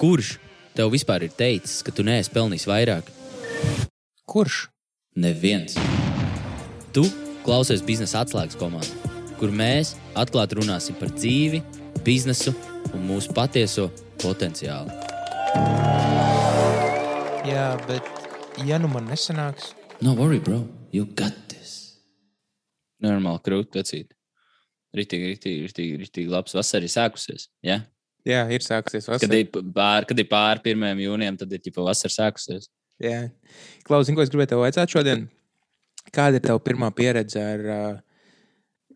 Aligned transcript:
Kurš 0.00 0.38
tev 0.76 0.92
vispār 0.94 1.26
ir 1.26 1.34
teicis, 1.36 1.82
ka 1.84 1.92
tu 1.92 2.04
neesi 2.06 2.32
pelnījis 2.32 2.66
vairāk? 2.70 3.10
Kurš? 4.30 4.62
Neviens. 5.20 5.74
Tu 6.94 7.04
klausies 7.44 7.82
biznesa 7.84 8.22
atslēgas 8.24 8.56
komandā, 8.60 9.12
kur 9.40 9.52
mēs 9.52 9.96
atklāti 10.18 10.56
runāsim 10.60 10.96
par 10.96 11.12
dzīvi, 11.12 11.60
biznesu 12.06 12.54
un 12.94 13.04
mūsu 13.10 13.34
patieso 13.36 13.90
potenciālu. 14.22 14.94
Jā, 17.50 17.74
bet 17.84 18.64
ja 18.64 18.80
nu 18.80 18.88
man 18.88 19.10
nesanāks, 19.10 19.74
No 20.00 20.14
worry, 20.14 20.38
bro. 20.38 20.66
You 20.92 21.04
got 21.04 21.34
this. 21.52 22.00
Normāli 23.04 23.42
krūti, 23.44 23.76
vecīt. 23.76 24.14
Ritīgi, 24.96 25.34
ritīgi, 25.34 25.66
ritīgi, 25.68 25.98
ritīgi 26.00 26.32
labs 26.32 26.56
vasara 26.56 26.88
ir 26.88 26.92
sākusies. 26.92 27.50
Ja? 27.60 27.82
Jā, 28.28 28.44
ir 28.52 28.64
sākusies 28.64 29.08
Kad 29.08 29.16
vasara. 29.16 29.40
ir 29.40 29.72
pār, 29.74 30.06
kad 30.08 30.18
ir 30.20 30.28
pār 30.30 30.62
1. 30.64 31.02
jūnijam, 31.04 31.38
tad 31.40 31.52
ir 31.56 31.70
jau 31.70 31.86
vasara 31.86 32.16
sākusies. 32.16 32.70
Jā. 33.00 33.30
Klaus, 33.86 34.10
ko 34.12 34.24
es 34.24 34.32
gribēju 34.32 34.52
tev 34.52 34.64
vaicāt 34.64 34.92
šodien? 34.92 35.28
Kāda 36.14 36.40
ir 36.40 36.44
tava 36.44 36.60
pirmā 36.64 36.90
pieredze 36.96 37.40
ar, 37.40 38.02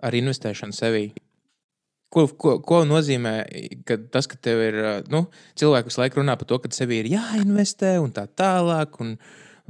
ar 0.04 0.16
investēšanu 0.18 0.76
sevī? 0.76 1.06
Ko, 2.14 2.26
ko, 2.38 2.58
ko 2.62 2.82
nozīmē 2.86 3.32
ka 3.88 3.96
tas, 4.12 4.28
ka 4.30 4.38
tev 4.38 4.60
ir 4.62 4.76
nu, 5.10 5.24
cilvēki 5.58 5.90
visu 5.90 6.02
laiku 6.02 6.20
runā 6.20 6.36
par 6.38 6.48
to, 6.50 6.60
ka 6.62 6.70
sev 6.74 6.92
ir 6.94 7.08
jāinvestē 7.10 7.96
un 8.02 8.12
tā 8.14 8.28
tālāk? 8.38 9.00
Un, 9.02 9.16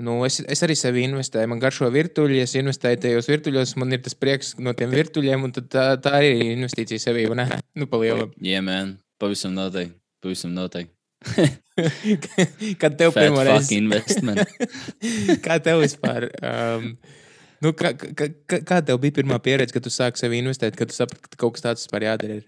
nu, 0.04 0.18
es, 0.26 0.40
es 0.42 0.64
arī 0.66 0.76
sevi 0.76 1.06
investēju, 1.08 1.52
man 1.54 1.62
garšo 1.62 1.88
virtuļi, 1.94 2.42
es 2.44 2.56
investēju 2.60 3.00
tajos 3.06 3.30
virtuļos, 3.30 3.76
man 3.80 3.96
ir 3.96 4.02
tas 4.04 4.18
prieks 4.18 4.52
no 4.58 4.74
tiem 4.76 4.92
virtuļiem, 4.92 5.46
un 5.46 5.56
tā, 5.56 5.94
tā 6.02 6.18
arī 6.18 6.34
ir 6.34 6.52
investīcija 6.58 7.06
sevī? 7.06 7.30
Nu, 7.78 7.88
pa 7.88 8.02
lielam. 8.02 8.34
Jā, 8.42 8.58
yeah, 8.58 8.66
man. 8.66 8.98
Pavisam 9.20 9.54
noteikti. 9.54 9.98
Pavisam 10.22 10.54
noteikti. 10.54 10.94
Kad 12.80 12.98
tev 12.98 13.14
fuck 13.14 13.38
reizi 13.46 13.78
investment. 13.80 14.42
kā 15.46 15.58
tev 15.62 15.82
vispār? 15.82 16.28
Um, 16.44 16.90
nu, 17.64 17.72
kā, 17.76 17.94
kā, 17.96 18.28
kā, 18.52 18.80
tev 18.84 19.00
bija 19.02 19.18
pirmā 19.20 19.38
pieredze, 19.42 19.74
kad 19.74 19.84
tu 19.86 19.92
sāki 19.92 20.20
sevi 20.20 20.42
investēt, 20.42 20.76
kad 20.78 20.90
tu 20.90 20.96
saprati, 20.96 21.30
ka 21.30 21.40
kaut 21.40 21.56
kas 21.56 21.64
tāds 21.64 21.86
vispār 21.86 22.06
jādara? 22.08 22.42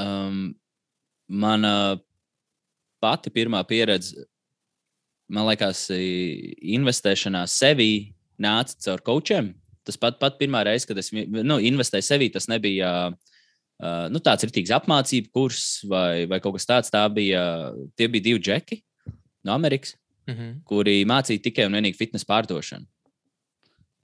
Um, 0.00 0.52
mana 1.28 2.00
pati 3.00 3.32
pirmā 3.32 3.62
pieredze, 3.68 4.26
man 5.30 5.46
liekas, 5.48 5.86
investēšanā 5.92 7.44
sevī 7.50 7.92
nāca 8.40 8.76
caur 8.86 9.04
coachiem. 9.06 9.54
Tas 9.86 9.96
pat, 10.00 10.18
pat 10.20 10.36
pirmā 10.40 10.64
reize, 10.66 10.86
kad 10.88 10.98
es 11.00 11.08
nu, 11.14 11.56
investēju 11.56 12.04
sevī, 12.04 12.28
tas 12.32 12.48
nebija 12.50 12.90
uh, 13.08 13.29
nu, 14.12 14.20
tāds 14.20 14.44
rītīgs 14.44 14.72
apmācību 14.76 15.32
kurs 15.32 15.80
vai, 15.88 16.26
vai 16.28 16.40
kaut 16.44 16.58
kas 16.58 16.68
tāds. 16.68 16.92
Tā 16.92 17.06
bija, 17.12 17.42
tie 17.96 18.08
bija 18.12 18.28
divi 18.30 18.42
džeki 18.44 18.82
no 19.44 19.56
Amerikas, 19.56 19.96
Mm 20.28 20.36
-hmm. 20.36 20.62
kuri 20.64 21.04
mācīja 21.04 21.42
tikai 21.42 21.66
un 21.66 21.72
vienīgi 21.72 21.96
fitnes 21.96 22.24
pārdošanu. 22.24 22.86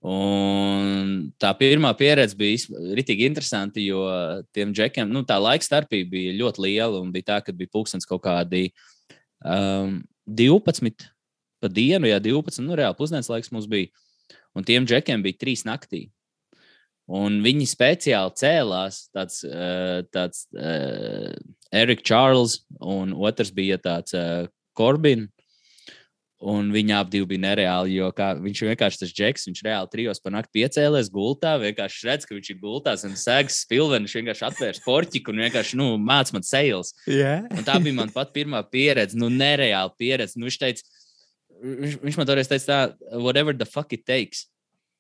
Un 0.06 1.32
tā 1.38 1.50
pirmā 1.58 1.90
pieredze 1.98 2.36
bija 2.36 2.56
rītīgi 2.94 3.26
interesanta, 3.26 3.80
jo 3.80 4.04
tiem 4.52 4.72
džekiem 4.74 5.08
nu, 5.10 5.24
tā 5.26 5.38
laika 5.40 5.64
starpība 5.64 6.10
bija 6.10 6.32
ļoti 6.32 6.62
liela. 6.62 7.00
un 7.00 7.12
Bija 7.12 7.22
tā, 7.22 7.44
ka 7.44 7.52
bija 7.52 7.72
pulkstenis 7.72 8.06
kaut 8.06 8.22
kādi 8.22 8.70
um, 9.44 10.02
12 10.26 11.08
pa 11.60 11.68
dienu, 11.68 12.06
ja 12.06 12.20
12, 12.20 12.62
nu, 12.62 12.76
reāli 12.76 12.96
pusdienas 12.96 13.28
laiks 13.28 13.50
mums 13.50 13.66
bija. 13.66 13.88
Un 14.54 14.64
tiem 14.64 14.86
džekiem 14.86 15.22
bija 15.22 15.38
3 15.42 15.64
naktī. 15.64 16.10
Un 17.06 17.38
viņi 17.44 17.68
speciāli 17.70 18.34
cēlās, 18.34 19.04
tāds, 19.14 19.42
uh, 19.46 20.02
tāds 20.10 20.48
uh, 20.58 21.30
Eriks 21.70 22.06
Čārls, 22.08 22.60
un 22.82 23.14
otrs 23.14 23.52
bija 23.54 23.78
tāds 23.78 24.16
uh, 24.18 24.48
Korbins. 24.74 25.30
Un 26.46 26.68
viņi 26.68 26.92
abi 26.92 27.22
bija 27.24 27.40
nereāli, 27.40 27.94
jo 27.96 28.10
kā, 28.12 28.34
viņš 28.36 28.60
vienkārši 28.68 29.00
tas 29.00 29.12
džeks. 29.16 29.46
Viņš 29.48 29.62
reāli 29.64 29.88
trijos 29.88 30.20
par 30.20 30.34
nakti 30.34 30.58
piecēlēs 30.58 31.08
gultā. 31.12 31.54
Vienkārši 31.62 32.04
redz, 32.10 32.26
ka 32.28 32.36
viņš 32.36 32.50
ir 32.52 32.58
gultā 32.60 32.92
un 33.08 33.16
sēž 33.16 33.54
spilveni. 33.56 34.04
Viņš 34.04 34.16
vienkārši 34.18 34.44
atvērs 34.50 34.82
portiku 34.84 35.32
un 35.32 35.40
vienkārši 35.46 35.78
nu, 35.80 35.86
māca 35.96 36.36
man 36.36 36.44
sēles. 36.44 36.92
Jā, 37.08 37.38
Un 37.48 37.64
tā 37.64 37.78
bija 37.80 37.96
mana 37.96 38.12
pat 38.12 38.34
pirmā 38.36 38.60
pieredze, 38.68 39.16
nu, 39.16 39.30
nereāla 39.32 39.94
pieredze. 39.96 40.36
Nu, 40.36 40.50
viņš 40.50 40.60
teica, 40.60 40.84
viņš, 41.64 41.96
viņš 42.04 42.20
man 42.20 42.28
toreiz 42.28 42.52
teica, 42.52 42.68
tā, 42.68 43.16
whatever 43.16 43.56
the 43.56 43.64
fuck 43.64 43.96
it 43.96 44.04
takes. 44.04 44.44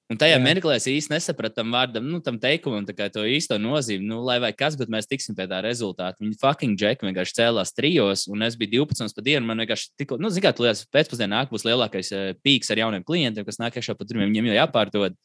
Un 0.06 0.18
tajā 0.20 0.36
Jā. 0.36 0.42
mirklī 0.42 0.76
es 0.78 0.84
īsti 0.86 1.10
nesapratu 1.10 1.56
tam 1.58 1.72
vārdam, 1.74 2.04
nu, 2.06 2.20
tam 2.22 2.36
teikumam, 2.38 2.84
tā 2.86 2.94
kā 2.94 3.08
to 3.10 3.24
īsto 3.26 3.56
nozīmi. 3.58 4.06
Nu, 4.06 4.20
lai 4.22 4.36
vai 4.42 4.52
kas, 4.54 4.76
bet 4.78 4.90
mēs 4.92 5.08
tiksim 5.10 5.34
pie 5.34 5.48
tā 5.50 5.58
rezultāta. 5.64 6.22
Viņi 6.22 6.38
fucking 6.38 6.78
džeki 6.78 7.08
vienkārši 7.08 7.34
cēlās 7.40 7.74
trijos, 7.74 8.28
un 8.30 8.46
es 8.46 8.54
biju 8.60 8.84
12 8.86 9.16
pa 9.16 9.24
dienu. 9.26 9.42
Man 9.48 9.64
vienkārši 9.64 9.88
tikko, 9.98 10.20
nu, 10.22 10.30
zināmā 10.30 10.62
mērā, 10.62 10.84
pēcpusdienā 10.94 11.32
nāk 11.32 11.50
būs 11.50 11.66
lielākais 11.66 12.12
eh, 12.14 12.28
pīks 12.38 12.70
ar 12.70 12.84
jauniem 12.84 13.06
klientiem, 13.08 13.48
kas 13.48 13.58
nāk 13.58 13.80
iekšā 13.80 13.96
pa 13.98 14.06
durvīm, 14.06 14.30
viņiem 14.30 14.52
jau 14.52 14.60
jāpārdod. 14.60 15.18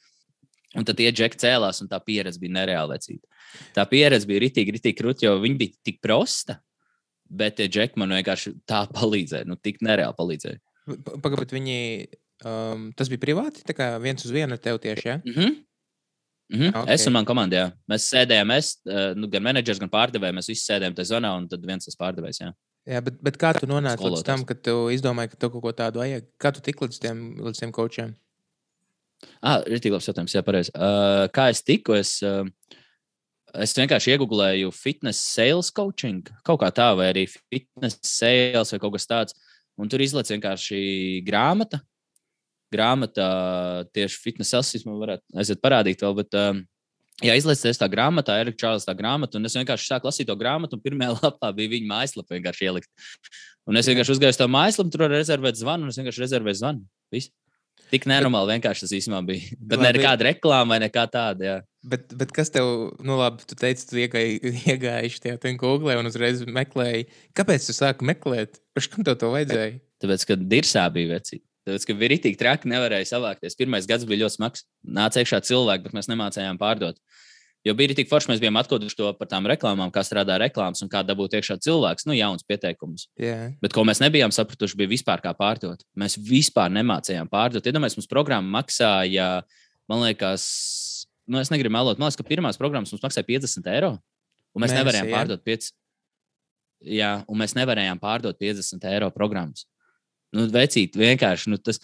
Un 0.81 0.87
tad 0.87 0.97
tie 0.97 1.11
džeki 1.13 1.37
cēlās, 1.43 1.83
un 1.83 1.91
tā 1.91 2.01
pieredze 2.01 2.41
bija 2.41 2.55
nereāla 2.57 2.95
vecīta. 2.95 3.27
Tā 3.75 3.85
pieredze 3.91 4.25
bija 4.25 4.41
ritīgi, 4.47 4.73
ritīgi 4.79 4.97
krūti, 4.97 5.27
jo 5.27 5.35
viņi 5.43 5.61
bija 5.61 5.77
tik 5.91 6.01
prosta. 6.01 6.57
Bet 7.29 7.59
tie 7.59 7.69
džeki 7.69 8.01
man 8.01 8.17
vienkārši 8.17 8.57
tā 8.65 8.85
palīdzēja, 8.89 9.45
nu, 9.45 9.59
tik 9.61 9.83
nereāli 9.85 10.17
palīdzēja. 10.17 10.63
Pagaidi, 10.97 11.57
viņi. 11.57 11.79
Um, 12.41 12.87
tas 12.97 13.05
bija 13.05 13.21
privāti, 13.21 13.61
tā 13.61 13.75
kā 13.77 13.91
viens 14.01 14.23
uz 14.25 14.31
vienu 14.33 14.55
ar 14.55 14.61
tevi 14.61 14.79
tieši. 14.81 15.07
Ja? 15.07 15.19
Mm 15.21 15.33
-hmm. 15.33 15.59
Mm 16.51 16.59
-hmm. 16.59 16.69
Ok. 16.69 16.83
okay. 16.83 16.93
Es 16.93 17.07
un 17.07 17.13
mana 17.13 17.25
komanda, 17.25 17.55
jā. 17.55 17.71
Mēs 17.87 18.07
sēdējām, 18.13 18.57
es, 18.57 18.77
eh, 18.85 19.13
nu, 19.15 19.27
gan 19.27 19.43
menedžers, 19.43 19.79
gan 19.79 19.89
pārdevēji. 19.89 20.35
Mēs 20.35 20.47
visi 20.47 20.71
sēdējām 20.71 20.95
tajā 20.95 21.07
zonā, 21.13 21.37
un 21.37 21.47
tad 21.47 21.65
viens 21.65 21.85
tas 21.85 21.95
pārdevējs. 21.95 22.41
Jā. 22.41 22.53
Jā, 22.85 23.01
bet, 23.01 23.21
bet 23.21 23.37
kā 23.37 23.53
tu 23.53 23.67
nonāci 23.69 24.01
līdz 24.01 24.17
Skolotājs. 24.17 24.25
tam, 24.25 24.45
ka 24.45 24.53
tu 24.53 24.89
izdomāji, 24.89 25.29
ka 25.29 25.35
tev 25.35 25.51
kaut 25.53 25.61
ko 25.61 25.71
tādu 25.71 26.01
vajag? 26.01 26.25
Kā 26.41 26.51
tu 26.51 26.61
tiki 26.61 26.85
līdz 26.85 26.99
tiem, 26.99 27.17
līdz 27.37 27.59
tiem 27.59 27.71
kočiem? 27.71 28.15
Ah, 29.41 29.61
ir 29.69 29.79
tik 29.79 29.93
labs 29.93 30.07
jautājums, 30.09 30.33
jā, 30.33 30.41
pareizi. 30.41 30.71
Uh, 30.73 31.27
kā 31.29 31.49
es 31.53 31.61
tiku? 31.61 31.93
Es, 31.93 32.23
uh, 32.25 32.45
es 33.53 33.75
vienkārši 33.77 34.15
iegūlēju 34.15 34.71
fitness 34.73 35.21
sales 35.35 35.69
coaching, 35.69 36.25
kaut 36.43 36.59
kā 36.63 36.71
tā, 36.73 36.89
vai 36.97 37.11
arī 37.13 37.27
fitness 37.29 37.99
sales 38.01 38.73
vai 38.73 38.79
kaut 38.79 38.97
kas 38.97 39.05
tāds. 39.05 39.37
Un 39.79 39.89
tur 39.91 40.03
izlaiž 40.03 40.33
vienkārši 40.35 40.81
grāmata. 41.27 41.81
Grāmata 42.71 43.27
tieši 43.95 44.19
fitness 44.23 44.53
sales, 44.53 44.85
man 44.87 44.99
varētu 45.01 45.39
aiziet 45.41 45.61
parādīt 45.63 46.03
vēl, 46.03 46.15
bet 46.21 46.37
um, 46.39 46.61
Jā, 47.21 47.35
izlaižties 47.37 47.77
tā 47.77 47.85
grāmatā, 47.91 48.39
Erika 48.41 48.57
Čārlis, 48.63 48.85
tā 48.87 48.95
grāmata, 48.97 49.37
un 49.37 49.45
es 49.45 49.53
vienkārši 49.53 49.91
sāku 49.91 50.07
lasīt 50.09 50.25
to 50.25 50.35
grāmatu, 50.39 50.77
un 50.77 50.81
pirmajā 50.81 51.13
lapā 51.19 51.51
bija 51.53 51.75
viņa 51.75 51.89
mājaslapa 51.91 52.33
vienkārši 52.33 52.65
ielikt. 52.65 52.89
Un 53.69 53.77
es 53.77 53.89
vienkārši 53.91 54.15
uzgāju 54.15 54.33
uz 54.33 54.39
to 54.39 54.47
mājaslapu, 54.49 54.93
tur 54.93 55.03
var 55.05 55.13
rezervēt 55.13 55.59
zvanu, 55.59 55.85
un 55.85 55.93
es 55.93 55.99
vienkārši 56.01 56.23
rezervēju 56.23 56.59
zvanu. 56.63 56.81
Viss. 57.13 57.29
Tik 57.91 58.07
nenormāli 58.07 58.55
vienkārši 58.55 58.85
tas 58.85 58.95
īstenībā 58.95 59.19
bija. 59.27 59.57
Bet 59.73 59.81
ne 59.81 59.89
Labi. 59.89 59.99
nekāda 59.99 60.27
reklāma 60.29 60.75
vai 60.75 60.79
nekā 60.85 61.05
tāda. 61.11 61.47
Jā. 61.47 61.57
Bet, 61.91 62.11
bet 62.13 62.29
kas 62.35 62.51
tev, 62.53 62.67
nu 63.01 63.15
labi, 63.17 63.41
tu 63.49 63.55
teici, 63.57 63.87
tu 63.89 63.97
iegāji, 63.97 64.35
iegāji 64.69 65.15
šajā 65.15 65.55
googlē 65.57 65.95
un 65.97 66.09
uzreiz 66.11 66.43
meklēji. 66.45 67.07
Kāpēc 67.37 67.65
tu 67.65 67.73
sāki 67.73 68.05
meklēt? 68.05 68.59
Paš, 68.77 68.91
kam 68.93 69.07
tev 69.07 69.17
to 69.21 69.31
vajadzēja? 69.33 69.79
Tāpēc, 70.03 70.27
ka 70.29 70.37
dirsā 70.37 70.85
bija 70.93 71.15
veci. 71.15 71.41
Tāpēc, 71.65 71.87
ka 71.89 71.95
bija 71.97 72.11
rītīgi 72.13 72.37
traki, 72.37 72.69
nevarēja 72.69 73.09
savākties. 73.15 73.57
Pirmais 73.57 73.89
gads 73.89 74.05
bija 74.09 74.23
ļoti 74.23 74.37
smags. 74.37 74.67
Nāca 74.85 75.21
iekšā 75.21 75.41
cilvēki, 75.49 75.87
bet 75.87 75.97
mēs 75.97 76.09
nemācījām 76.09 76.61
pārdot. 76.61 77.01
Jo 77.61 77.75
bija 77.77 77.93
tik 77.93 78.09
forši, 78.09 78.31
mēs 78.31 78.39
bijām 78.41 78.57
atklājuši 78.57 78.97
to 78.97 79.09
par 79.19 79.29
tām 79.29 79.45
reklāmām, 79.49 79.91
kā 79.93 80.01
strādā 80.05 80.39
reklāmas 80.41 80.81
un 80.81 80.89
kā 80.89 81.03
dabūt 81.05 81.35
iekšā 81.37 81.59
cilvēks, 81.61 82.07
nu, 82.09 82.15
jauns 82.17 82.45
pieteikums. 82.47 83.05
Jā, 83.21 83.51
Bet 83.61 83.75
ko 83.75 83.83
mēs 83.85 84.01
nebijām 84.01 84.33
sapratuši, 84.33 84.79
bija 84.79 84.89
vispār 84.89 85.21
kā 85.21 85.35
pārdot. 85.37 85.85
Mēs 85.93 86.17
vispār 86.17 86.73
nemācījām 86.73 87.29
pārdot. 87.29 87.69
Iedomājieties, 87.69 87.99
mums 88.01 88.09
programma 88.09 88.57
maksāja, 88.57 89.27
man 89.91 90.01
liekas, 90.07 90.47
nu, 91.29 91.37
es 91.43 91.53
negribu 91.53 91.77
melot, 91.77 92.01
man 92.01 92.09
liekas, 92.09 92.17
ka 92.17 92.25
pirmās 92.25 92.57
programmas 92.57 92.95
mums 92.95 93.05
maksāja 93.05 93.29
50 93.29 93.69
eiro. 93.75 93.93
Un 94.55 94.65
mēs 94.65 94.73
Mēnesī, 94.73 94.81
nevarējām 94.81 95.11
jā? 95.11 95.19
pārdot 95.19 95.45
5. 95.47 95.71
Jā, 96.97 97.13
un 97.29 97.41
mēs 97.43 97.53
nevarējām 97.61 98.01
pārdot 98.01 98.41
50 98.41 98.89
eiro 98.89 99.13
programmas. 99.13 99.67
Nu, 100.33 100.49
vecīt, 100.49 100.97
vienkārši. 100.97 101.53
Nu, 101.53 101.61
tas, 101.61 101.77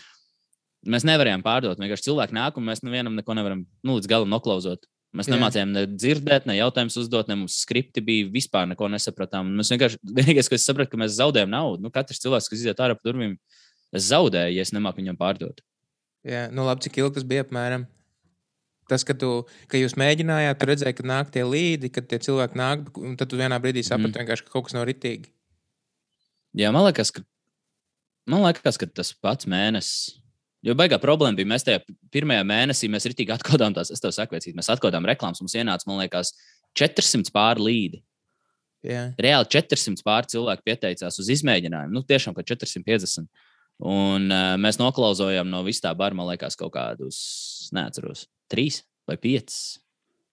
mēs 0.90 1.06
nevarējām 1.08 1.46
pārdot. 1.46 1.80
Vienkārši 1.80 2.10
cilvēki 2.10 2.36
nāk, 2.38 2.58
un 2.58 2.66
mēs 2.66 2.82
nevienam 2.82 3.16
neko 3.18 3.38
nevaram 3.38 3.66
nu, 3.86 3.98
līdz 4.00 4.10
galam 4.10 4.34
noklausot. 4.34 4.88
Mēs 5.16 5.30
Jā. 5.30 5.38
nemācījām 5.38 5.72
ne 5.72 5.84
dzirdēt, 5.88 6.46
ne 6.50 6.58
jautājumus 6.58 6.98
uzdot, 7.00 7.30
ne 7.32 7.38
mums 7.40 7.62
skripti 7.64 8.04
bija. 8.04 8.28
Vispār 8.34 8.68
neko 8.70 8.90
nesapratām. 8.92 9.50
Mēs 9.56 9.72
vienkārši, 9.72 10.00
vienīgais, 10.20 10.50
ko 10.52 10.58
es 10.58 10.66
sapratu, 10.68 10.92
ka 10.94 11.00
mēs 11.00 11.16
zaudējam 11.18 11.54
naudu. 11.54 11.86
Nu, 11.86 11.92
katrs 11.94 12.20
cilvēks, 12.24 12.50
kas 12.52 12.60
iziet 12.60 12.82
ārā 12.84 12.98
pa 12.98 13.08
durvīm, 13.08 13.38
es 13.96 14.10
zaudēju, 14.12 14.58
ja 14.58 14.66
es 14.68 14.74
nemāku 14.76 15.02
viņam 15.02 15.20
pārdot. 15.20 15.64
jā. 16.28 16.44
Nu, 16.52 16.68
labi, 16.68 16.84
cik 16.86 17.00
ilgi 17.00 17.20
tas 17.20 17.28
bija 17.30 17.48
apmēram? 17.48 17.88
Tas, 18.88 19.04
ka, 19.08 19.16
tu, 19.20 19.32
ka 19.72 19.80
jūs 19.80 19.98
mēģinājāt, 20.00 20.60
tu 20.60 20.68
redzēji, 20.70 20.96
ka 21.00 21.08
nāk 21.08 21.32
tie 21.34 21.44
līdi, 21.44 21.90
kad 21.92 22.08
tie 22.08 22.22
cilvēki 22.24 22.60
nāk, 22.60 22.86
un 23.00 23.18
tad 23.20 23.32
tu 23.32 23.40
vienā 23.40 23.58
brīdī 23.64 23.84
saprati, 23.84 24.16
mm. 24.16 24.46
ka 24.46 24.54
kaut 24.54 24.70
kas 24.70 24.78
nav 24.78 24.86
ritīgi. 24.88 25.28
Jā, 26.56 26.72
man 26.76 26.88
liekas, 26.88 27.12
ka, 27.16 27.24
man 28.32 28.46
liekas, 28.48 28.80
ka 28.80 28.88
tas 28.88 29.12
pats 29.12 29.50
mēnesis. 29.50 30.22
Jo 30.68 30.76
baigā 30.76 30.98
problēma 31.00 31.38
bija, 31.38 31.48
mēs 31.54 31.64
tajā 31.64 31.80
pirmajā 32.12 32.44
mēnesī 32.48 32.90
mēs 32.92 33.08
ritīgi 33.08 33.32
atkodām 33.36 33.76
tās, 33.78 33.92
es 33.94 34.04
tev 34.04 34.12
saku, 34.16 34.36
vecīt, 34.36 34.56
mēs 34.58 34.68
atkodām 34.74 35.08
reklāmas, 35.08 35.40
mums 35.44 35.56
ienāca, 35.56 35.88
man 35.88 36.02
liekas, 36.02 36.34
400 36.78 37.32
pāri 37.36 37.64
līdi. 37.64 38.02
Jā. 38.88 39.08
Reāli 39.20 39.50
400 39.56 40.04
pār 40.06 40.28
cilvēku 40.30 40.66
pieteicās 40.68 41.18
uz 41.22 41.32
izmēģinājumu. 41.34 41.96
Nu, 41.96 42.04
tiešām, 42.08 42.36
ka 42.38 42.44
450. 42.46 43.26
Un 43.88 44.28
uh, 44.34 44.54
mēs 44.62 44.80
noklausījām 44.82 45.50
no 45.50 45.64
visā 45.66 45.88
tā 45.88 45.92
bara, 45.98 46.18
man 46.18 46.30
liekas, 46.32 46.58
kaut 46.60 46.74
kādus, 46.76 47.18
neatceros, 47.76 48.26
trīs 48.52 48.82
vai 49.10 49.18
piecas. 49.22 49.78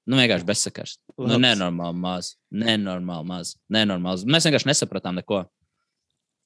Nu, 0.05 0.19
vienkārši 0.21 0.49
bezsakars. 0.49 0.99
Nu, 1.17 1.39
nenormāli 1.41 1.97
maz. 1.97 2.35
Nenormāli 2.53 3.29
maz. 3.29 3.55
Nenormāli. 3.73 4.27
Mēs 4.29 4.49
vienkārši 4.49 4.69
nesapratām 4.69 5.17
neko. 5.21 5.45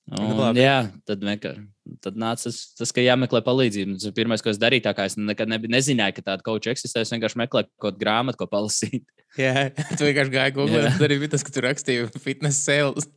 Un, 0.09 0.23
Nu, 0.23 0.37
labi. 0.39 0.63
jā, 0.63 0.77
tad, 1.05 1.21
vienkār, 1.27 1.59
tad 2.05 2.19
nāca 2.21 2.49
tas, 2.49 2.59
tas, 2.79 2.93
ka 2.95 3.05
jāmeklē 3.05 3.43
palīdzību. 3.47 3.99
Tas 3.99 4.09
ir 4.11 4.17
pirmais, 4.17 4.43
ko 4.45 4.53
es 4.53 4.61
darīju. 4.61 4.85
Tā 4.87 4.95
kā 4.97 5.07
es 5.09 5.19
nekad 5.19 5.51
nebiju, 5.51 5.73
nezināju, 5.75 6.17
ka 6.19 6.27
tāda 6.31 6.47
koča 6.47 6.75
eksistē. 6.75 7.05
Es 7.05 7.13
vienkārši 7.15 7.41
meklēju 7.43 7.69
kaut 7.71 7.85
kādu 7.87 8.03
grāmatu, 8.03 8.41
ko 8.41 8.49
palasīt. 8.51 9.07
Jā, 9.41 9.69
tu 9.93 10.09
vienkārši 10.09 10.35
gāji 10.35 10.57
Google, 10.57 10.87
un 10.89 10.99
tur 10.99 11.09
arī 11.09 11.21
bija 11.23 11.35
tas, 11.37 11.45
ka 11.47 11.55
tu 11.55 11.65
rakstīji 11.65 12.09
fitness 12.23 12.65
sales. 12.65 13.09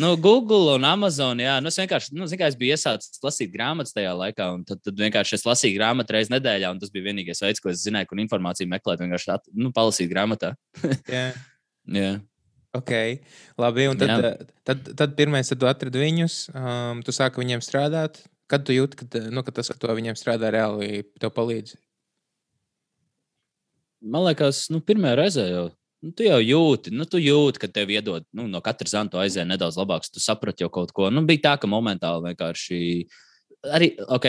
Nu, 0.00 0.14
Google 0.16 0.74
un 0.74 0.84
Amazon. 0.88 1.40
Jā, 1.42 1.58
nu, 1.62 1.70
es 1.70 1.78
vienkārši 1.78 2.14
nu, 2.16 2.26
zinu, 2.30 2.44
es 2.46 2.56
biju 2.58 2.74
iesācis 2.74 3.20
lasīt 3.22 3.52
grāmatas 3.52 3.94
tajā 3.94 4.14
laikā. 4.16 4.48
un 4.56 4.64
Tad, 4.66 4.80
tad 4.82 4.98
vienkārši 4.98 5.36
es 5.38 5.44
lasīju 5.46 5.76
grāmatu 5.76 6.16
reizes 6.16 6.32
nedēļā, 6.32 6.72
un 6.72 6.80
tas 6.82 6.92
bija 6.94 7.10
vienīgais 7.10 7.44
veids, 7.44 7.62
ko 7.62 7.70
es 7.72 7.84
zināju, 7.84 8.10
kur 8.10 8.22
informāciju 8.24 8.70
meklēt. 8.72 9.04
Vienkārši 9.04 9.34
at, 9.36 9.44
nu, 9.52 9.70
palasīt 9.76 10.10
grāmatā. 10.10 10.54
Jā. 11.10 11.26
Jā. 12.00 12.14
Ok, 12.74 12.90
labi. 13.60 13.86
Un 13.86 13.98
tad, 14.00 14.10
tad, 14.18 14.52
tad, 14.66 14.88
tad 14.98 15.12
pirmais, 15.18 15.46
tad 15.50 15.60
tu 15.62 15.68
atradi 15.70 16.00
viņus, 16.02 16.38
um, 16.50 17.02
tu 17.06 17.14
sāki 17.14 17.38
viņiem 17.42 17.62
strādāt. 17.62 18.24
Kad 18.50 18.66
tu 18.66 18.74
jūti, 18.74 18.98
ka, 18.98 19.22
nu, 19.32 19.44
ka 19.46 19.54
tas, 19.54 19.70
ka 19.70 19.78
tu 19.80 19.88
viņiem 19.88 20.18
strādā, 20.18 20.50
reāli 20.52 21.04
tev 21.22 21.32
palīdz? 21.36 21.78
Man 24.04 24.26
liekas, 24.26 24.66
nu, 24.74 24.82
pirmā 24.84 25.14
reize 25.16 25.46
jau. 25.48 25.68
Nu, 26.04 26.10
tu 26.12 26.26
jau 26.26 26.40
jūti, 26.42 26.92
nu, 26.92 27.06
tu 27.08 27.16
jūti, 27.22 27.62
ka 27.62 27.70
tev 27.72 27.88
iedod 27.94 28.26
nu, 28.36 28.44
no 28.50 28.60
katra 28.64 28.90
zanta 28.90 29.22
aizēja 29.22 29.46
nedaudz 29.48 29.78
labāks. 29.80 30.12
Tu 30.12 30.20
saprati 30.20 30.66
jau 30.66 30.68
kaut 30.74 30.92
ko. 30.92 31.08
Nu, 31.14 31.22
bija 31.24 31.46
tā, 31.46 31.54
ka 31.62 31.70
momentāli 31.70 32.26
vienkārši 32.26 32.80
arī, 33.72 33.94
ok, 34.02 34.28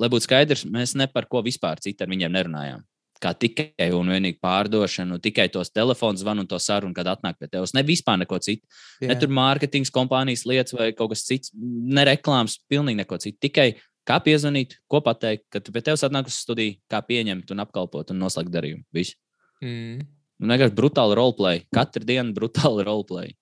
lai 0.00 0.10
būtu 0.10 0.26
skaidrs, 0.26 0.64
mēs 0.66 0.96
ne 0.98 1.06
par 1.12 1.28
ko 1.30 1.44
vispār 1.46 1.78
citu 1.84 2.02
ar 2.02 2.10
viņiem 2.10 2.34
nerunājām. 2.34 2.82
Kā 3.22 3.30
tikai 3.38 3.88
un 3.94 4.10
vienīgi 4.10 4.40
pārdošanu, 4.42 5.20
tikai 5.22 5.46
tos 5.54 5.70
telefonu 5.70 6.18
zvanu 6.18 6.42
un 6.44 6.48
to 6.50 6.58
sarunu, 6.58 6.94
kad 6.96 7.06
atnāk 7.06 7.38
pie 7.38 7.48
tevis. 7.48 7.72
Ne 7.76 7.84
vispār 7.86 8.18
neko 8.20 8.40
citu. 8.42 8.66
Jā. 9.00 9.12
Ne 9.12 9.16
tur 9.20 9.30
mārketings, 9.32 9.92
kompānijas 9.94 10.44
lietas 10.50 10.74
vai 10.76 10.90
kaut 10.92 11.12
kas 11.14 11.22
cits, 11.24 11.54
ne 11.54 12.04
reklāmas, 12.04 12.58
pilnīgi 12.68 13.00
neko 13.04 13.20
citu. 13.22 13.38
Tikai 13.46 13.68
kā 14.08 14.18
piezvanīt, 14.24 14.76
ko 14.90 15.00
pateikt, 15.04 15.46
kad 15.54 15.70
pie 15.72 15.84
tevis 15.86 16.04
atnāk 16.04 16.28
uz 16.28 16.40
studiju, 16.42 16.76
kā 16.90 17.00
pieņemt 17.06 17.54
un 17.54 17.64
apkalpot 17.64 18.10
un 18.12 18.20
noslēgt 18.20 18.52
darījumu. 18.52 18.84
Viss. 18.92 19.16
Mm. 19.62 20.04
Un 20.42 20.52
vienkārši 20.52 20.76
brutāli 20.76 21.16
roleplay. 21.16 21.64
Katru 21.72 22.04
dienu 22.04 22.34
brutāli 22.36 22.84
roleplay. 22.84 23.32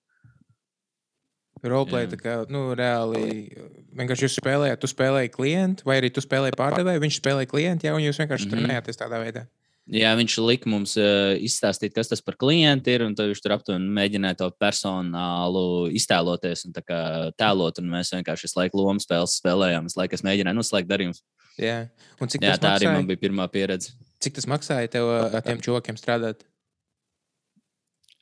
Roleplay, 1.63 2.09
tā 2.11 2.17
kā, 2.19 2.35
nu, 2.51 2.73
reāli, 2.75 3.47
vienkārši 3.95 4.25
jūs 4.27 4.35
spēlējāt, 4.41 4.81
tu 4.83 4.89
spēlēji 4.91 5.31
klientu, 5.31 5.85
vai 5.87 6.01
arī 6.01 6.09
tu 6.11 6.19
spēlēji 6.23 6.57
pārdevēju, 6.59 7.03
viņš 7.05 7.19
spēlēja 7.21 7.49
klientu, 7.53 7.87
jā, 7.87 7.93
un 7.95 8.03
jūs 8.03 8.19
vienkārši 8.19 8.49
mm 8.49 8.51
Mhm. 8.51 8.59
-hmm. 8.59 8.67
trenējāties 8.67 8.99
tādā 8.99 9.19
veidā. 9.23 9.45
Jā, 9.91 10.13
viņš 10.15 10.37
lika 10.39 10.69
mums 10.71 10.93
uh, 10.95 11.33
izstāstīt, 11.43 11.91
kas 11.91 12.07
tas 12.07 12.21
par 12.23 12.37
klientu 12.39 12.93
ir, 12.93 13.03
un 13.03 13.17
tad 13.19 13.27
viņš 13.27 13.41
tur 13.43 13.55
aptuveni 13.57 13.89
mēģināja 13.97 14.37
to 14.39 14.47
personālu 14.55 15.89
iztēloties 15.91 16.63
un 16.69 16.75
tēlot, 16.77 17.81
un 17.81 17.89
mēs 17.91 18.13
vienkārši 18.15 18.47
visu 18.47 18.59
laiku 18.61 18.79
lomu 18.79 19.03
spēles 19.03 19.35
spēlējām. 19.41 19.89
Es 19.91 19.97
laikam 19.99 20.23
mēģināju 20.29 20.59
noslēgt 20.61 20.87
darījumus. 20.87 21.19
Jā, 21.59 21.75
un 22.17 22.31
cik 22.31 22.45
Jā, 22.47 22.55
tā 22.55 22.77
arī 22.77 22.87
maksāja? 22.87 22.95
man 22.95 23.09
bija 23.11 23.21
pirmā 23.25 23.49
pieredze. 23.51 23.91
Cik 24.23 24.39
tas 24.39 24.47
maksāja 24.49 24.89
tev 24.95 25.09
ar 25.11 25.43
tiem 25.43 25.59
čokiem 25.61 25.99
strādāt? 25.99 26.47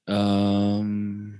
Um, 0.09 1.37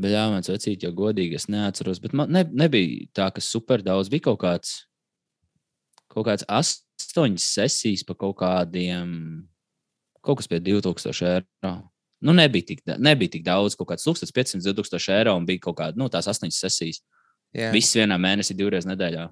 jā, 0.00 0.24
man 0.32 0.40
vecīt, 0.48 0.86
jau 0.86 0.92
godīgi, 0.96 1.36
es 1.36 1.46
neatceros. 1.52 2.00
Bet 2.02 2.16
man 2.16 2.32
ne, 2.32 2.46
nebija 2.48 3.10
tā, 3.14 3.28
ka 3.34 3.44
super 3.44 3.84
daudz 3.84 4.08
bija 4.12 4.30
kaut 4.30 4.40
kāds, 4.42 4.74
kaut 6.08 6.26
kāds 6.30 6.48
astoņas 7.00 7.48
sesijas 7.56 8.04
pa 8.06 8.16
kaut 8.18 8.36
kādiem, 8.42 9.10
kaut 10.24 10.40
kas 10.40 10.50
pie 10.50 10.60
2000 10.62 11.28
eiro. 11.30 11.74
Nu, 12.24 12.32
nebija 12.32 12.70
tik, 12.70 12.80
nebija 12.98 13.34
tik 13.34 13.44
daudz, 13.44 13.76
kaut 13.76 13.90
kāds 13.90 14.06
1500, 14.06 14.62
2000 14.64 15.18
eiro 15.18 15.34
un 15.36 15.46
bija 15.46 15.66
kaut 15.66 15.76
kāda, 15.82 15.98
nu, 16.00 16.08
tās 16.08 16.28
astoņas 16.30 16.62
sesijas. 16.64 17.02
Jā, 17.54 17.70
Viss 17.74 17.94
vienā 17.94 18.16
mēnesī, 18.18 18.56
divreiz 18.58 18.86
nedēļā. 18.88 19.28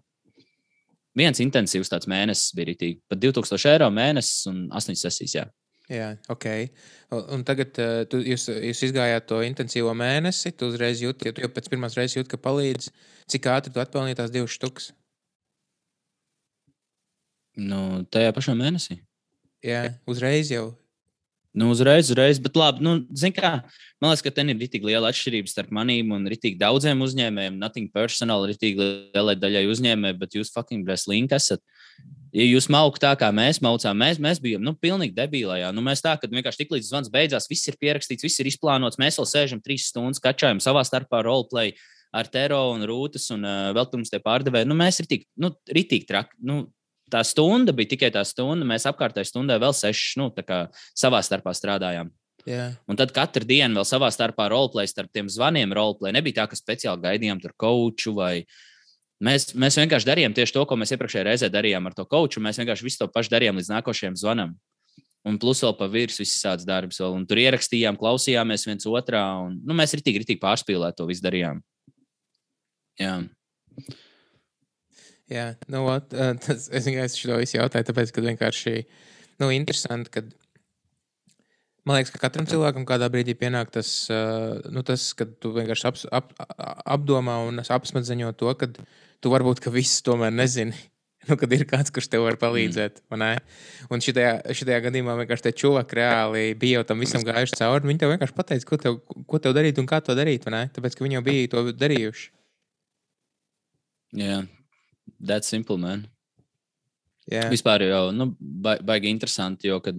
Viens 1.19 1.41
intensīvs 1.45 1.91
tāds 1.93 2.09
mēnesis 2.09 2.55
bija 2.57 2.71
rītīgi. 2.71 3.01
Pat 3.11 3.21
2000 3.21 3.73
eiro 3.73 3.89
mēnesis 3.93 4.47
un 4.49 4.63
8 4.73 4.97
sesijas. 4.97 5.35
Jā. 5.35 5.45
jā 5.91 6.09
ok. 6.33 6.47
Un, 7.19 7.43
tagad 7.49 7.81
uh, 7.83 8.05
tu, 8.09 8.23
jūs, 8.23 8.47
jūs 8.53 8.85
izgājāt 8.89 9.27
to 9.29 9.43
intensīvo 9.45 9.93
mēnesi, 9.99 10.55
tu 10.57 10.71
uzreiz 10.73 11.03
jūti, 11.05 11.29
ja 11.29 11.37
tu 11.37 11.45
jau 11.45 11.51
pēc 11.53 11.69
pirmās 11.73 11.99
reizes 11.99 12.21
jūti, 12.21 12.31
ka 12.33 12.41
palīdz. 12.41 12.93
Cik 13.33 13.51
ātri 13.53 13.75
tu 13.75 13.83
atpelnīji 13.83 14.21
tās 14.23 14.33
divas 14.33 14.55
štukas? 14.57 14.93
Nu, 17.59 18.03
tajā 18.13 18.33
pašā 18.37 18.55
mēnesī. 18.57 19.03
Jā, 19.63 19.85
uzreiz 20.09 20.51
jau. 20.53 20.71
Nu, 21.53 21.69
uzreiz, 21.69 22.09
uzreiz, 22.09 22.39
bet 22.41 22.55
labi, 22.57 22.81
nu, 22.81 22.95
kā, 23.37 23.51
man 24.01 24.09
liekas, 24.09 24.23
ka 24.25 24.31
ten 24.33 24.49
ir 24.49 24.57
rītīgi 24.57 24.89
liela 24.89 25.11
atšķirība 25.13 25.51
starp 25.53 25.75
manīm 25.77 26.15
un 26.17 26.25
rītīgi 26.33 26.57
daudziem 26.57 27.05
uzņēmējiem. 27.05 27.59
Nothing 27.61 27.93
personal, 27.93 28.47
rītīgi 28.49 28.81
lielai 29.13 29.35
daļai 29.37 29.67
uzņēmēji, 29.69 30.17
bet 30.23 30.39
jūs 30.39 30.53
fucking 30.55 30.89
breslīgi 30.89 31.37
esat. 31.37 31.61
Ja 32.33 32.47
jūs 32.49 32.71
maukat 32.73 33.05
tā, 33.05 33.13
kā 33.21 33.29
mēs 33.37 33.61
maucām, 33.61 34.01
mēs, 34.01 34.17
mēs 34.17 34.41
bijām 34.41 34.65
nu, 34.65 34.73
pilnīgi 34.81 35.13
debilajā. 35.19 35.69
Nu, 35.77 35.85
mēs 35.85 36.01
tā, 36.01 36.17
ka 36.17 36.31
vienkārši 36.33 36.63
tik 36.63 36.73
līdz 36.73 36.89
zvans 36.89 37.13
beidzās, 37.13 37.51
viss 37.53 37.69
ir 37.69 37.77
pierakstīts, 37.77 38.25
viss 38.25 38.41
ir 38.41 38.49
izplānots. 38.49 38.97
Mēs 39.03 39.21
vēl 39.21 39.29
sēžam 39.29 39.61
trīs 39.61 39.91
stundas, 39.93 40.25
kačājam 40.25 40.63
savā 40.65 40.81
starpā 40.89 41.21
roleplay 41.29 41.75
ar 42.17 42.33
Tero 42.33 42.63
un 42.73 42.89
Rūtas 42.89 43.29
un 43.37 43.45
uh, 43.45 43.75
vēl 43.77 43.93
pirms 43.93 44.13
tie 44.13 44.25
pārdevēji. 44.25 44.73
Nu, 44.73 44.79
mēs 44.81 45.05
ir 45.05 45.13
tik, 45.13 45.29
nu, 45.37 45.53
rītīgi 45.69 46.09
traki. 46.09 46.41
Nu, 46.49 46.63
tā 47.13 47.23
stunda 47.27 47.75
bija 47.77 47.93
tikai 47.93 48.11
tā 48.15 48.25
stunda. 48.29 48.67
Mēs 48.69 48.89
apkārtējai 48.91 49.29
stundai 49.29 49.61
vēl 49.63 49.75
sešas, 49.77 50.19
nu, 50.21 50.31
tā 50.35 50.45
kā 50.47 50.65
savā 50.99 51.23
starpā 51.25 51.55
strādājām. 51.57 52.11
Jā, 52.49 52.73
Un 52.91 52.99
tad 52.99 53.13
katru 53.15 53.47
dienu 53.47 53.79
vēl 53.79 53.87
savā 53.87 54.09
starpā 54.11 54.49
roleplay, 54.51 54.89
starp 54.91 55.13
tiem 55.15 55.29
zvaniem 55.31 55.71
roleplay. 55.77 56.11
Nebija 56.15 56.41
tā, 56.41 56.49
ka 56.51 56.59
speciāli 56.59 57.05
gaidījām 57.05 57.39
tur 57.43 57.55
koču 57.55 58.17
vai. 58.17 58.43
Mēs, 59.23 59.53
mēs 59.55 59.79
vienkārši 59.79 60.09
darījām 60.09 60.35
tieši 60.35 60.57
to, 60.57 60.65
ko 60.67 60.79
mēs 60.81 60.91
iepriekšējā 60.97 61.29
reizē 61.29 61.51
darījām 61.55 61.87
ar 61.87 61.95
to 61.95 62.07
koču. 62.11 62.43
Mēs 62.43 62.59
vienkārši 62.59 62.89
visu 62.89 63.05
to 63.05 63.11
pašu 63.15 63.31
darījām 63.37 63.61
līdz 63.61 63.71
nākošajam 63.77 64.19
zvanam. 64.19 64.57
Un 65.23 65.39
plus 65.39 65.61
vēl 65.63 65.77
pa 65.79 65.87
virsmu 65.87 66.25
viss 66.25 66.43
tāds 66.43 66.67
darbs. 66.67 66.99
Vēl. 66.99 67.15
Un 67.21 67.27
tur 67.31 67.39
ierakstījām, 67.39 67.99
klausījāmies 68.01 68.67
viens 68.67 68.89
otrā. 68.91 69.23
Un, 69.45 69.61
nu, 69.63 69.77
mēs 69.79 69.95
ritīgi, 69.95 70.25
ritīgi 70.25 70.43
pārspīlēt 70.43 70.99
to 70.99 71.07
visu 71.07 71.23
darījām. 71.23 71.63
Jā. 72.99 73.21
Jā, 75.33 75.47
nu, 75.73 75.85
ot, 75.89 76.13
tas, 76.45 76.69
es 76.69 76.87
vienkārši 76.89 77.27
šo 77.27 77.41
visu 77.41 77.59
jautāju, 77.59 77.89
tāpēc, 77.89 78.13
ka 78.13 78.25
vienkārši, 78.25 78.77
nu, 79.43 79.49
interesanti, 79.55 80.13
ka 80.13 80.25
man 81.89 81.99
liekas, 81.99 82.13
ka 82.15 82.23
katram 82.27 82.49
cilvēkam 82.51 82.87
kādā 82.89 83.09
brīdī 83.13 83.35
pienāk 83.39 83.73
tas, 83.75 83.91
nu, 84.73 84.85
tas 84.87 85.09
ka 85.19 85.27
tu 85.27 85.55
vienkārši 85.57 86.09
ap, 86.13 86.33
a- 86.39 86.75
apdomā 86.97 87.41
un 87.49 87.63
apsmadzeņo 87.63 88.33
to, 88.39 88.53
ka 88.59 88.71
tu 88.73 89.33
varbūt, 89.33 89.63
ka 89.65 89.73
viss 89.75 90.05
tomēr 90.07 90.35
nezini. 90.35 90.77
Nu, 91.23 91.37
kad 91.39 91.53
ir 91.55 91.61
kāds, 91.71 91.93
kurš 91.95 92.09
tev 92.11 92.25
var 92.25 92.35
palīdzēt. 92.35 92.97
Mm. 93.15 93.37
Un 93.95 94.01
šitajā, 94.03 94.33
šitajā 94.59 94.81
gadījumā 94.89 95.15
vienkārši 95.21 95.45
tie 95.45 95.53
čūvaki 95.61 95.95
reāli 96.01 96.41
bija 96.59 96.81
jau 96.81 96.89
tam 96.89 97.05
visam 97.05 97.23
gājuši 97.23 97.61
cauri. 97.61 97.87
Viņi 97.87 98.01
tev 98.03 98.11
vienkārši 98.11 98.35
pateica, 98.35 98.67
ko 98.67 98.79
tev, 98.83 98.97
ko 99.31 99.39
tev 99.39 99.55
darīt 99.55 99.79
un 99.79 99.87
kā 99.87 100.01
to 100.03 100.17
darīt. 100.19 100.51
Tāpēc, 100.51 100.97
ka 100.99 101.07
viņi 101.07 101.21
jau 101.21 101.23
bija 101.29 101.53
to 101.53 101.63
darījuši. 101.79 102.27
Jā. 104.19 104.41
That's 105.23 105.49
simple, 105.49 105.79
man. 105.79 106.07
Jā, 107.31 107.47
Vispār 107.53 107.85
jau 107.87 108.09
nu, 108.15 108.33
ba 108.41 108.77
baigi 108.83 109.13
interesanti, 109.13 109.71
jo 109.71 109.79
kad 109.83 109.99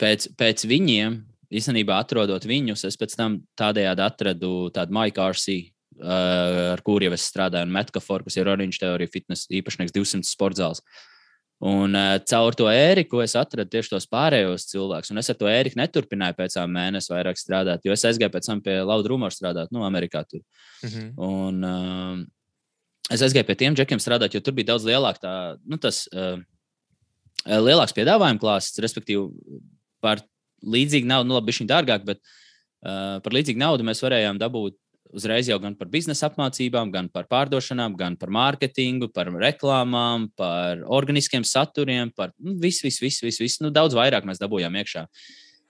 pēc, 0.00 0.32
pēc 0.38 0.64
viņiem, 0.66 1.20
īstenībā 1.50 2.00
atrodot 2.02 2.42
viņus, 2.46 2.82
es 2.88 2.98
pēc 2.98 3.14
tam 3.18 3.38
tādējādi 3.58 4.02
atradu 4.02 4.50
tādu 4.74 4.96
Mike 4.96 5.22
RC, 5.22 5.54
uh, 6.02 6.72
ar 6.74 6.82
kuriem 6.86 7.14
es 7.14 7.28
strādāju, 7.30 7.68
un 7.68 7.76
Metkaforu, 7.78 8.26
kas 8.26 8.40
ir 8.40 8.50
Orange 8.50 8.82
Theory 8.82 9.06
fitness 9.10 9.46
īpašnieks 9.46 9.94
200 9.94 10.26
sportzāles. 10.26 10.82
Un 11.70 11.92
uh, 11.92 12.16
caur 12.24 12.56
to 12.56 12.66
ēriku 12.72 13.20
es 13.20 13.34
atradu 13.36 13.68
tieši 13.68 13.92
tos 13.92 14.06
pārējos 14.10 14.64
cilvēkus. 14.70 15.12
Un 15.12 15.20
es 15.20 15.28
ar 15.28 15.36
to 15.36 15.48
ēriku 15.50 15.76
neturpināju 15.76 16.38
pēc 16.38 16.56
tam 16.56 16.72
mēnesi 16.72 17.12
vairāk 17.12 17.36
strādāt, 17.36 17.84
jo 17.84 17.92
es 17.92 18.04
aizgāju 18.08 18.32
pēc 18.32 18.48
tam 18.48 18.62
pie 18.64 18.78
Lauda 18.80 19.12
Rumora 19.12 19.34
strādāt, 19.34 19.70
nu, 19.74 19.84
Amerikā. 19.86 20.24
Tur. 20.26 20.40
mhm. 20.82 21.10
Un, 21.20 21.64
uh, 21.68 22.22
es 23.10 23.22
aizgāju 23.26 23.48
pie 23.48 23.58
tiem 23.58 23.76
džekiem 23.78 24.02
strādāt, 24.02 24.34
jo 24.34 24.42
tur 24.44 24.56
bija 24.56 24.72
daudz 24.72 24.86
lielāka 24.88 25.22
tā, 25.24 25.34
nu, 25.66 25.78
tas, 25.82 26.04
uh, 26.14 26.38
lielāks 27.46 27.96
piedāvājuma 27.96 28.42
klāsts, 28.42 28.80
respektīvi, 28.82 29.26
par 30.04 30.22
līdzīgu 30.60 31.08
naudu, 31.08 31.30
nu, 31.30 31.38
labi, 31.38 31.56
viņa 31.56 31.72
dārgāk, 31.72 32.06
bet 32.08 32.20
uh, 32.20 33.18
par 33.24 33.36
līdzīgu 33.36 33.60
naudu 33.60 33.86
mēs 33.86 34.02
varējām 34.04 34.40
dabūt 34.40 34.78
uzreiz 35.16 35.48
jau 35.50 35.58
gan 35.62 35.74
par 35.74 35.88
biznesa 35.90 36.28
apmācībām, 36.28 36.90
gan 36.94 37.08
par 37.12 37.26
pārdošanām, 37.30 37.96
gan 37.98 38.16
par 38.20 38.30
mārketingu, 38.34 39.10
par 39.14 39.30
reklāmām, 39.42 40.28
par 40.38 40.84
organiskiem 40.86 41.44
saturiem, 41.46 42.12
par 42.14 42.34
nu, 42.38 42.54
visu, 42.62 42.86
visu, 42.86 43.04
visu, 43.04 43.26
visu, 43.26 43.42
visu. 43.42 43.64
Nu, 43.64 43.72
daudz 43.74 43.96
vairāk 43.98 44.26
mēs 44.28 44.40
dabūjām 44.42 44.76
iekšā. 44.80 45.06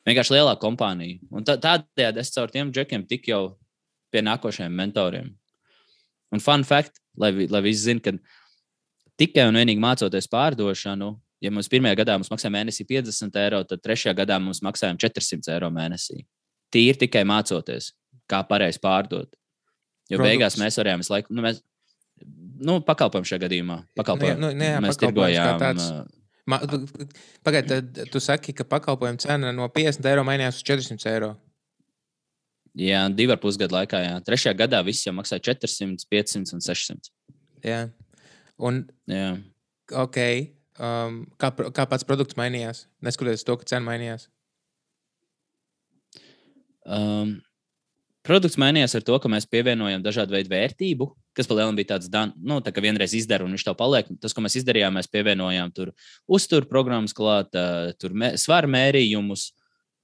Vienkārši 0.08 0.36
lielāka 0.36 0.62
kompānija. 0.64 1.20
Un 1.32 1.46
tā, 1.46 1.56
tādējādi 1.60 2.22
es 2.22 2.32
caur 2.34 2.52
tiem 2.52 2.72
džekiem 2.72 3.06
tiku 3.08 3.32
jau 3.32 3.42
pie 4.12 4.24
nākošajiem 4.26 4.76
mentoriem. 4.76 5.32
Un 6.30 6.42
fun 6.42 6.64
fact, 6.64 6.99
lai, 7.18 7.32
lai 7.50 7.62
visi 7.64 7.86
zinātu, 7.88 8.18
ka 8.20 9.20
tikai 9.20 9.48
un 9.50 9.58
vienīgi 9.60 9.82
mācoties 9.82 10.28
pārdošanu, 10.32 11.10
ja 11.44 11.52
mums 11.52 11.70
pirmajā 11.72 11.98
gadā 12.02 12.16
mums 12.18 12.30
maksāja 12.32 12.52
mēnesī 12.54 12.86
50 12.88 13.40
eiro, 13.42 13.62
tad 13.68 13.82
trešajā 13.84 14.14
gadā 14.22 14.38
mums 14.42 14.62
maksājām 14.64 15.00
400 15.00 15.56
eiro 15.56 15.72
mēnesī. 15.74 16.22
Tīri 16.70 17.00
tikai 17.04 17.24
mācoties, 17.28 17.92
kā 18.30 18.42
pareizi 18.46 18.80
pārdot. 18.82 19.32
Jo 20.10 20.18
Produkts. 20.18 20.28
beigās 20.28 20.56
mēs 20.58 20.78
varējām 20.80 21.02
visu 21.02 21.14
laiku, 21.14 21.34
nu, 21.34 21.44
mēs, 21.44 21.60
nu, 22.66 22.80
pakalpojumu 22.86 23.28
šajā 23.30 23.44
gadījumā. 23.44 23.82
Pakalpojumu. 23.98 24.42
Nu, 24.42 24.50
nu, 24.54 24.66
jā, 24.66 24.80
mēs 24.82 24.98
tirgojām. 24.98 26.08
Pagaidiet, 27.46 28.00
tu 28.10 28.22
saki, 28.22 28.54
ka 28.56 28.66
pakalpojumu 28.66 29.22
cena 29.22 29.52
no 29.54 29.68
50 29.70 30.08
eiro 30.10 30.24
mainījās 30.26 30.58
uz 30.58 30.66
400 30.66 31.12
eiro. 31.12 31.34
Jā, 32.78 33.02
divu 33.14 33.34
ar 33.34 33.40
pusgadu 33.42 33.74
laikā. 33.74 33.98
Jā. 34.04 34.16
Trešajā 34.26 34.54
gadā 34.58 34.80
viss 34.86 35.06
jau 35.06 35.14
maksāja 35.16 35.42
400, 35.50 36.06
500 36.10 36.54
un 36.54 36.64
600. 36.64 37.10
Jā, 37.66 37.80
un 38.62 38.84
jā. 39.10 39.30
ok. 39.90 40.18
Um, 40.80 41.22
kā, 41.40 41.50
kā 41.76 41.84
pats 41.90 42.06
produkts 42.08 42.38
mainījās? 42.38 42.86
Neskatoties 43.04 43.44
to, 43.44 43.58
ka 43.60 43.68
cena 43.68 43.84
mainījās. 43.90 44.30
Um, 46.86 47.40
Produkts 48.20 48.58
mainījās 48.60 48.92
ar 48.98 49.04
to, 49.04 49.16
ka 49.16 49.30
mēs 49.32 49.46
pievienojam 49.48 50.02
dažādu 50.04 50.34
veidu 50.36 50.52
vērtību, 50.52 51.06
kas 51.36 51.48
palielinājumam 51.48 51.78
bija 51.78 51.88
tāds, 51.94 52.10
nu, 52.36 52.58
tā 52.60 52.72
kā 52.76 52.82
vienreiz 52.84 53.14
izdara 53.16 53.46
un 53.46 53.54
viņš 53.56 53.64
to 53.64 53.72
paliek. 53.78 54.10
Tas, 54.20 54.34
ko 54.36 54.44
mēs 54.44 54.58
izdarījām, 54.60 54.98
mēs 54.98 55.08
pievienojām 55.08 55.72
tur 55.72 55.94
uzturu 56.28 56.68
programmas 56.68 57.16
klāt, 57.16 57.56
tur 57.96 58.12
mē, 58.12 58.34
svaru 58.40 58.68
mērījumus. 58.74 59.46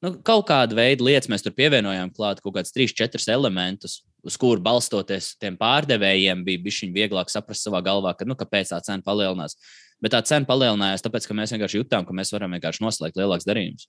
Nu, 0.05 0.13
kaut 0.27 0.45
kāda 0.51 0.77
veida 0.77 1.05
lietas 1.07 1.31
mēs 1.33 1.45
tur 1.45 1.55
pievienojām 1.57 2.11
klāt, 2.15 2.43
kaut 2.45 2.59
kādus 2.59 2.75
trīs, 2.75 2.93
četrus 2.97 3.29
elementus, 3.33 4.03
uz 4.27 4.37
kuru 4.41 4.61
balstoties 4.63 5.33
tiem 5.41 5.57
pārdevējiem 5.57 6.43
bija 6.45 6.63
bijis 6.67 6.83
vieglāk 6.93 7.33
saprast 7.33 7.65
savā 7.65 7.81
galvā, 7.87 8.13
ka, 8.19 8.29
nu, 8.29 8.37
kāpēc 8.39 8.75
tā 8.75 8.83
cena 8.85 9.05
palielinās. 9.07 9.57
Bet 10.03 10.13
tā 10.13 10.21
cena 10.29 10.45
palielinājās, 10.49 11.05
tāpēc, 11.07 11.29
ka 11.29 11.37
mēs 11.39 11.55
vienkārši 11.55 11.81
jutām, 11.81 12.05
ka 12.05 12.17
mēs 12.17 12.35
varam 12.35 12.53
vienkārši 12.59 12.85
noslēgt 12.85 13.17
lielākus 13.17 13.49
darījumus. 13.49 13.89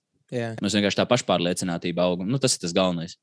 Mēs 0.62 0.76
vienkārši 0.78 1.00
tā 1.02 1.04
pašpārliecinātība 1.08 2.08
augam. 2.08 2.30
Nu, 2.32 2.40
tas 2.40 2.56
ir 2.56 2.64
tas 2.64 2.72
galvenais. 2.76 3.18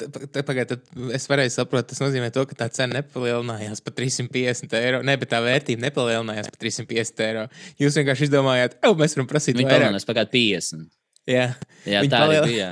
Pagaidiet, 0.00 0.86
es 1.16 1.26
varēju 1.28 1.52
saprast, 1.52 1.90
tas 1.90 2.00
nozīmē, 2.00 2.30
to, 2.32 2.46
ka 2.48 2.56
tā 2.56 2.70
cena 2.72 3.00
nepalielinājās 3.00 3.82
par 3.84 3.96
350 3.96 4.76
eiro. 4.78 5.02
Ne, 5.04 5.16
bet 5.20 5.32
tā 5.32 5.40
vērtība 5.44 5.84
nepalielinājās 5.88 6.48
par 6.52 6.62
350 6.62 7.26
eiro. 7.26 7.44
Jūs 7.80 8.00
vienkārši 8.00 8.28
izdomājāt, 8.28 8.78
ka 8.80 8.94
mēs 8.96 9.16
varam 9.16 9.28
prasīt 9.28 9.60
Viņi 9.60 9.68
vairāk. 9.68 10.00
Par 10.08 10.24
50. 10.24 10.88
Jā, 11.28 11.46
jā 11.88 12.00
tā 12.08 12.22
paliel... 12.24 12.42
arī 12.42 12.54
bija. 12.54 12.70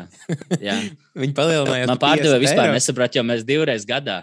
Jā. 0.63 0.77
Viņi 1.23 1.37
palielinājās. 1.37 1.91
Man 1.91 2.01
pārdeva 2.03 2.41
vispār 2.41 2.73
nesaprāt, 2.73 3.19
jo 3.19 3.25
mēs 3.27 3.45
divreiz 3.49 3.87
gadā. 3.89 4.23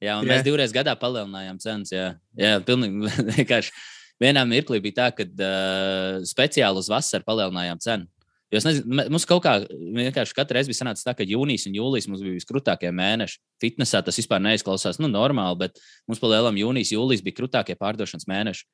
Jā, 0.00 0.16
un 0.16 0.24
jā. 0.24 0.32
mēs 0.32 0.44
divreiz 0.46 0.72
gadā 0.74 0.94
palielinājām 0.98 1.60
cenas. 1.62 1.92
Jā, 1.92 2.14
jā 2.38 2.54
pilnīgi 2.66 3.10
vienkārši. 3.36 3.74
Vienā 4.20 4.42
mirklī 4.44 4.82
bija 4.84 4.98
tā, 4.98 5.06
ka 5.16 5.24
uh, 5.24 6.18
speciāli 6.28 6.80
uz 6.82 6.90
vasaru 6.92 7.24
palielinājām 7.24 7.78
cenu. 7.80 8.10
Jo 8.50 8.58
es 8.58 8.66
nezinu, 8.66 9.04
mums 9.14 9.24
kaut 9.30 9.44
kā 9.44 9.52
vienkārši 9.70 10.34
katru 10.34 10.56
reizi 10.56 10.72
bija 10.72 10.80
sanācis 10.80 11.06
tā, 11.06 11.14
ka 11.14 11.22
jūnijas 11.22 11.68
un 11.70 11.76
jūlijas 11.78 12.08
mums 12.10 12.24
bija 12.24 12.34
viskrūtākie 12.34 12.90
mēneši. 12.98 13.38
Fitnesā 13.62 14.00
tas 14.02 14.18
vispār 14.18 14.42
neizklausās 14.42 14.98
nu, 14.98 15.08
normāli, 15.12 15.60
bet 15.60 15.78
mums 16.10 16.18
pa 16.20 16.32
lielam 16.32 16.58
jūnijas, 16.58 16.90
jūlijas 16.96 17.22
bija 17.22 17.38
krūtākie 17.38 17.78
pārdošanas 17.78 18.26
mēneši. 18.28 18.66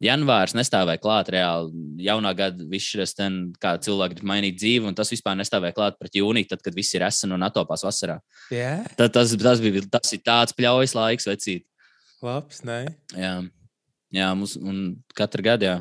Janvārs 0.00 0.54
nestāvēja 0.56 1.00
klāt 1.02 1.28
reāli. 1.34 1.74
Jaunā 2.00 2.32
gada 2.36 2.64
viss 2.70 2.96
kā 3.60 3.74
cilvēki 3.84 4.16
grib 4.16 4.28
mainīt 4.30 4.56
dzīvi, 4.56 4.88
un 4.88 4.96
tas 4.96 5.12
vispār 5.12 5.36
nestāvēja 5.36 5.76
klāt 5.76 5.98
pret 6.00 6.16
jūniju, 6.16 6.48
tad, 6.48 6.62
kad 6.64 6.76
viss 6.76 6.96
ir 6.96 7.04
esmu 7.04 7.36
un 7.36 7.44
atopās 7.44 7.84
vasarā. 7.84 8.16
Yeah. 8.48 8.86
Tad, 8.96 9.12
tas, 9.12 9.34
tas, 9.36 9.60
bija, 9.60 9.84
tas 9.92 10.16
ir 10.16 10.22
tāds 10.24 10.56
pļaujas 10.56 10.96
laiks, 10.96 11.28
vecīt. 11.28 11.66
Labs, 12.24 12.62
ne? 12.64 12.80
Jā, 13.12 13.34
jā 14.16 14.32
mums, 14.36 14.56
un 14.56 14.80
katru 15.16 15.44
gadu, 15.44 15.68
jā. 15.68 15.76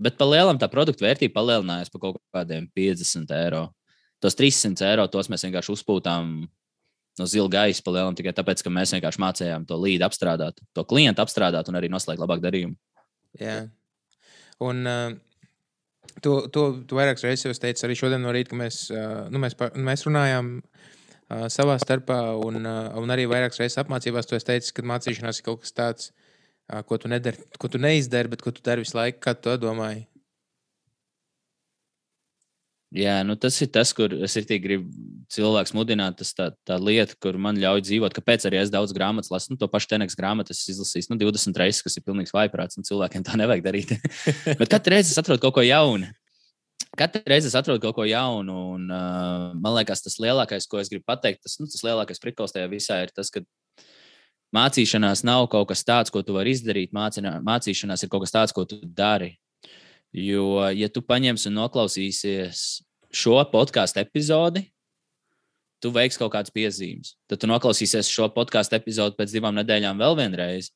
Bet 0.00 0.18
par 0.18 0.32
lielam 0.32 0.58
tā 0.58 0.66
produktu 0.72 1.04
vērtība 1.04 1.36
palielinājās 1.38 1.92
par 1.92 2.02
kaut 2.02 2.22
kādiem 2.34 2.66
50 2.74 3.30
eiro. 3.36 3.68
Tos 4.20 4.34
300 4.34 4.88
eiro 4.90 5.06
tos 5.12 5.30
mēs 5.30 5.46
vienkārši 5.46 5.76
uzpūtām 5.76 6.40
no 7.20 7.26
zila 7.28 7.50
gaisa 7.52 7.84
palielinām 7.84 8.16
tikai 8.18 8.32
tāpēc, 8.34 8.64
ka 8.64 8.72
mēs 8.72 8.94
vienkārši 8.96 9.20
mācījām 9.22 9.66
to 9.68 9.78
līdi 9.78 10.06
apstrādāt, 10.06 10.58
to 10.74 10.84
klientu 10.88 11.22
apstrādāt 11.22 11.68
un 11.70 11.78
arī 11.78 11.90
noslēgt 11.92 12.22
labāk 12.22 12.42
darījumu. 12.44 12.74
Jā. 13.38 13.58
Un 14.60 14.82
uh, 14.88 15.12
to, 16.20 16.34
to, 16.52 16.64
to 16.88 16.98
vairākas 16.98 17.24
reizes 17.24 17.46
jau 17.46 17.54
teicu 17.62 17.86
arī 17.86 17.96
šodien 17.98 18.24
no 18.24 18.34
rīta, 18.34 18.52
ka 18.52 18.58
mēs, 18.60 18.82
uh, 18.92 19.28
nu, 19.32 19.40
mēs, 19.42 19.56
par, 19.58 19.72
mēs 19.78 20.04
runājām 20.08 20.56
uh, 20.58 21.46
savā 21.52 21.78
starpā 21.80 22.18
un, 22.42 22.60
uh, 22.64 22.90
un 23.00 23.14
arī 23.14 23.28
vairākas 23.30 23.62
reizes 23.62 23.80
apmācībās. 23.82 24.28
To 24.28 24.38
es 24.38 24.48
teicu, 24.48 24.74
ka 24.76 24.88
mācīšanās 24.90 25.40
ir 25.40 25.46
kaut 25.46 25.64
kas 25.64 25.76
tāds, 25.76 26.10
ko 26.86 27.00
tu, 27.02 27.08
nedari, 27.10 27.40
ko 27.58 27.66
tu 27.66 27.80
neizdari, 27.82 28.30
bet 28.30 28.44
ko 28.46 28.52
tu 28.54 28.62
dari 28.62 28.84
visu 28.84 28.94
laiku. 28.98 29.18
Kā 29.24 29.34
tu 29.34 29.56
domāji? 29.58 30.04
Jā, 32.90 33.20
nu 33.22 33.36
tas 33.38 33.54
ir 33.62 33.68
tas, 33.70 33.92
kur 33.94 34.10
es 34.26 34.34
gribu 34.34 34.88
cilvēks 35.30 35.70
mudināt. 35.78 36.16
Tas 36.18 36.32
tā, 36.34 36.48
tā 36.66 36.74
lieta, 36.80 37.14
kur 37.22 37.38
man 37.38 37.58
ļauj 37.60 37.84
dzīvot. 37.86 38.16
Kāpēc 38.16 38.48
arī 38.48 38.58
es 38.58 38.72
daudz 38.72 38.94
grāmatas 38.96 39.30
lasu? 39.30 39.52
Nu, 39.52 39.58
to 39.60 39.68
pašu 39.70 39.92
teneks 39.92 40.18
grāmatu 40.18 40.50
es 40.50 40.64
izlasīju 40.72 41.12
nu, 41.12 41.20
20 41.22 41.60
reizes, 41.62 41.84
kas 41.86 41.94
ir 42.00 42.06
pilnīgs 42.06 42.34
vaiprāts, 42.34 42.80
un 42.80 42.88
cilvēkiem 42.88 43.22
tā 43.26 43.38
nevajag 43.38 43.62
darīt. 43.62 43.94
Bet 44.60 44.66
katru 44.72 44.96
reizi 44.96 45.14
es 45.14 45.22
atrodu 45.22 45.44
kaut 45.44 45.60
ko 45.60 45.62
jaunu. 45.62 46.10
Katru 46.98 47.22
reizi 47.30 47.46
es 47.52 47.54
atrodu 47.54 47.78
kaut 47.84 48.00
ko 48.00 48.08
jaunu, 48.10 48.58
un 48.74 48.90
uh, 48.90 49.52
man 49.54 49.76
liekas, 49.78 50.02
tas 50.02 50.18
lielākais, 50.18 50.66
ko 50.66 50.82
es 50.82 50.90
gribu 50.90 51.06
pateikt, 51.06 51.44
tas, 51.46 51.60
nu, 51.62 51.70
tas 51.70 51.86
lielākais 51.86 52.18
prikals 52.18 52.56
tajā 52.56 52.66
visā 52.74 52.98
ir 53.04 53.14
tas, 53.14 53.30
ka 53.30 53.44
Mācīšanās 54.50 55.22
nav 55.22 55.44
kaut 55.50 55.68
kas 55.70 55.84
tāds, 55.86 56.10
ko 56.10 56.24
tu 56.26 56.34
vari 56.34 56.50
izdarīt. 56.56 56.90
Mācinā, 56.90 57.36
mācīšanās 57.46 58.02
ir 58.02 58.10
kaut 58.10 58.24
kas 58.24 58.34
tāds, 58.34 58.54
ko 58.54 58.64
tu 58.66 58.80
dari. 58.82 59.36
Jo, 60.16 60.66
ja 60.74 60.88
tu 60.90 61.02
paņemsi 61.06 61.48
un 61.50 61.58
noklausīsies 61.60 62.64
šo 63.14 63.36
podkāstu 63.52 64.02
epizodi, 64.02 64.64
tu 65.80 65.92
veiksi 65.94 66.18
kaut 66.20 66.32
kādas 66.34 66.52
piezīmes. 66.54 67.14
Tad 67.30 67.42
tu 67.42 67.50
noklausīsies 67.50 68.10
šo 68.10 68.28
podkāstu 68.34 68.76
epizodi 68.78 69.16
pēc 69.18 69.32
divām 69.36 69.56
nedēļām 69.60 70.02
vēl 70.02 70.18
vienreiz, 70.18 70.72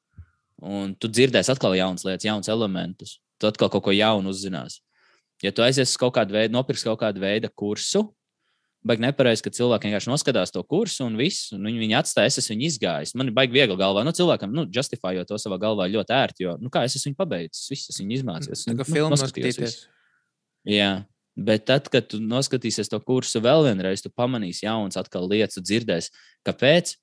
un 0.62 0.95
tu 0.95 1.11
dzirdēsi 1.11 1.53
atkal 1.53 1.75
jaunas 1.76 2.07
lietas, 2.07 2.26
jaunas 2.29 2.50
elementus. 2.53 3.19
Tu 3.43 3.50
atkal 3.50 3.71
kaut 3.73 3.85
ko 3.88 3.95
jaunu 3.95 4.31
uzzināsi. 4.31 4.81
Ja 5.43 5.50
tu 5.53 5.64
aizies 5.67 5.97
kaut 6.00 6.14
kādu 6.17 6.37
veidu, 6.37 6.55
nopirksi 6.55 6.87
kaut 6.87 7.03
kādu 7.03 7.21
veidu 7.21 7.50
kursu, 7.50 8.07
baigi 8.85 9.05
nepareizi, 9.05 9.43
ka 9.45 9.53
cilvēki 9.55 9.88
vienkārši 9.88 10.11
noskatās 10.11 10.53
to 10.53 10.61
kursu 10.69 11.07
un 11.07 11.17
viss, 11.17 11.49
un 11.57 11.64
viņi, 11.64 11.81
viņi 11.81 11.97
atstāja, 11.99 12.31
es 12.31 12.38
esmu 12.43 12.57
viņu 12.57 12.67
izgājis. 12.69 13.14
Man 13.17 13.31
ir 13.31 13.37
baigi 13.37 13.57
viegli 13.57 13.76
galvā. 13.81 14.05
Nu, 14.05 14.12
cilvēkam, 14.17 14.53
nu, 14.55 14.67
justifējot 14.73 15.31
to 15.31 15.38
savā 15.41 15.59
galvā 15.62 15.88
ļoti 15.93 16.14
ērti, 16.17 16.45
jo, 16.45 16.57
nu, 16.61 16.73
kā 16.73 16.85
es 16.85 16.99
esmu 16.99 17.12
viņu 17.12 17.21
pabeidzis, 17.23 17.71
viss 17.73 17.93
es 17.93 18.00
viņu 18.03 18.19
izmācījos. 18.19 18.67
Tā 18.69 18.75
kā 18.76 18.85
nu, 18.85 18.88
filmu 18.91 19.17
noskatīties. 19.17 19.79
Jā. 20.69 20.93
Bet 21.35 21.64
tad, 21.67 21.88
kad 21.91 22.07
tu 22.12 22.21
noskatīsies 22.23 22.93
to 22.93 23.00
kursu 23.03 23.43
vēl 23.43 23.64
vienreiz, 23.67 24.05
tu 24.05 24.12
pamanīsi 24.14 24.69
jaunas 24.69 25.00
atkal 25.00 25.26
lietas, 25.31 25.64
dzirdēsi, 25.64 26.12
kāpēc. 26.47 26.95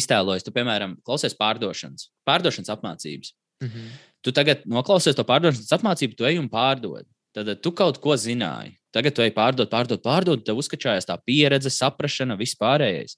Iztēlojies, 0.00 0.44
tu, 0.46 0.54
piemēram, 0.54 0.96
klausies 1.06 1.34
pārdošanas, 1.34 2.08
pārdošanas 2.26 2.70
apmācības. 2.70 3.32
Mm 3.60 3.68
-hmm. 3.68 3.94
Tu 4.22 4.32
tagad 4.32 4.62
noklausies 4.68 5.16
to 5.16 5.24
pārdošanas 5.26 5.72
apmācību, 5.76 6.16
tu 6.16 6.24
ej 6.24 6.38
un 6.38 6.48
pārdod. 6.48 7.06
Tad 7.34 7.50
tu 7.62 7.72
kaut 7.72 7.98
ko 7.98 8.16
zināji. 8.16 8.79
Tagad 8.94 9.14
tu 9.14 9.22
ej 9.22 9.30
pārdot, 9.34 9.70
pārdot, 9.70 10.02
pārdot, 10.02 10.42
tev 10.46 10.58
uzskačājās 10.58 11.06
tā 11.06 11.16
pieredze, 11.22 11.70
saprāšana, 11.70 12.36
vispārējais. 12.40 13.16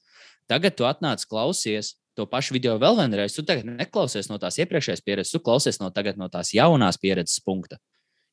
Tagad 0.50 0.76
tu 0.76 0.85
atnāc, 0.85 1.25
klausies 1.29 1.95
to 2.19 2.26
pašu 2.29 2.57
video 2.57 2.76
vēl 2.81 2.99
vienreiz. 2.99 3.33
Tu 3.37 3.45
tagad 3.47 3.69
neklausies 3.69 4.29
no 4.29 4.37
tās 4.41 4.59
iepriekšējās 4.61 5.05
pieredzes, 5.05 5.33
tu 5.33 5.41
klausies 5.41 5.81
no, 5.81 5.88
no 5.88 6.29
tās 6.29 6.52
jaunās 6.52 7.00
pieredzes 7.00 7.41
punkta. 7.45 7.81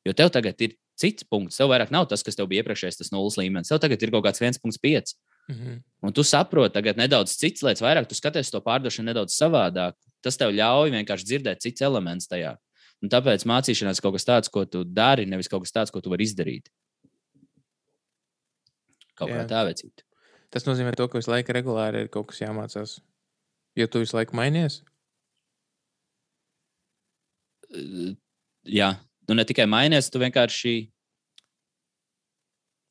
Jo 0.04 0.12
tev 0.16 0.32
tagad 0.32 0.60
ir 0.64 0.76
cits 1.00 1.24
punkts. 1.28 1.58
Tev 1.60 1.70
vairāk 1.72 1.92
nav 1.92 2.06
tas, 2.10 2.24
kas 2.24 2.36
tev 2.36 2.48
bija 2.50 2.64
iepriekšējais, 2.64 3.00
tas 3.00 3.12
nulles 3.12 3.36
līmenis. 3.40 3.72
Tev 3.72 3.80
tagad 3.82 4.02
ir 4.04 4.12
kaut 4.12 4.26
kāds 4.26 4.40
1,5. 4.40 5.14
Mm 5.48 5.56
-hmm. 5.56 5.82
Un 6.02 6.12
tu 6.12 6.22
saproti, 6.24 6.74
tagad 6.74 6.96
nedaudz 6.96 7.36
cits 7.36 7.62
lietas, 7.62 7.82
vairāk 7.82 8.08
tu 8.08 8.14
skaties 8.14 8.50
to 8.50 8.60
pārdošanu 8.60 9.12
nedaudz 9.12 9.36
savādāk. 9.36 9.92
Tas 10.22 10.36
tev 10.36 10.52
ļauj 10.52 10.90
vienkārši 10.90 11.24
dzirdēt 11.24 11.60
cits 11.60 11.80
elements 11.80 12.28
tajā. 12.28 12.56
Un 13.02 13.08
tāpēc 13.08 13.44
mācīšanās 13.44 13.98
ir 13.98 14.02
kaut 14.02 14.14
kas 14.14 14.24
tāds, 14.24 14.48
ko 14.48 14.64
tu 14.64 14.84
dari, 14.84 15.26
nevis 15.26 15.48
kaut 15.48 15.62
kas 15.62 15.72
tāds, 15.72 15.90
ko 15.90 16.00
tu 16.00 16.10
vari 16.10 16.24
izdarīt. 16.24 16.68
Kaut 19.20 19.28
Jā. 19.28 19.42
kā 19.42 19.48
tā 19.50 19.64
vecīt. 19.68 20.04
Tas 20.50 20.64
nozīmē, 20.66 20.94
to, 20.96 21.06
ka 21.06 21.20
visu 21.20 21.30
laiku 21.30 21.54
regulāri 21.54 22.06
ir 22.06 22.12
kaut 22.12 22.30
kas 22.30 22.40
jāmācās. 22.42 22.96
Jo 23.78 23.86
tu 23.86 24.02
visu 24.02 24.16
laiku 24.16 24.34
mainies? 24.38 24.80
Jā, 28.66 28.94
tu 29.28 29.36
ne 29.36 29.44
tikai 29.46 29.68
mainies, 29.70 30.08
tu 30.10 30.18
vienkārši 30.22 30.74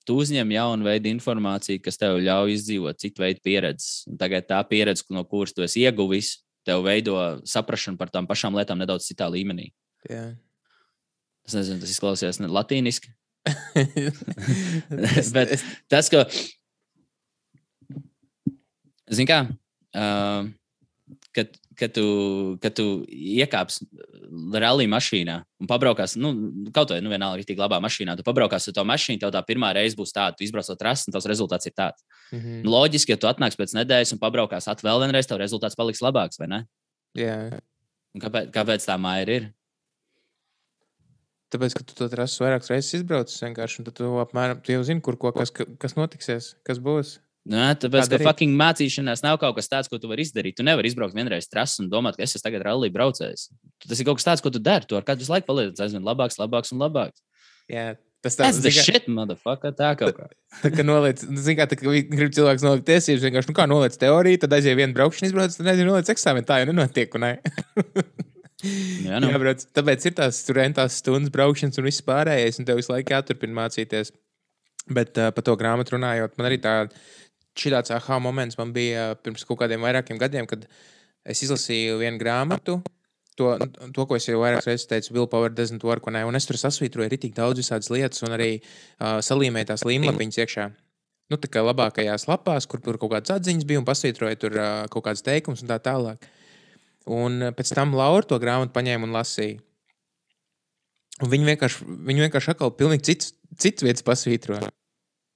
tu 0.08 0.16
uzņem 0.22 0.54
jaunu 0.56 0.88
veidu 0.88 1.12
informāciju, 1.12 1.82
kas 1.86 2.00
tev 2.00 2.18
ļauj 2.24 2.56
izdzīvot 2.56 3.02
citu 3.02 3.26
veidu 3.26 3.44
pieredzes. 3.46 4.06
Un 4.10 4.18
tagad 4.22 4.48
tā 4.50 4.62
pieredze, 4.70 5.04
no 5.14 5.26
kuras 5.28 5.54
tu 5.54 5.66
esi 5.66 5.84
ieguvis, 5.84 6.38
tev 6.66 6.86
veido 6.88 7.18
saprāšanu 7.48 8.00
par 8.00 8.10
tām 8.14 8.30
pašām 8.30 8.58
lietām 8.58 8.80
nedaudz 8.82 9.10
citā 9.10 9.28
līmenī. 9.30 9.70
Jā. 10.10 10.32
Es 11.46 11.58
nezinu, 11.58 11.82
tas 11.84 11.92
izklausās 11.94 12.40
latīniski. 12.42 13.12
Bet 15.36 15.56
tas, 15.92 16.10
ka. 16.12 16.26
Zini, 19.10 19.28
kā. 19.30 19.40
Uh, 19.96 20.52
kad, 21.34 21.56
kad, 21.80 21.94
tu, 21.96 22.04
kad 22.62 22.76
tu 22.78 22.86
iekāpsi 23.10 23.88
rallija 24.54 24.92
mašīnā 24.92 25.38
un 25.62 25.70
pabraukās, 25.70 26.14
nu, 26.20 26.34
kaut 26.76 26.94
vai 26.94 27.00
nu, 27.02 27.10
vienalga, 27.10 27.46
tik 27.48 27.62
labā 27.62 27.80
mašīnā, 27.82 28.14
tu 28.20 28.26
pabraukās 28.28 28.70
ar 28.70 28.76
to 28.78 28.86
mašīnu, 28.86 29.22
tev 29.24 29.34
tā 29.34 29.42
pirmā 29.48 29.72
reize 29.78 29.98
būs 29.98 30.14
tāda, 30.14 30.38
tu 30.38 30.46
izbrauc 30.46 30.70
to 30.70 30.78
trasi, 30.78 31.08
un 31.10 31.16
tavs 31.16 31.30
rezultāts 31.32 31.70
ir 31.70 31.74
tāds. 31.78 32.06
Mhm. 32.36 32.62
Nu, 32.66 32.76
Loģiski, 32.76 33.16
ja 33.16 33.22
tu 33.22 33.32
atnāks 33.32 33.58
pēc 33.58 33.74
nedēļas 33.80 34.14
un 34.14 34.22
pabraukās 34.22 34.70
at 34.70 34.86
vēl 34.86 35.06
vienreiz, 35.06 35.30
tev 35.30 35.42
rezultāts 35.42 35.80
paliks 35.80 36.04
labāks, 36.06 36.42
vai 36.42 36.52
ne? 36.52 36.62
Jā, 37.18 37.40
Un 38.16 38.24
kāpēc, 38.24 38.50
kāpēc 38.54 38.86
tā 38.88 38.98
māja 39.02 39.26
ir? 39.30 39.50
Tāpēc, 41.54 41.78
ka 41.78 41.86
tu 41.88 41.96
to 41.98 42.08
trasu 42.12 42.44
vairākas 42.46 42.70
reizes 42.74 43.00
izbraucis 43.00 43.42
vienkārši, 43.46 43.82
un 43.82 43.90
tu 43.90 44.12
apmēram, 44.24 44.62
tu 44.66 44.76
jau 44.76 44.84
zini, 44.88 45.02
kur 45.06 45.18
ko, 45.22 45.32
kas, 45.36 45.52
kas 45.52 45.98
notiksies, 45.98 46.54
kas 46.68 46.82
būs. 46.84 47.18
Nē, 47.50 47.72
tāpēc, 47.82 48.10
Kā 48.12 48.18
ka 48.20 48.28
fucking 48.28 48.54
mācīšanās 48.60 49.24
nav 49.26 49.40
kaut 49.42 49.56
kas 49.58 49.70
tāds, 49.72 49.88
ko 49.90 49.98
tu 49.98 50.10
vari 50.12 50.22
izdarīt. 50.28 50.58
Tu 50.60 50.66
nevari 50.68 50.92
izbraukt 50.92 51.16
vienreiz 51.18 51.48
trasu 51.50 51.82
un 51.82 51.88
domāt, 51.90 52.18
ka 52.20 52.26
es 52.26 52.36
esmu 52.36 52.44
tagad 52.46 52.66
rallija 52.68 52.94
braucējs. 52.94 53.48
Tas 53.88 54.02
ir 54.02 54.06
kaut 54.06 54.20
kas 54.20 54.28
tāds, 54.28 54.44
ko 54.46 54.52
tu 54.54 54.60
dari. 54.62 54.86
Tu 54.86 54.98
ar 55.00 55.08
katru 55.08 55.26
laiku 55.32 55.48
paliec 55.48 55.80
aizvien 55.82 56.04
labāks, 56.06 56.38
labāks 56.38 56.76
un 56.76 56.84
labāks. 56.84 57.24
Jā, 57.72 57.96
tas 58.22 58.38
tā, 58.38 58.52
Tas 58.52 58.60
kā- 58.60 58.86
shit, 58.86 59.08
motherfucker. 59.08 59.74
Tā 59.74 59.96
kā. 59.98 60.12
tā 60.66 60.74
kā 60.76 60.86
noliec, 60.86 61.24
zini, 61.24 61.56
kā, 61.58 61.66
tā, 61.72 61.80
ka 61.80 61.90
vi- 61.90 62.06
grib 62.12 62.36
cilvēks 62.38 62.68
nolikt 62.68 62.86
tiesības, 62.92 63.26
vienkārši, 63.26 63.50
nu 63.50 63.58
kā 63.58 63.66
noliec 63.72 63.98
teoriju, 63.98 64.44
tad 64.44 64.54
aiziet 64.60 64.78
viena 64.78 64.94
braukšana 65.00 65.32
izbrauc, 65.32 65.56
tad 65.58 65.72
aiziet 65.74 65.90
noliec 65.90 66.12
eksāmenu, 66.14 66.46
tā 66.46 66.60
jau 66.62 66.70
nenotiek, 66.70 67.18
un 67.18 67.26
ne? 67.26 67.34
Jā, 68.64 69.20
nu. 69.24 69.30
Jābrauc. 69.32 69.64
Tāpēc 69.76 70.10
ir 70.10 70.16
tās 70.18 70.42
turentās 70.48 71.00
stundas 71.00 71.32
braukšanas 71.32 71.80
un 71.80 71.88
viss 71.88 72.04
pārējais, 72.06 72.60
un 72.60 72.68
tev 72.68 72.80
visu 72.82 72.92
laiku 72.92 73.16
jāturpina 73.16 73.56
mācīties. 73.62 74.12
Bet 74.90 75.20
uh, 75.22 75.30
par 75.36 75.46
to 75.46 75.56
grāmatu 75.60 75.96
runājot, 75.96 76.36
man 76.40 76.50
arī 76.50 76.60
tā, 76.64 76.76
tāds 77.60 77.94
aha 77.94 78.20
moments 78.24 78.58
man 78.60 78.74
bija 78.76 79.14
pirms 79.24 79.46
kaut 79.48 79.62
kādiem 79.62 79.84
vairākiem 79.86 80.20
gadiem, 80.20 80.48
kad 80.50 80.66
es 81.24 81.44
izlasīju 81.46 82.00
vienu 82.02 82.20
grāmatu. 82.22 82.80
To, 83.40 83.54
to, 83.96 84.04
ko 84.04 84.18
es 84.18 84.26
jau 84.28 84.42
vairākas 84.42 84.68
reizes 84.68 84.90
teicu, 84.90 85.14
Willpower 85.16 85.54
doesn't 85.56 85.84
work, 85.88 86.10
un, 86.12 86.18
un 86.28 86.36
es 86.36 86.48
tur 86.50 86.60
sasvītroju 86.60 87.08
arī 87.08 87.20
tik 87.22 87.38
daudz 87.38 87.62
visādas 87.62 87.88
lietas, 87.94 88.26
un 88.28 88.36
arī 88.36 88.50
uh, 88.58 89.22
salīmēju 89.24 89.70
tās 89.70 89.86
līmlapiņas 89.88 90.40
iekšā. 90.44 90.66
Nu, 91.32 91.38
tā 91.40 91.48
kā 91.54 91.64
labākajās 91.64 92.26
lapās, 92.28 92.68
kur 92.68 92.82
tur 92.84 92.98
kaut 93.00 93.14
kādas 93.14 93.38
atziņas 93.38 93.68
bija, 93.70 93.80
un 93.80 93.88
pasvītroju 93.88 94.42
tur 94.42 94.60
uh, 94.60 94.68
kaut 94.92 95.06
kādas 95.08 95.24
teikumus 95.24 95.64
un 95.64 95.72
tā 95.72 95.78
tālāk. 95.86 96.28
Un 97.10 97.42
eh, 97.42 97.56
pēc 97.56 97.74
tam 97.74 97.96
Laura 97.98 98.28
to 98.28 98.38
grāmatu 98.42 98.76
paņēma 98.76 99.08
un 99.08 99.16
lasīja. 99.18 99.58
Un 101.20 101.32
viņi 101.34 101.50
vienkārši, 101.50 101.88
viņi 102.08 102.26
vienkārši 102.28 102.54
atkal 102.54 102.72
pilnīgi 102.80 103.10
citas, 103.10 103.34
citas 103.60 103.84
vietas 103.84 104.06
pasvītro. 104.08 104.62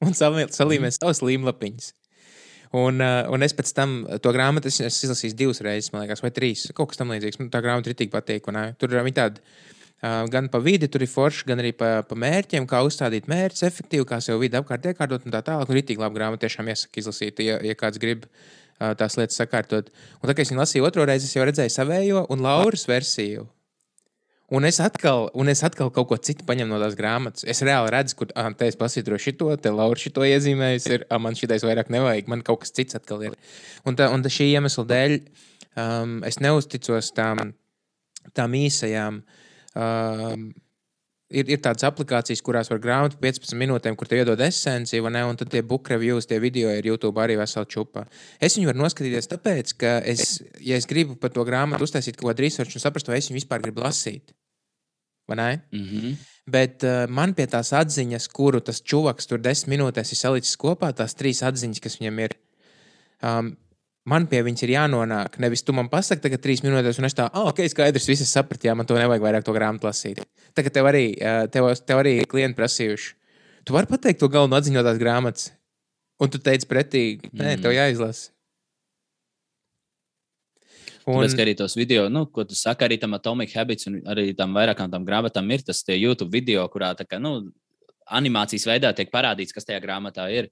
Un 0.03 0.15
salī- 0.15 0.47
salīmē 0.51 0.91
savas 0.93 1.21
līmlapiņas. 1.25 1.91
Un, 2.73 3.03
uh, 3.03 3.27
un 3.29 3.45
es 3.45 3.53
pēc 3.53 3.69
tam 3.77 3.91
to 4.23 4.31
grāmatu 4.33 4.69
es, 4.71 4.79
es 4.81 4.95
izlasīju 5.05 5.35
divas 5.37 5.61
reizes, 5.61 5.91
man 5.93 6.05
liekas, 6.05 6.23
vai 6.23 6.31
trīs. 6.33 6.65
Kaut 6.73 6.91
kas 6.91 6.99
tamlīdzīgs. 7.01 7.37
Man 7.39 7.51
tā 7.53 7.61
grāmata 7.61 7.91
arī 7.91 8.07
patīk. 8.11 8.49
Un, 8.49 8.57
tur 8.81 8.95
ir 8.95 9.11
tāda 9.13 9.43
uh, 9.43 10.23
gan 10.33 10.49
pa 10.49 10.61
vidi, 10.63 10.89
tur 10.91 11.05
ir 11.05 11.11
forši, 11.11 11.45
gan 11.51 11.61
arī 11.61 11.73
pa, 11.77 11.91
pa 12.07 12.17
mērķiem, 12.17 12.65
kā 12.69 12.81
uzstādīt 12.87 13.29
mērķus 13.31 13.67
efektīvi, 13.69 14.07
kā 14.09 14.19
sev 14.23 14.41
vidi 14.41 14.57
apkārt 14.59 14.89
iekārtot 14.89 15.27
un 15.27 15.35
tā 15.35 15.43
tālāk. 15.45 15.69
Un 15.69 15.79
rītīgi 15.79 16.01
labi 16.01 16.19
grāmata 16.19 16.47
tiešām 16.47 16.73
iesaka 16.73 17.03
izlasīt, 17.03 17.43
ja, 17.45 17.59
ja 17.61 17.77
kāds 17.77 18.01
grib 18.01 18.25
uh, 18.25 18.49
tās 18.99 19.17
lietas 19.19 19.39
sakārtot. 19.39 19.89
Un 20.21 20.29
tā 20.29 20.35
kā 20.35 20.43
es 20.43 20.51
viņu 20.51 20.63
lasīju 20.63 20.87
otro 20.87 21.05
reizi, 21.07 21.29
es 21.29 21.35
jau 21.37 21.45
redzēju 21.47 21.73
savējo 21.73 22.25
un 22.33 22.45
Lauras 22.45 22.87
versiju. 22.89 23.47
Un 24.53 24.67
es, 24.67 24.77
atkal, 24.83 25.29
un 25.33 25.49
es 25.49 25.63
atkal 25.65 25.89
kaut 25.93 26.09
ko 26.11 26.17
citu 26.21 26.45
paņemu 26.45 26.75
no 26.75 26.79
tās 26.81 26.93
grāmatas. 26.99 27.45
Es 27.49 27.63
reāli 27.65 27.89
redzu, 27.95 28.17
kur 28.19 28.33
ah, 28.37 28.51
te 28.53 28.67
es 28.69 28.77
pasvītroju 28.77 29.23
šo, 29.23 29.55
te 29.57 29.71
Laura 29.73 29.97
šo 29.97 30.25
iezīmējusi. 30.27 30.91
Ir, 30.93 31.05
ah, 31.09 31.21
man 31.23 31.37
šitais 31.39 31.65
vairāk 31.65 31.89
nevajag, 31.93 32.29
man 32.29 32.43
kaut 32.45 32.61
kas 32.61 32.75
cits 32.75 32.99
atkal 32.99 33.23
ir. 33.25 33.37
Un, 33.87 33.97
tā, 33.97 34.11
un 34.13 34.21
tā 34.21 34.29
šī 34.33 34.51
iemesla 34.51 34.85
dēļ 34.91 35.15
um, 35.17 36.19
es 36.27 36.37
neusticos 36.43 37.09
tām, 37.17 37.55
tām 38.37 38.57
īsajām. 38.59 39.23
Um, 39.73 40.51
ir, 41.33 41.49
ir 41.55 41.61
tādas 41.63 41.85
aplikācijas, 41.87 42.41
kurās 42.45 42.69
var 42.71 42.81
grāmatu 42.83 43.17
15 43.21 43.57
minūtēm, 43.59 43.97
kur 43.99 44.09
te 44.09 44.19
iedod 44.19 44.41
esenci, 44.45 45.01
vai 45.03 45.13
ne? 45.15 45.23
Un 45.29 45.39
tad 45.39 45.51
tie 45.53 45.63
book 45.65 45.89
reviews, 45.91 46.27
tie 46.29 46.39
video 46.43 46.71
ir 46.73 46.87
YouTube 46.87 47.21
arī 47.21 47.37
vesela 47.39 47.65
čupa. 47.69 48.05
Es 48.43 48.57
viņu 48.57 48.71
varu 48.71 48.83
noskatīties, 48.83 49.29
tāpēc, 49.31 49.73
ka 49.81 49.95
es, 50.13 50.37
ja 50.61 50.77
es 50.79 50.87
gribu 50.89 51.17
par 51.19 51.33
to 51.35 51.45
grāmatu 51.47 51.87
uztaisīt 51.87 52.19
kaut 52.19 52.31
kādu 52.31 52.45
research 52.45 52.77
un 52.77 52.83
saprast, 52.83 53.09
vai 53.11 53.19
es 53.21 53.31
viņu 53.31 53.41
vispār 53.41 53.63
gribu 53.65 53.85
lasīt. 53.85 54.35
Vai 55.29 55.39
ne? 55.39 55.49
Mm 55.71 55.83
-hmm. 55.89 56.15
Bet 56.45 56.83
uh, 56.83 57.07
man 57.07 57.33
pie 57.33 57.47
tās 57.47 57.71
atziņas, 57.73 58.27
kuru 58.27 58.59
tas 58.59 58.81
čuvaks 58.81 59.27
tur 59.27 59.39
desmit 59.39 59.77
minūtēs 59.77 60.11
ir 60.11 60.17
salicis 60.19 60.57
kopā, 60.59 60.91
tās 60.93 61.15
trīs 61.15 61.43
atziņas, 61.43 61.79
kas 61.79 61.99
viņam 61.99 62.19
ir. 62.19 62.35
Um, 63.23 63.55
man 64.09 64.27
pie 64.27 64.41
viņas 64.45 64.65
ir 64.65 64.73
jānonāk. 64.75 65.39
Nevis 65.43 65.63
tu 65.63 65.75
man 65.75 65.89
pasaki, 65.91 66.23
tagad 66.25 66.43
trīs 66.43 66.63
minūtēs, 66.65 66.99
un 66.99 67.07
es 67.07 67.15
tā, 67.17 67.29
ah, 67.31 67.49
ok, 67.51 67.63
skaidrs, 67.71 68.07
viss 68.09 68.27
sapratu, 68.29 68.67
jā, 68.67 68.75
man 68.75 68.87
to 68.89 68.97
nevajag 68.99 69.23
vairāk 69.23 69.47
to 69.47 69.55
grāmatu 69.55 69.87
lasīt. 69.89 70.21
Tagad 70.57 70.75
tev 70.75 70.89
arī, 70.91 71.05
uh, 71.17 71.45
tev, 71.51 71.69
tev 71.87 72.03
arī 72.03 72.19
klienti 72.29 72.59
prasījuši. 72.59 73.13
Tu 73.63 73.75
vari 73.75 73.87
pateikt 73.87 74.19
to 74.19 74.29
galveno 74.31 74.59
atziņu 74.59 74.75
no 74.75 74.83
tās 74.85 74.99
grāmatas, 74.99 75.51
un 76.19 76.31
tu 76.31 76.41
teici 76.43 76.67
pretī, 76.67 77.03
nē, 77.31 77.55
Mm. 77.55 77.61
tev 77.63 77.71
jāizlasa. 77.71 78.29
Un... 81.03 81.19
Tāpēc, 81.19 81.35
arī 81.43 81.53
tos 81.59 81.75
video, 81.75 82.07
nu, 82.11 82.25
ko 82.31 82.45
tu 82.47 82.55
saki, 82.55 82.85
arī 82.85 82.97
tam 82.99 83.15
Atomic 83.17 83.51
Habits 83.57 83.89
un 83.89 83.97
arī 84.07 84.29
tam 84.37 84.53
vairākām 84.55 84.91
tam 84.91 85.03
grāmatām 85.03 85.49
ir 85.51 85.63
tas 85.67 85.83
tie 85.83 85.97
YouTube 85.99 86.31
video, 86.31 86.63
kurā 86.71 86.93
tā 86.95 87.03
kā, 87.03 87.19
nu, 87.19 87.51
animācijas 88.07 88.67
veidā 88.67 88.93
tiek 88.95 89.11
parādīts, 89.11 89.51
kas 89.55 89.67
tajā 89.67 89.81
grāmatā 89.83 90.29
ir. 90.31 90.47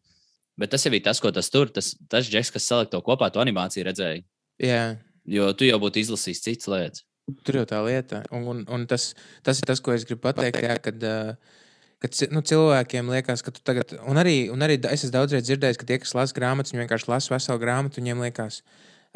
Bet 0.61 0.73
tas 0.73 0.85
jau 0.85 0.91
ir 0.93 1.03
tas, 1.05 1.19
ko 1.21 1.31
tas 1.33 1.49
tur, 1.53 1.71
tas, 1.73 1.93
tas 2.11 2.27
džeks, 2.29 2.51
kas 2.55 2.67
saliek 2.69 2.91
to 2.91 3.01
kopā, 3.05 3.31
to 3.33 3.41
animāciju 3.41 3.87
redzēja. 3.87 4.21
Jā. 4.61 4.83
Jo 5.29 5.51
tu 5.57 5.65
jau 5.65 5.79
būtu 5.81 6.01
izlasījis 6.01 6.43
citas 6.45 6.69
lietas. 6.71 7.05
Tur 7.45 7.61
jau 7.61 7.65
tā 7.69 7.79
lieta. 7.85 8.23
Un, 8.33 8.45
un, 8.51 8.61
un 8.69 8.85
tas, 8.89 9.11
tas 9.45 9.61
ir 9.61 9.67
tas, 9.69 9.81
ko 9.83 9.93
es 9.95 10.05
gribu 10.07 10.23
pateikt. 10.25 10.59
Jā, 10.65 10.75
kad, 10.83 11.05
uh, 11.05 11.59
kad 12.01 12.17
nu, 12.33 12.41
cilvēkiem 12.45 13.11
liekas, 13.13 13.43
ka 13.45 13.53
tu 13.55 13.63
tagad, 13.65 13.93
un 14.09 14.19
arī, 14.21 14.35
un 14.53 14.65
arī 14.65 14.79
es 14.89 15.05
esmu 15.05 15.15
daudzreiz 15.15 15.45
dzirdējis, 15.47 15.79
ka 15.79 15.87
tie, 15.87 15.99
kas 16.01 16.15
lasa 16.17 16.37
grāmatas, 16.37 16.73
viņi 16.73 16.83
vienkārši 16.83 17.09
lasa 17.11 17.33
veselu 17.35 17.61
grāmatu, 17.61 18.01
viņiem 18.01 18.23
liekas, 18.25 18.61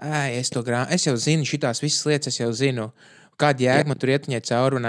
ej, 0.05 0.37
es 0.37 0.53
to 0.53 0.63
grāmatu, 0.65 0.95
es 0.95 1.07
jau 1.09 1.15
zinu, 1.19 1.47
šīs 1.49 1.83
visas 1.83 2.07
lietas, 2.07 2.31
es 2.31 2.39
jau 2.39 2.51
zinu, 2.55 2.91
kāda 3.41 3.65
jēga 3.65 3.89
man 3.89 3.99
tur 3.99 4.13
iet 4.13 4.29
viņai 4.29 4.43
cauri. 4.51 4.83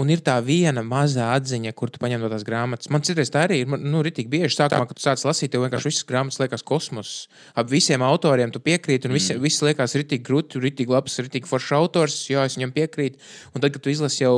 Un, 0.00 0.10
ir 0.12 0.22
tā 0.24 0.34
viena 0.44 0.80
mazā 0.86 1.26
atziņa, 1.36 1.72
kur 1.76 1.90
tu 1.92 2.00
paņem 2.00 2.22
no 2.22 2.30
tās 2.32 2.44
grāmatas. 2.48 2.88
Man 2.92 3.04
citreiz 3.04 3.30
tā 3.32 3.44
arī 3.46 3.62
ir. 3.62 3.70
Man, 3.70 3.84
Nu, 3.92 4.00
Ritīgi 4.04 4.30
bieži 4.32 4.56
sākumā, 4.56 4.86
kad 4.88 4.96
tu 4.96 5.04
sāc 5.04 5.20
lasīt, 5.26 5.52
tev 5.52 5.66
vienkārši 5.66 5.90
visas 5.90 6.06
grāmatas 6.08 6.40
liekas 6.40 6.64
kosmos. 6.64 7.12
Ap 7.58 7.68
visiem 7.68 8.04
autoriem 8.06 8.52
tu 8.54 8.62
piekrīti, 8.64 9.08
un 9.08 9.16
visi, 9.16 9.34
mm. 9.34 9.42
visi 9.44 9.66
liekas 9.66 9.96
ritīgi 10.00 10.24
grūti, 10.24 10.62
ritīgi 10.62 10.94
labs, 10.94 11.18
ritīgi 11.26 11.50
foršs 11.50 11.74
autors. 11.76 12.18
Jā, 12.32 12.46
es 12.48 12.56
viņam 12.56 12.72
piekrītu. 12.76 13.20
Un 13.52 13.64
tad, 13.64 13.74
kad 13.74 13.84
tu 13.84 13.92
izlasi 13.92 14.24
jau 14.24 14.36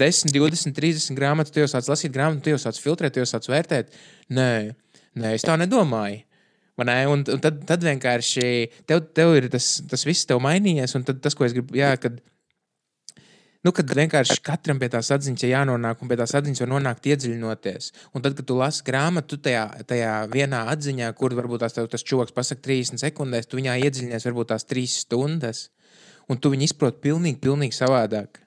10, 0.00 0.34
20, 0.34 0.74
30 0.74 1.18
grāmatas, 1.18 1.54
tu 1.54 1.62
jau 1.62 1.70
sāc 1.70 1.86
lasīt 1.92 2.14
grāmatu, 2.16 2.42
tu 2.48 2.56
jau 2.56 2.62
sāc 2.66 2.80
filtrēt, 2.82 3.14
tu 3.14 3.22
jau 3.22 3.30
sāc 3.30 3.46
vērtēt. 3.52 3.94
Nē, 4.34 4.52
nē 5.22 5.36
es 5.38 5.46
tā 5.46 5.54
nedomāju. 5.60 6.24
Ne? 6.84 6.96
Un, 7.08 7.22
un 7.32 7.40
tad, 7.40 7.62
tad 7.68 7.84
vienkārši 7.86 8.48
tev, 8.88 9.06
tev 9.16 9.32
ir 9.38 9.46
tas, 9.52 9.76
tas 9.88 10.02
viss 10.04 10.28
tev 10.28 10.42
mainījies. 10.44 10.96
Un 10.98 11.06
tad 11.08 11.22
tas, 11.24 11.36
ko 11.36 11.46
es 11.46 11.54
gribu, 11.56 11.78
jā, 11.78 11.94
kad, 12.00 12.18
nu, 13.66 13.72
kad 13.74 13.90
vienkārši 13.98 14.38
katram 14.46 14.78
pie 14.78 14.88
tās 14.92 15.10
atziņas 15.14 15.44
ir 15.44 15.52
jānonāk, 15.52 16.02
un 16.02 16.10
pie 16.10 16.18
tās 16.20 16.34
atziņas 16.38 16.62
var 16.62 16.70
nonākt 16.70 17.08
iedziļinoties. 17.10 17.90
Un 18.14 18.22
tad, 18.22 18.36
kad 18.38 18.46
tu 18.46 18.58
lasi 18.58 18.84
grāmatu, 18.86 19.34
tu 19.34 19.46
tajā, 19.48 19.64
tajā 19.90 20.12
vienā 20.30 20.62
atziņā, 20.72 21.10
kur 21.18 21.34
varbūt 21.38 21.64
tās, 21.64 21.74
tev 21.74 21.88
tas 21.90 22.06
čoks 22.06 22.34
pasakā 22.36 22.62
30 22.68 23.02
sekundēs, 23.02 23.50
tu 23.50 23.58
viņā 23.58 23.78
iedziļinies 23.88 24.28
varbūt 24.28 24.52
tās 24.54 24.66
3 24.70 24.86
stundas, 24.94 25.66
un 26.30 26.38
tu 26.38 26.52
viņu 26.54 26.68
izproti 26.68 27.02
pilnīgi, 27.08 27.42
pilnīgi 27.42 27.76
savādāk. 27.76 28.42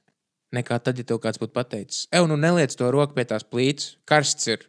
Nekā 0.55 0.79
tad, 0.81 0.97
ja 0.97 1.05
tev 1.05 1.19
kāds 1.21 1.37
būtu 1.41 1.53
pateicis, 1.53 2.07
ej, 2.09 2.25
nu 2.25 2.39
neliec 2.39 2.73
to 2.73 2.87
roku 2.89 3.13
pie 3.17 3.27
tās 3.29 3.45
plīts, 3.45 3.97
karsts 4.09 4.49
ir. 4.49 4.63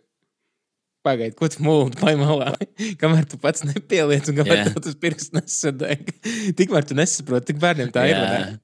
Pagaidi, 1.07 1.33
ko 1.33 1.49
tu 1.49 1.63
mūldi 1.65 1.97
pai 1.97 2.13
malā? 2.21 2.51
kamēr 3.01 3.25
tu 3.31 3.39
pats 3.41 3.65
nepieliec, 3.65 4.29
un 4.29 4.43
kamēr 4.43 4.67
tev 4.67 4.83
tas 4.85 4.99
pirksts 5.01 5.33
nesadeg. 5.33 6.11
Tikmēr 6.59 6.85
tu 6.85 6.99
nesaproti, 6.99 7.55
cik 7.55 7.63
bērniem 7.63 7.95
tā 7.95 8.05
ir. 8.11 8.61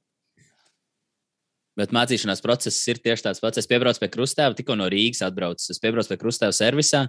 Bet 1.77 1.93
mācīšanās 1.93 2.41
process 2.45 2.87
ir 2.89 3.01
tieši 3.05 3.27
tāds 3.27 3.43
pats. 3.43 3.61
Es 3.61 3.69
piebraucu 3.69 4.01
pie 4.01 4.09
krustēva, 4.13 4.57
tikko 4.57 4.79
no 4.81 4.87
Rīgas 4.93 5.21
atbraucu. 5.27 5.67
Es 5.73 5.83
piebraucu 5.83 6.15
pie 6.15 6.21
krustēva 6.23 6.57
servisā. 6.57 7.07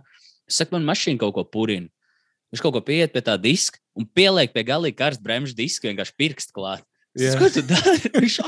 Es 0.47 0.60
saku, 0.60 0.75
man 0.75 0.88
mašīna 0.89 1.21
kaut 1.21 1.38
ko 1.38 1.45
purina. 1.47 1.88
Viņš 2.51 2.63
kaut 2.63 2.75
ko 2.75 2.84
pieiet 2.84 3.15
pie 3.15 3.23
tā 3.23 3.36
diska 3.39 3.80
un 3.97 4.08
pieliek 4.15 4.53
pie 4.53 4.63
galīgi 4.67 4.99
karsta 4.99 5.23
bremžu 5.23 5.56
diska, 5.56 5.89
vienkārši 5.89 6.15
pirkstu 6.19 6.56
klāt. 6.56 6.84
Saku, 7.17 7.41
Ko 7.41 7.49
tu 7.51 7.63
dari? 7.67 8.12
Viņš 8.21 8.39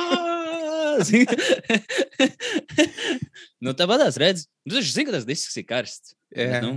nu, 3.64 3.74
tāpatās 3.78 4.18
redz, 4.20 4.48
nu, 4.68 4.76
viņš 4.78 4.94
zina, 4.94 5.10
ka 5.10 5.16
tas 5.18 5.28
disks 5.28 5.58
ir 5.60 5.66
karsts. 5.68 6.16
Jā. 6.36 6.60
Bet, 6.60 6.66
nu, 6.66 6.72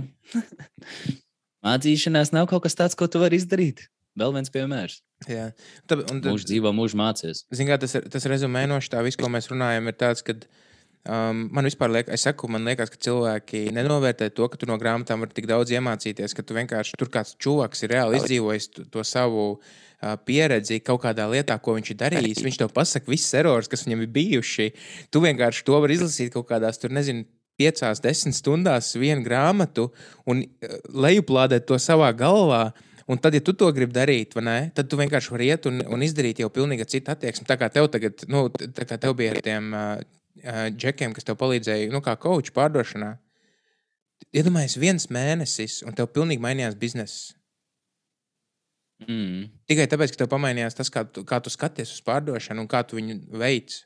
mācīšanās 1.67 2.33
nav 2.35 2.45
kaut 2.51 2.63
kas 2.65 2.77
tāds, 2.79 2.97
ko 2.99 3.05
tu 3.11 3.17
vari 3.23 3.39
izdarīt. 3.41 3.79
Vēl 4.19 4.35
viens 4.35 4.51
piemērs. 4.53 4.99
Jā. 5.29 5.47
Un, 5.89 6.19
tad, 6.19 6.27
Mūžs 6.27 6.45
dzīvo, 6.49 6.73
mūžs 6.75 6.97
mācies. 6.99 7.45
Zin, 7.55 7.69
kā, 7.69 7.79
tas, 7.81 7.95
ir- 7.97 8.09
tas 8.11 8.27
rezumē 8.29 8.67
no 8.69 8.77
tā, 8.83 9.01
visu, 9.05 9.17
ko 9.21 9.31
mēs 9.31 9.49
runājam, 9.49 9.87
ir 9.89 9.97
tāds, 9.97 10.21
ka 10.25 10.35
Um, 11.03 11.49
man 11.51 11.67
vispār 11.67 11.91
liekas, 11.91 12.13
es 12.15 12.23
saku, 12.23 12.47
man 12.47 12.63
liekas, 12.63 12.87
ka 12.87 12.95
cilvēki 12.95 13.65
nenovērtē 13.75 14.29
to, 14.31 14.45
ka 14.47 14.55
tu 14.55 14.69
no 14.69 14.77
grāmatām 14.79 15.19
vari 15.19 15.35
tik 15.35 15.49
daudz 15.49 15.73
iemācīties, 15.75 16.31
ka 16.31 16.45
tu 16.47 16.55
vienkārši 16.55 16.95
tur 16.95 17.09
kāds 17.11 17.33
čūvaks 17.43 17.83
ir 17.83 17.91
reāli 17.91 18.21
izdzīvojis 18.21 18.69
to, 18.87 19.03
savu 19.03 19.41
uh, 19.57 20.13
pieredzi 20.23 20.77
kaut 20.79 21.01
kādā 21.03 21.25
lietā, 21.27 21.57
ko 21.59 21.75
viņš 21.75 21.91
ir 21.91 21.99
darījis. 22.05 22.45
Viņš 22.47 22.61
tev 22.61 22.71
pasaka 22.71 23.11
visus 23.11 23.35
erorus, 23.35 23.67
kas 23.67 23.83
viņam 23.83 24.05
ir 24.05 24.13
bijuši. 24.15 24.69
Tu 25.11 25.23
vienkārši 25.27 25.67
to 25.67 25.81
vari 25.83 25.99
izlasīt 25.99 26.31
kaut 26.37 26.47
kādās, 26.53 26.79
tur 26.79 26.95
nezinu, 26.95 27.27
piecās, 27.59 27.99
desmit 27.99 28.39
stundās 28.39 28.95
vienu 28.95 29.27
grāmatu 29.27 29.89
un 30.23 30.45
lejuplādēt 30.87 31.67
to 31.67 31.75
savā 31.83 32.13
galvā. 32.15 32.69
Un 33.11 33.19
tad, 33.19 33.35
ja 33.35 33.43
tu 33.43 33.51
to 33.57 33.67
gribi 33.75 33.95
darīt, 33.95 34.35
ne, 34.39 34.57
tad 34.75 34.87
tu 34.91 34.99
vienkārši 34.99 35.33
vari 35.33 35.49
iet 35.51 35.67
un, 35.67 35.81
un 35.91 36.05
izdarīt 36.05 36.39
jau 36.39 36.49
pilnīgi 36.53 36.87
citu 36.87 37.11
attieksmi. 37.11 37.47
Tā 37.49 37.57
kā 37.59 37.67
tev 37.73 37.89
tagad, 37.91 38.23
nu, 38.31 38.45
tā 38.53 38.87
kā 38.87 38.97
tev 39.01 39.17
bija 39.19 39.33
ar 39.35 39.41
tiem 39.43 39.69
uh, 39.75 40.03
uh, 40.43 40.65
džekiem, 40.71 41.15
kas 41.15 41.27
tev 41.27 41.37
palīdzēja, 41.41 41.91
nu, 41.91 41.99
kā 42.05 42.15
koču 42.19 42.55
pārdošanā. 42.55 43.13
Iedomājieties, 44.33 44.79
viens 44.79 45.09
mēnesis, 45.11 45.81
un 45.83 45.95
tev 45.97 46.07
pilnīgi 46.15 46.43
mainījās 46.43 46.77
bizness. 46.79 47.33
Mm. 49.03 49.49
Tikai 49.67 49.87
tāpēc, 49.91 50.13
ka 50.13 50.23
tev 50.23 50.29
pamainījās 50.31 50.77
tas, 50.77 50.91
kā 50.93 51.03
tu, 51.03 51.25
kā 51.27 51.41
tu 51.43 51.51
skaties 51.51 51.91
uz 51.97 52.03
pārdošanu 52.07 52.63
un 52.63 52.69
kā 52.71 52.85
tu 52.87 52.99
viņu 52.99 53.19
veids. 53.41 53.83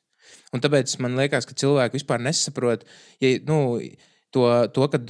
Un 0.53 0.61
tāpēc 0.63 0.93
man 1.03 1.17
liekas, 1.17 1.47
ka 1.47 1.55
cilvēki 1.57 1.97
vispār 1.97 2.21
nesaprot, 2.21 2.85
ja, 3.23 3.33
nu, 3.47 3.79
to, 4.35 4.45
to 4.75 4.87
ka 4.93 5.01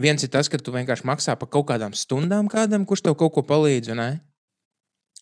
viens 0.00 0.22
ir 0.22 0.30
tas, 0.32 0.48
ka 0.48 0.60
tu 0.60 0.74
vienkārši 0.74 1.06
maksā 1.08 1.36
par 1.38 1.50
kaut 1.52 1.68
kādām 1.72 1.96
stundām 1.96 2.48
kādam, 2.52 2.86
kurš 2.88 3.04
tev 3.06 3.16
kaut 3.20 3.34
ko 3.36 3.44
palīdz. 3.46 3.92
Ne? 3.98 4.10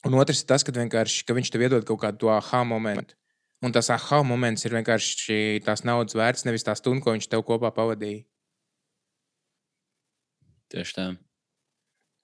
Un 0.06 0.16
otrs 0.20 0.42
ir 0.42 0.50
tas, 0.50 0.64
ka, 0.64 0.72
ka 0.72 1.36
viņš 1.36 1.52
tev 1.52 1.64
iedod 1.66 1.86
kaut 1.88 2.02
kādu 2.04 2.30
aha 2.32 2.62
momentu. 2.64 3.16
Un 3.60 3.74
tas 3.76 3.90
aha 3.92 4.22
moments 4.24 4.64
ir 4.64 4.72
vienkārši 4.72 5.60
tās 5.66 5.82
naudas 5.84 6.16
vērts, 6.16 6.46
nevis 6.48 6.64
tā 6.64 6.72
stunda, 6.78 7.04
ko 7.04 7.12
viņš 7.12 7.28
tev 7.28 7.44
kopā 7.44 7.68
pavadīja. 7.76 8.22
Tieši 10.72 10.96
tā. 10.96 11.10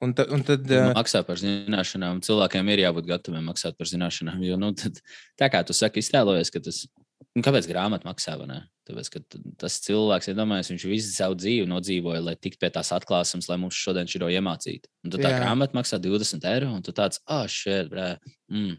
Un, 0.05 0.13
ta, 0.17 0.27
un 0.33 0.43
tad, 0.45 0.65
uh... 0.69 0.91
Maksā 0.97 1.23
par 1.25 1.41
zināšanām. 1.41 2.21
Cilvēkiem 2.25 2.69
ir 2.73 2.83
jābūt 2.85 3.09
gataviem 3.09 3.47
maksāt 3.49 3.77
par 3.81 3.89
zināšanām. 3.89 4.43
Jo, 4.45 4.59
nu, 4.61 4.71
tad, 4.77 5.01
tā 5.41 5.49
kā 5.53 5.63
tu 5.65 5.77
saki, 5.77 6.05
iztēlojies, 6.05 6.53
ka 6.53 6.61
tas 6.65 6.83
nu, 7.37 7.45
kāpēc 7.45 7.69
grāmata 7.71 8.09
maksā? 8.09 8.35
Tāpēc, 8.87 9.11
tas 9.61 9.79
cilvēks, 9.85 10.31
ja 10.31 10.37
domājas, 10.39 10.71
viņš 10.73 10.87
visu 10.89 11.13
savu 11.13 11.39
dzīvi 11.39 11.69
nodzīvoja, 11.71 12.23
lai 12.25 12.37
tiktu 12.39 12.63
pie 12.63 12.71
tās 12.75 12.93
atklāsmes, 12.95 13.49
lai 13.51 13.59
mums 13.61 13.79
šodien 13.79 14.09
šī 14.11 14.23
iemācītu. 14.37 14.91
Un 15.05 15.15
tā 15.15 15.25
Jā. 15.27 15.41
grāmata 15.41 15.77
maksā 15.79 15.99
20 16.03 16.47
eiro, 16.53 16.71
un 16.79 16.85
tu 16.87 16.95
tāds, 16.97 17.23
ah, 17.27 17.45
oh, 17.45 17.51
šeit, 17.51 17.91
brē. 17.93 18.15
Mm. 18.53 18.79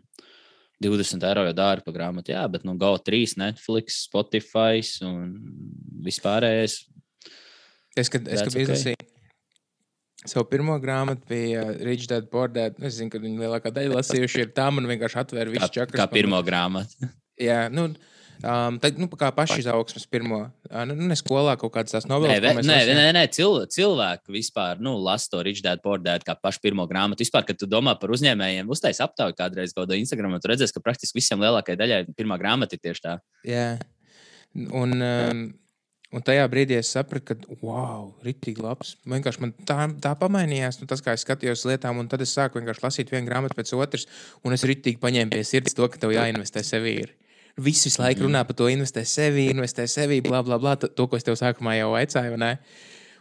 20 0.84 1.26
eiro 1.26 1.44
jau 1.48 1.58
dārgi 1.58 1.88
par 1.88 1.96
grāmatu, 1.96 2.36
jā, 2.36 2.44
bet 2.54 2.66
nu, 2.68 2.76
GO3, 2.78 3.24
Netflix, 3.42 4.04
Spotify 4.06 4.84
un 5.08 5.32
vispārējais. 6.06 6.84
Es, 7.98 8.12
kad, 8.14 8.28
es, 8.30 8.44
kad 8.46 8.54
okay. 8.54 8.68
izlasīju 8.68 9.08
savu 10.26 10.48
pirmo 10.50 10.76
grāmatu, 10.82 11.24
bija 11.30 11.64
Rich 11.84 12.08
Dad, 12.10 12.30
Poor 12.32 12.52
Dad. 12.52 12.78
Es 12.84 12.98
zinu, 13.00 13.12
ka 13.14 13.22
viņi 13.22 13.42
lielākā 13.42 13.72
daļa 13.74 14.00
lasījuši 14.00 14.44
ir 14.46 14.54
tā, 14.56 14.68
man 14.74 14.90
vienkārši 14.90 15.20
atvēra 15.24 15.54
visu 15.54 15.70
čakru. 15.74 15.98
Kā 16.00 16.08
pirmo 16.12 16.40
grāmatu. 16.46 17.10
jā, 17.48 17.68
nu, 17.74 17.90
Um, 18.38 18.76
tad, 18.78 19.00
nu, 19.02 19.08
kā 19.18 19.32
pašizaugsmes 19.34 20.06
pirmo, 20.14 20.44
nu, 20.70 20.96
ne 21.10 21.16
skolā 21.18 21.56
kaut 21.58 21.72
kādas 21.74 21.96
tās 21.96 22.06
novēles. 22.06 22.38
Nē, 22.38 22.62
nē, 22.62 22.84
nē, 22.86 22.96
nē, 23.00 23.06
nē 23.18 23.24
cil, 23.34 23.56
cilvēki 23.74 24.34
vispār 24.36 24.82
nu, 24.84 24.94
lasa 25.02 25.32
to 25.32 25.42
Rich 25.46 25.64
Dad, 25.66 25.82
Poor 25.82 25.98
Dad 26.04 26.26
kā 26.28 26.36
pašu 26.38 26.62
pirmo 26.62 26.86
grāmatu. 26.90 27.26
Vispār, 27.26 27.48
kad 27.48 27.58
tu 27.58 27.70
domā 27.70 27.96
par 27.98 28.14
uzņēmējiem, 28.14 28.70
uztais 28.70 29.02
aptauju 29.02 29.34
kādreiz 29.38 29.74
kaut 29.74 29.88
kādā 29.88 29.98
Instagramā, 29.98 30.38
tu 30.44 30.52
redzēsi, 30.52 30.76
ka 30.76 30.86
praktiski 30.86 31.18
visiem 31.18 31.42
lielākajai 31.42 31.82
daļai 31.82 32.02
pirmā 32.18 32.38
grāmata 32.38 32.78
ir 32.78 32.84
tieši 32.86 33.06
tā. 33.08 33.18
Jā, 33.48 33.68
un, 34.54 34.94
um, 35.02 35.44
un 36.14 36.30
tajā 36.30 36.46
brīdī 36.54 36.78
es 36.78 36.94
sapratu, 36.94 37.34
ka, 37.34 37.58
wow, 37.66 38.12
rītīgi 38.26 38.62
labs. 38.62 39.00
Vienkārši 39.10 39.48
man 39.48 39.58
tā, 39.66 39.80
tā 40.04 40.14
pamainījās, 40.20 40.78
nu, 40.84 40.90
tas, 40.94 41.02
kā 41.02 41.18
es 41.18 41.26
skatījos 41.26 41.66
lietām, 41.66 41.98
un 41.98 42.12
tad 42.12 42.22
es 42.22 42.38
sāku 42.38 42.62
vienkārši 42.62 42.86
lasīt 42.86 43.18
vienu 43.18 43.34
grāmatu 43.34 43.58
pēc 43.58 43.74
otras, 43.82 44.06
un 44.46 44.54
es 44.54 44.66
rītīgi 44.70 45.02
paņēmu 45.02 45.34
pie 45.34 45.48
sirds 45.48 45.74
to, 45.74 45.90
ka 45.90 46.06
tev 46.06 46.14
jāinvestē 46.14 46.62
sevī. 46.62 47.00
Ir. 47.08 47.16
Visi 47.58 47.90
visu 47.90 48.02
laiku 48.04 48.28
runā 48.28 48.44
par 48.46 48.58
to, 48.58 48.68
investē 48.70 49.02
sevi, 49.08 49.48
investē 49.50 49.88
sevi, 49.90 50.22
bla, 50.22 50.44
bla, 50.46 50.60
bla. 50.62 50.76
To, 50.78 51.08
ko 51.10 51.18
es 51.18 51.26
tev 51.26 51.38
sākumā 51.40 51.74
jau 51.80 51.96
aicināju. 51.98 52.38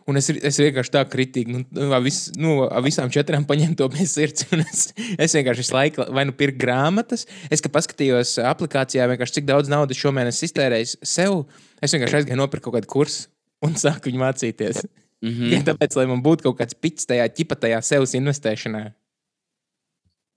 Un 0.07 0.19
es, 0.21 0.29
es 0.31 0.59
vienkārši 0.61 0.93
tā 0.95 1.01
kritīgi, 1.11 1.51
nu, 1.51 1.63
nu 1.75 1.99
vis, 2.05 2.19
nu, 2.39 2.53
visām 2.85 3.09
četrām 3.11 3.47
paņēmu 3.49 3.75
to 3.81 3.89
pie 3.91 4.05
sirds. 4.07 4.45
Es, 4.61 4.85
es 5.19 5.35
vienkārši 5.35 5.65
visu 5.65 5.75
laiku, 5.75 6.05
vai 6.15 6.27
nu 6.29 6.35
pirku 6.37 6.61
grāmatas, 6.63 7.25
es 7.51 7.65
paskatījos 7.65 8.37
aplikācijā, 8.45 9.09
cik 9.25 9.49
daudz 9.49 9.73
naudas 9.73 9.99
šomēnes 9.99 10.45
iztērējis 10.47 10.99
sev. 11.03 11.43
Es 11.83 11.97
vienkārši 11.97 12.21
aizgāju 12.21 12.39
nopirkt 12.39 12.69
kaut 12.69 12.77
kādu 12.79 12.93
kursu 12.93 13.27
un 13.67 13.75
sāku 13.83 14.13
viņu 14.13 14.23
mācīties. 14.23 14.85
Mm 15.25 15.33
-hmm. 15.33 15.53
ja 15.57 15.63
tāpēc, 15.73 15.97
lai 15.97 16.07
man 16.07 16.23
būtu 16.23 16.45
kaut 16.47 16.61
kāds 16.61 16.77
pits 16.77 17.09
tajā 17.09 17.27
ķipatajā 17.33 17.81
sevs 17.83 18.15
investēšanā. 18.15 18.85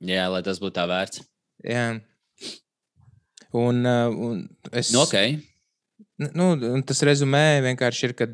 Jā, 0.07 0.29
lai 0.31 0.41
tas 0.43 0.61
būtu 0.63 0.79
tā 0.79 0.87
vērts. 0.87 1.21
Jā. 1.67 1.99
Un, 3.51 3.85
uh, 3.85 4.13
un 4.13 4.43
es, 4.71 4.91
nu, 4.93 5.01
okay. 5.01 5.39
nu, 6.17 6.51
tas 6.85 7.01
rezumē 7.07 7.61
vienkārši 7.65 8.09
ir, 8.09 8.13
ka 8.17 8.27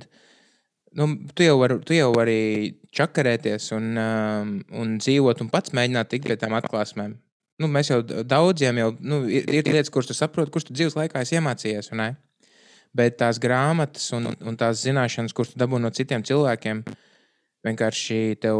nu, 0.95 1.08
tu, 1.32 1.45
jau 1.45 1.56
var, 1.62 1.78
tu 1.88 1.95
jau 1.95 2.10
vari 2.15 2.75
čakarēties 2.95 3.69
un, 3.75 3.93
um, 3.99 4.51
un 4.75 4.97
dzīvot 4.99 5.43
un 5.43 5.51
pats 5.54 5.75
mēģināt 5.75 6.12
tikt 6.12 6.28
pie 6.28 6.38
tām 6.39 6.56
atklāsmēm. 6.60 7.15
Nu, 7.63 7.69
mēs 7.71 7.91
jau 7.91 8.01
daudziem 8.04 8.82
jau 8.82 8.89
nu, 8.99 9.21
ir, 9.32 9.47
ir 9.47 9.67
lietas, 9.71 9.91
kuras 9.93 10.10
tu 10.10 10.15
saproti, 10.17 10.51
kuras 10.51 10.67
tu 10.67 10.75
dzīves 10.75 10.97
laikā 10.99 11.23
esi 11.23 11.38
iemācījies. 11.39 11.91
Bet 12.95 13.17
tās 13.19 13.39
grāmatas 13.43 14.08
un, 14.15 14.28
un 14.43 14.60
tās 14.60 14.84
zināšanas, 14.84 15.36
kuras 15.36 15.51
tu 15.54 15.60
dabū 15.60 15.80
no 15.80 15.91
citiem 15.95 16.23
cilvēkiem, 16.28 16.84
vienkārši 17.67 18.19
tev, 18.43 18.60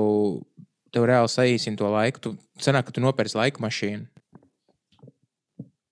tev 0.96 1.08
reāli 1.08 1.32
saīsina 1.32 1.80
to 1.80 1.92
laiku. 1.92 2.24
Tu 2.24 2.64
sanāk, 2.64 2.88
ka 2.88 2.96
tu 2.96 3.04
nopērci 3.04 3.40
laika 3.40 3.64
mašīnu. 3.64 4.08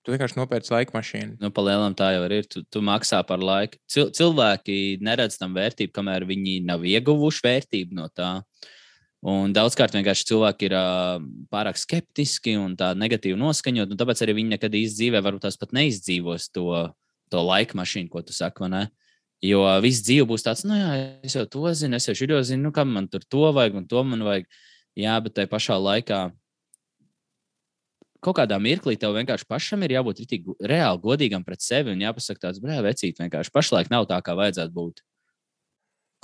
Tu 0.04 0.12
vienkārši 0.12 0.36
nopērci 0.36 0.74
laika 0.74 0.98
mašīnu. 0.98 1.38
Nu, 1.40 1.50
Palielinām 1.56 1.94
tā 1.96 2.10
jau 2.12 2.24
ir. 2.28 2.48
Tu, 2.52 2.62
tu 2.68 2.82
maksā 2.84 3.22
par 3.28 3.40
laiku. 3.40 3.80
Cil 3.88 4.10
cilvēki 4.12 4.98
neredz 5.04 5.38
tam 5.40 5.56
vērtību, 5.56 5.94
kamēr 5.96 6.26
viņi 6.28 6.58
nav 6.68 6.84
ieguvuši 6.84 7.46
vērtību 7.46 7.96
no 7.96 8.10
tā. 8.12 8.34
Un 9.24 9.54
daudzkārt 9.56 9.96
vienkārši 9.96 10.28
cilvēki 10.34 10.68
ir 10.68 10.76
uh, 10.76 11.24
pārāk 11.54 11.80
skeptiski 11.80 12.58
un 12.60 12.76
tā 12.80 12.92
negatīvi 13.00 13.40
noskaņot. 13.40 13.96
Tāpēc 13.96 14.26
arī 14.26 14.36
viņi 14.42 14.58
nekad 14.58 14.76
dzīvē 14.76 15.24
varbūt 15.24 15.46
tās 15.48 15.56
pat 15.62 15.72
neizdzīvos 15.78 16.50
to, 16.52 16.68
to 17.32 17.48
laika 17.48 17.80
mašīnu, 17.80 18.12
ko 18.12 18.26
tu 18.28 18.36
saki. 18.36 18.68
Jo 19.44 19.64
viss 19.84 20.04
dzīve 20.04 20.28
būs 20.28 20.44
tāds, 20.44 20.64
nu, 20.68 20.76
jā, 20.76 20.92
es 21.24 21.34
jau 21.36 21.48
to 21.52 21.72
zinu, 21.76 21.96
es 21.96 22.08
jau 22.08 22.16
šo 22.16 22.44
zinu, 22.48 22.68
nu, 22.68 22.76
kam 22.76 22.92
man 22.96 23.08
tur 23.12 23.24
to 23.24 23.50
vajag 23.56 23.80
un 23.80 23.88
to 23.88 24.04
man 24.08 24.24
vajag. 24.24 24.52
Jā, 25.00 25.16
bet 25.24 25.40
tajā 25.40 25.50
pašā 25.52 25.80
laikā 25.80 26.20
kaut 28.24 28.38
kādā 28.40 28.58
mirklī 28.62 28.96
tev 29.00 29.16
vienkārši 29.18 29.48
pašam 29.50 29.84
ir 29.86 29.98
jābūt 29.98 30.24
ritīgi, 30.24 30.56
reāli 30.72 31.02
godīgam 31.04 31.44
pret 31.46 31.64
sevi 31.64 31.94
un 31.94 32.04
jāpasaka 32.04 32.48
tāds, 32.48 32.62
brāl, 32.64 32.84
vecīt, 32.86 33.20
vienkārši 33.20 33.54
pašlaik 33.54 33.92
nav 33.92 34.08
tā, 34.10 34.20
kā 34.24 34.36
vajadzētu 34.40 34.74
būt. 34.76 35.04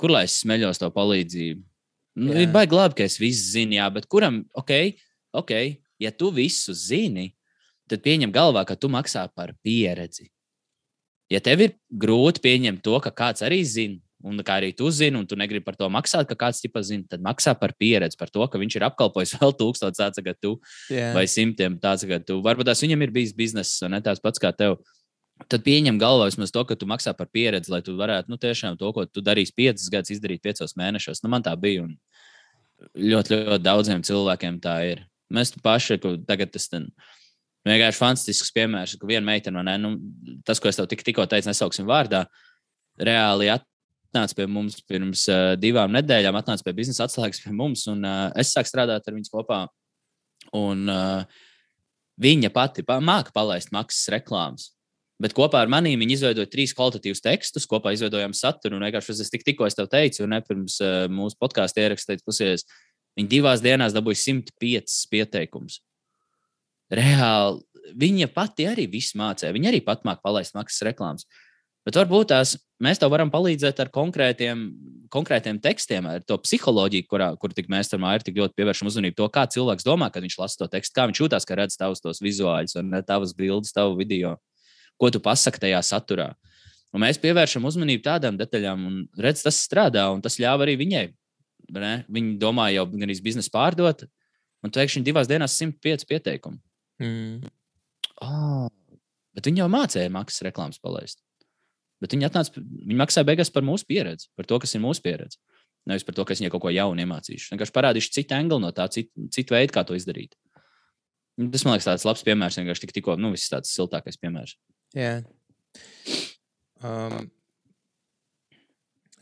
Kur 0.00 0.14
lai 0.14 0.24
es 0.28 0.38
smeļos 0.40 0.80
to 0.80 0.88
palīdzību? 0.94 1.62
Nu, 2.20 2.34
ir 2.34 2.50
baigi 2.52 2.74
labi, 2.74 2.96
ka 2.98 3.06
es 3.06 3.20
visu 3.20 3.52
zinu, 3.52 3.76
jā, 3.78 3.86
bet 3.94 4.08
kuram, 4.10 4.42
ok, 4.58 4.72
ok, 5.36 5.52
ja 6.02 6.10
tu 6.10 6.32
visu 6.34 6.74
zini, 6.74 7.30
tad 7.90 8.02
pieņem 8.04 8.32
galvā, 8.34 8.64
ka 8.66 8.76
tu 8.80 8.90
maksā 8.92 9.26
par 9.36 9.52
pieredzi. 9.64 10.30
Ja 11.30 11.38
tev 11.44 11.62
ir 11.62 11.76
grūti 11.90 12.42
pieņemt 12.42 12.82
to, 12.82 12.96
ka 13.04 13.12
kāds 13.14 13.44
arī 13.46 13.60
zina, 13.62 14.00
Un 14.26 14.40
kā 14.44 14.58
arī 14.60 14.70
tu 14.76 14.90
zini, 14.92 15.16
un 15.16 15.24
tu 15.24 15.36
negribi 15.38 15.64
par 15.64 15.78
to 15.80 15.86
maksāt, 15.92 16.26
ka 16.28 16.36
kāds 16.36 16.60
tipa 16.60 16.82
zina, 16.84 17.06
tad 17.08 17.22
maksā 17.24 17.54
par 17.56 17.72
pieredzi, 17.72 18.18
par 18.20 18.28
to, 18.32 18.44
ka 18.44 18.60
viņš 18.60 18.76
ir 18.76 18.84
apkalpojis 18.90 19.34
vēl 19.40 19.54
tūkstotis 19.56 20.00
tāds, 20.00 20.20
kā 20.24 20.34
tu, 20.36 20.56
yeah. 20.92 21.14
vai 21.16 21.24
simtiem 21.30 21.78
tāds, 21.80 22.04
kā 22.08 22.20
tu. 22.20 22.40
Varbūt 22.44 22.68
tās 22.68 22.84
viņam 22.84 23.06
ir 23.06 23.14
bijis 23.14 23.32
bizness, 23.36 23.80
un 23.86 23.96
ne 23.96 24.02
tās 24.04 24.20
pats 24.20 24.42
kā 24.42 24.52
tev. 24.56 24.80
Tad 25.48 25.64
pieņem 25.64 25.96
galvā 25.96 26.26
vismaz 26.28 26.52
to, 26.52 26.66
ka 26.68 26.76
tu 26.76 26.84
maksā 26.84 27.14
par 27.16 27.30
pieredzi, 27.32 27.72
lai 27.72 27.80
tu 27.80 27.94
varētu, 27.96 28.28
nu, 28.28 28.36
tiešām 28.36 28.76
to, 28.76 28.90
ko 28.92 29.06
tu 29.08 29.24
darīsi 29.24 29.56
piecus 29.56 29.88
gadus, 29.88 30.12
izdarīt 30.12 30.42
piecos 30.44 30.76
mēnešos. 30.76 31.22
Nu, 31.24 31.30
man 31.32 31.46
tā 31.46 31.54
bija, 31.56 31.86
un 31.86 31.96
ļoti, 32.92 33.38
ļoti 33.48 33.64
daudziem 33.64 34.04
cilvēkiem 34.04 34.60
tā 34.60 34.76
ir. 34.90 35.06
Mēs 35.32 35.54
paši, 35.64 35.96
ka 36.02 36.12
tagad 36.28 36.52
tas 36.52 36.68
ten, 36.68 36.90
vienkārši 37.68 38.00
fantastisks 38.00 38.52
piemērs, 38.56 38.98
ka 39.00 39.08
viena 39.08 39.24
meitene, 39.26 39.64
ne, 39.64 39.78
nu, 39.80 39.94
tas, 40.44 40.60
ko 40.60 40.68
es 40.68 40.76
tev 40.76 40.88
tik, 40.90 41.04
tikko 41.06 41.24
teicu, 41.30 41.50
nesauksim 41.50 41.88
vārdā, 41.88 42.24
reāli 43.00 43.50
at, 43.52 43.64
atnāca 44.10 44.36
pie 44.36 44.46
mums 44.50 44.80
pirms 44.90 45.26
uh, 45.30 45.52
divām 45.60 45.92
nedēļām, 45.94 46.36
atnāca 46.38 46.66
pie 46.66 46.74
biznesa 46.76 47.06
atslēgas 47.06 47.42
pie 47.44 47.54
mums, 47.54 47.86
un 47.90 48.02
uh, 48.04 48.26
es 48.38 48.52
sāku 48.54 48.70
strādāt 48.70 49.06
ar 49.06 49.16
viņu 49.16 49.30
kopā. 49.30 49.62
Un, 50.56 50.84
uh, 50.90 51.24
viņa 52.20 52.50
pati 52.52 52.84
pa, 52.86 52.98
māca 53.00 53.32
palaist 53.34 53.72
maksas 53.74 54.10
reklāmas. 54.12 54.70
Bet 55.20 55.34
kopā 55.36 55.60
ar 55.60 55.70
maniem 55.70 56.00
viņi 56.00 56.16
izveidoja 56.16 56.48
trīs 56.48 56.72
kvalitatīvus 56.76 57.20
tekstus, 57.20 57.68
kopā 57.68 57.92
izveidojām 57.92 58.32
saturu. 58.36 58.78
Un 58.78 58.86
vienkārši 58.86 59.18
es 59.20 59.32
tik, 59.32 59.44
tikko 59.44 59.68
es 59.68 59.76
tev 59.76 59.90
teicu, 59.92 60.24
un 60.24 60.34
ne 60.34 60.40
pirms 60.44 60.80
uh, 60.84 61.04
mūsu 61.12 61.36
podkāstu 61.40 61.84
ierakstīt 61.84 62.24
pusies, 62.24 62.64
viņi 63.20 63.32
divās 63.36 63.64
dienās 63.64 63.96
dabūja 63.96 64.22
105 64.24 65.00
pieteikumus. 65.12 65.82
Reāli 66.90 67.60
viņa 67.96 68.30
pati 68.34 68.66
arī 68.70 68.86
visu 68.90 69.18
mācīja. 69.20 69.52
Viņa 69.54 69.70
arī 69.70 69.80
pat 69.84 70.04
māca 70.06 70.22
palaist 70.24 70.56
maksas 70.56 70.84
reklāmas. 70.86 71.26
Bet 71.86 71.96
varbūt 71.96 72.28
tās 72.32 72.54
mēs 72.82 73.00
tev 73.00 73.12
varam 73.12 73.30
palīdzēt 73.32 73.78
ar 73.80 73.88
konkrētiem, 73.92 74.66
konkrētiem 75.12 75.60
tekstiem, 75.64 76.06
ar 76.10 76.24
to 76.26 76.36
psiholoģiju, 76.42 77.06
kurā, 77.08 77.30
kur 77.40 77.54
tik 77.56 77.70
mēs 77.72 77.88
tam 77.92 78.04
ir 78.10 78.24
tik 78.24 78.36
ļoti 78.36 78.56
pievēršam 78.58 78.90
uzmanību 78.90 79.16
to, 79.16 79.28
kā 79.32 79.46
cilvēks 79.48 79.86
domā, 79.86 80.10
kad 80.12 80.24
viņš 80.24 80.36
lasa 80.42 80.60
to 80.60 80.68
tekstu, 80.72 80.96
kā 80.98 81.06
viņš 81.08 81.22
jūtas, 81.22 81.48
ka 81.48 81.56
redz 81.56 81.78
tavus 81.80 82.04
tos 82.04 82.20
vizuāļus, 82.24 82.76
un 82.82 83.00
tavas 83.08 83.32
bildes, 83.36 83.72
tavu 83.76 83.96
video, 84.00 84.36
ko 85.00 85.08
tu 85.12 85.22
pasaki 85.24 85.62
tajā 85.64 85.80
saturā. 85.88 86.34
Un 86.92 87.04
mēs 87.04 87.20
pievēršam 87.22 87.64
uzmanību 87.68 88.04
tādām 88.04 88.36
detaļām, 88.36 88.84
un 88.88 89.00
redz, 89.20 89.44
tas 89.46 89.62
strādā, 89.62 90.08
un 90.12 90.20
tas 90.24 90.36
ļāva 90.42 90.66
arī 90.66 90.76
viņai. 90.80 91.06
Ne? 91.76 91.94
Viņi 92.10 92.34
domā 92.42 92.68
jau 92.74 92.84
gan 92.90 93.12
iz 93.14 93.22
biznesa 93.22 93.52
pārdot, 93.54 94.04
un 94.66 94.74
pēkšņi 94.74 95.06
divās 95.06 95.30
dienās 95.30 95.54
105 95.60 96.06
pieteikumu. 96.10 96.58
Mm. 97.00 97.48
Oh, 98.26 98.66
bet 99.36 99.46
viņi 99.48 99.62
jau 99.62 99.70
mācīja 99.72 100.12
maksas 100.12 100.44
reklāmas 100.44 100.82
palaist. 100.82 101.22
Bet 102.00 102.14
viņi, 102.14 102.26
atnāca, 102.30 102.60
viņi 102.60 102.96
maksāja 102.96 103.28
beigās 103.28 103.52
par 103.52 103.64
mūsu 103.66 103.84
pieredzi, 103.88 104.30
par 104.38 104.48
to, 104.48 104.58
kas 104.62 104.72
ir 104.76 104.82
mūsu 104.84 105.04
pieredze. 105.04 105.40
Nevis 105.88 106.04
par 106.04 106.16
to, 106.16 106.24
ka 106.28 106.34
es 106.34 106.40
viņai 106.40 106.52
kaut 106.52 106.62
ko 106.64 106.72
jaunu 106.72 107.02
iemācīšu. 107.04 107.52
Vienkārši 107.54 107.74
parādīšu 107.76 108.12
citu 108.16 108.36
angli 108.36 108.60
no 108.60 108.70
tā, 108.76 108.86
citu, 108.92 109.28
citu 109.32 109.56
veidu, 109.56 109.72
kā 109.74 109.84
to 109.88 109.96
izdarīt. 109.96 110.36
Tas 111.40 111.64
man 111.64 111.76
liekas, 111.76 111.88
tāds 111.88 112.04
labs 112.08 112.24
piemērs. 112.26 112.58
Vienkārši 112.60 112.84
tik, 112.84 112.94
tikko, 112.98 113.16
nu, 113.20 113.32
viss 113.32 113.52
tāds 113.52 113.72
siltākais 113.72 114.20
piemērs. 114.20 114.56
Jā. 114.96 115.12
Um, 116.84 117.30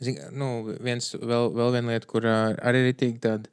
zin, 0.03 0.19
nu, 0.35 0.49
viens, 0.83 1.13
vēl, 1.15 1.51
vēl 1.55 1.73
viena 1.77 1.95
lieta, 1.95 2.09
kur 2.11 2.27
uh, 2.27 2.57
arī 2.59 2.89
ir 2.89 2.97
tik 2.99 3.21
tāda. 3.23 3.51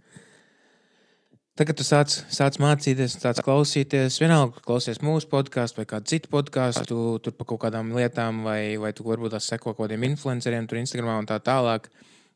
Tagad, 1.57 1.79
tu 1.81 1.85
sāc, 1.89 2.13
sāc 2.29 2.59
mācīties, 2.61 3.15
sāc 3.17 3.39
klausīties, 3.41 4.19
vienalga, 4.21 4.61
klausies 4.61 4.99
mūsu 5.01 5.25
podkāstu 5.31 5.81
vai 5.81 5.87
kādu 5.89 6.11
citu 6.11 6.29
podkāstu, 6.29 6.83
tu, 6.91 6.97
tur 7.25 7.33
par 7.33 7.47
kaut 7.49 7.63
kādām 7.63 7.95
lietām, 7.97 8.43
vai, 8.45 8.75
vai 8.77 8.91
tu 8.93 9.07
varbūt 9.07 9.33
tās 9.33 9.47
seko 9.49 9.73
kaut 9.73 9.87
kādiem 9.87 10.05
influenceriem, 10.11 10.67
tur 10.69 10.83
Instagramā 10.83 11.15
un 11.23 11.29
tā 11.31 11.39
tālāk. 11.41 11.89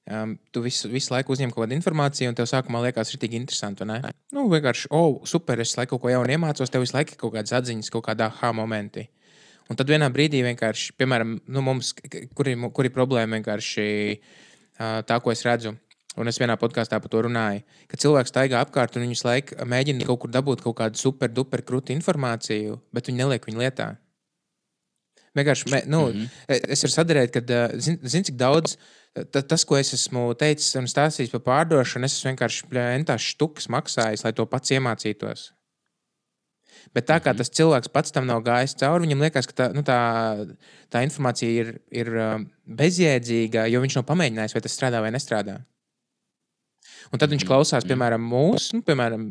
Um, 0.08 0.32
tu 0.48 0.62
visu, 0.64 0.88
visu 0.88 1.12
laiku 1.12 1.34
uzņem 1.36 1.52
kaut 1.52 1.66
kādu 1.66 1.76
informāciju, 1.76 2.30
un 2.32 2.38
tev 2.38 2.48
sākumā 2.48 2.80
liekas, 2.86 3.12
ir 3.12 3.20
tik 3.20 3.36
interesanti. 3.36 3.84
Nu, 4.32 4.46
vienkārši, 4.48 4.88
oh, 4.96 5.20
super, 5.28 5.60
es 5.60 5.76
laiku 5.76 5.98
kaut 5.98 6.06
ko 6.06 6.14
jaunu 6.14 6.38
iemācos, 6.38 6.72
tev 6.72 6.86
visu 6.86 6.96
laiku 6.96 7.12
ir 7.12 7.20
kaut 7.20 7.36
kādas 7.36 7.52
atziņas, 7.60 7.92
kaut 7.92 8.06
kādā 8.08 8.30
ha 8.40 8.52
momenti. 8.56 9.04
Un 9.68 9.76
tad 9.76 9.92
vienā 9.92 10.08
brīdī 10.08 10.40
vienkārši, 10.48 10.96
piemēram, 10.96 11.36
nu, 11.44 11.66
mums, 11.68 11.92
kur 12.32 12.88
ir 12.88 12.96
problēma 12.96 13.36
vienkārši 13.36 13.86
uh, 14.16 15.04
tā, 15.04 15.20
ko 15.20 15.36
es 15.36 15.44
redzu. 15.44 15.76
Un 16.20 16.28
es 16.28 16.36
vienā 16.40 16.56
podkāstā 16.60 16.98
par 17.00 17.12
to 17.12 17.22
runāju, 17.24 17.62
ka 17.88 17.98
cilvēks 18.00 18.32
staigā 18.34 18.60
apkārt 18.60 18.98
un 18.98 19.06
viņš 19.06 19.24
laikam 19.24 19.70
mēģina 19.72 20.04
kaut 20.08 20.20
kur 20.24 20.32
dabūt 20.34 20.62
kaut 20.66 20.76
kādu 20.82 21.00
super, 21.00 21.32
duper 21.32 21.64
krūti 21.64 21.96
informāciju, 21.96 22.76
bet 22.92 23.08
viņi 23.08 23.22
neliek 23.22 23.46
viņu 23.48 23.62
lietā. 23.62 23.94
Vienkārši, 25.38 25.70
mē, 25.70 25.84
nu, 25.86 26.00
mm 26.08 26.16
-hmm. 26.18 26.72
es 26.74 26.82
varu 26.82 26.92
sadarīt, 26.92 27.30
ka, 27.30 27.60
zini, 27.78 27.98
zin, 28.02 28.24
cik 28.26 28.36
daudz 28.36 28.76
tas, 29.30 29.64
ko 29.64 29.78
es 29.78 29.92
esmu 29.94 30.34
teicis 30.38 30.74
un 30.78 30.90
stāstījis 30.90 31.30
par 31.30 31.42
pārdošanu, 31.46 32.04
es 32.04 32.18
vienkārši 32.26 32.66
plēntās 32.70 33.30
štukas 33.34 33.68
maksājis, 33.68 34.24
lai 34.24 34.32
to 34.32 34.46
pats 34.46 34.70
iemācītos. 34.70 35.50
Bet 36.94 37.06
tā 37.06 37.20
kā 37.20 37.30
mhm. 37.30 37.38
tas 37.38 37.50
cilvēks 37.50 37.92
pats 37.94 38.14
tam 38.14 38.26
nav 38.26 38.42
gājis 38.42 38.76
cauri, 38.78 39.06
viņam 39.06 39.22
liekas, 39.26 39.46
ka 39.46 39.52
tā, 39.62 39.68
nu, 39.74 39.82
tā, 39.86 39.98
tā 40.90 41.02
informācija 41.06 41.50
ir, 41.50 41.74
ir 41.90 42.10
bezjēdzīga, 42.66 43.66
jo 43.70 43.80
viņš 43.80 44.00
nav 44.00 44.06
pamēģinājis, 44.10 44.54
vai 44.56 44.62
tas 44.66 44.78
strādā 44.78 45.02
vai 45.02 45.12
nestrādā. 45.14 45.60
Un 47.10 47.18
tad 47.18 47.32
viņš 47.32 47.42
klausās, 47.42 47.84
piemēram, 47.90 48.22
mūsu, 48.22 48.76
nu, 48.78 48.84
piemēram, 48.86 49.24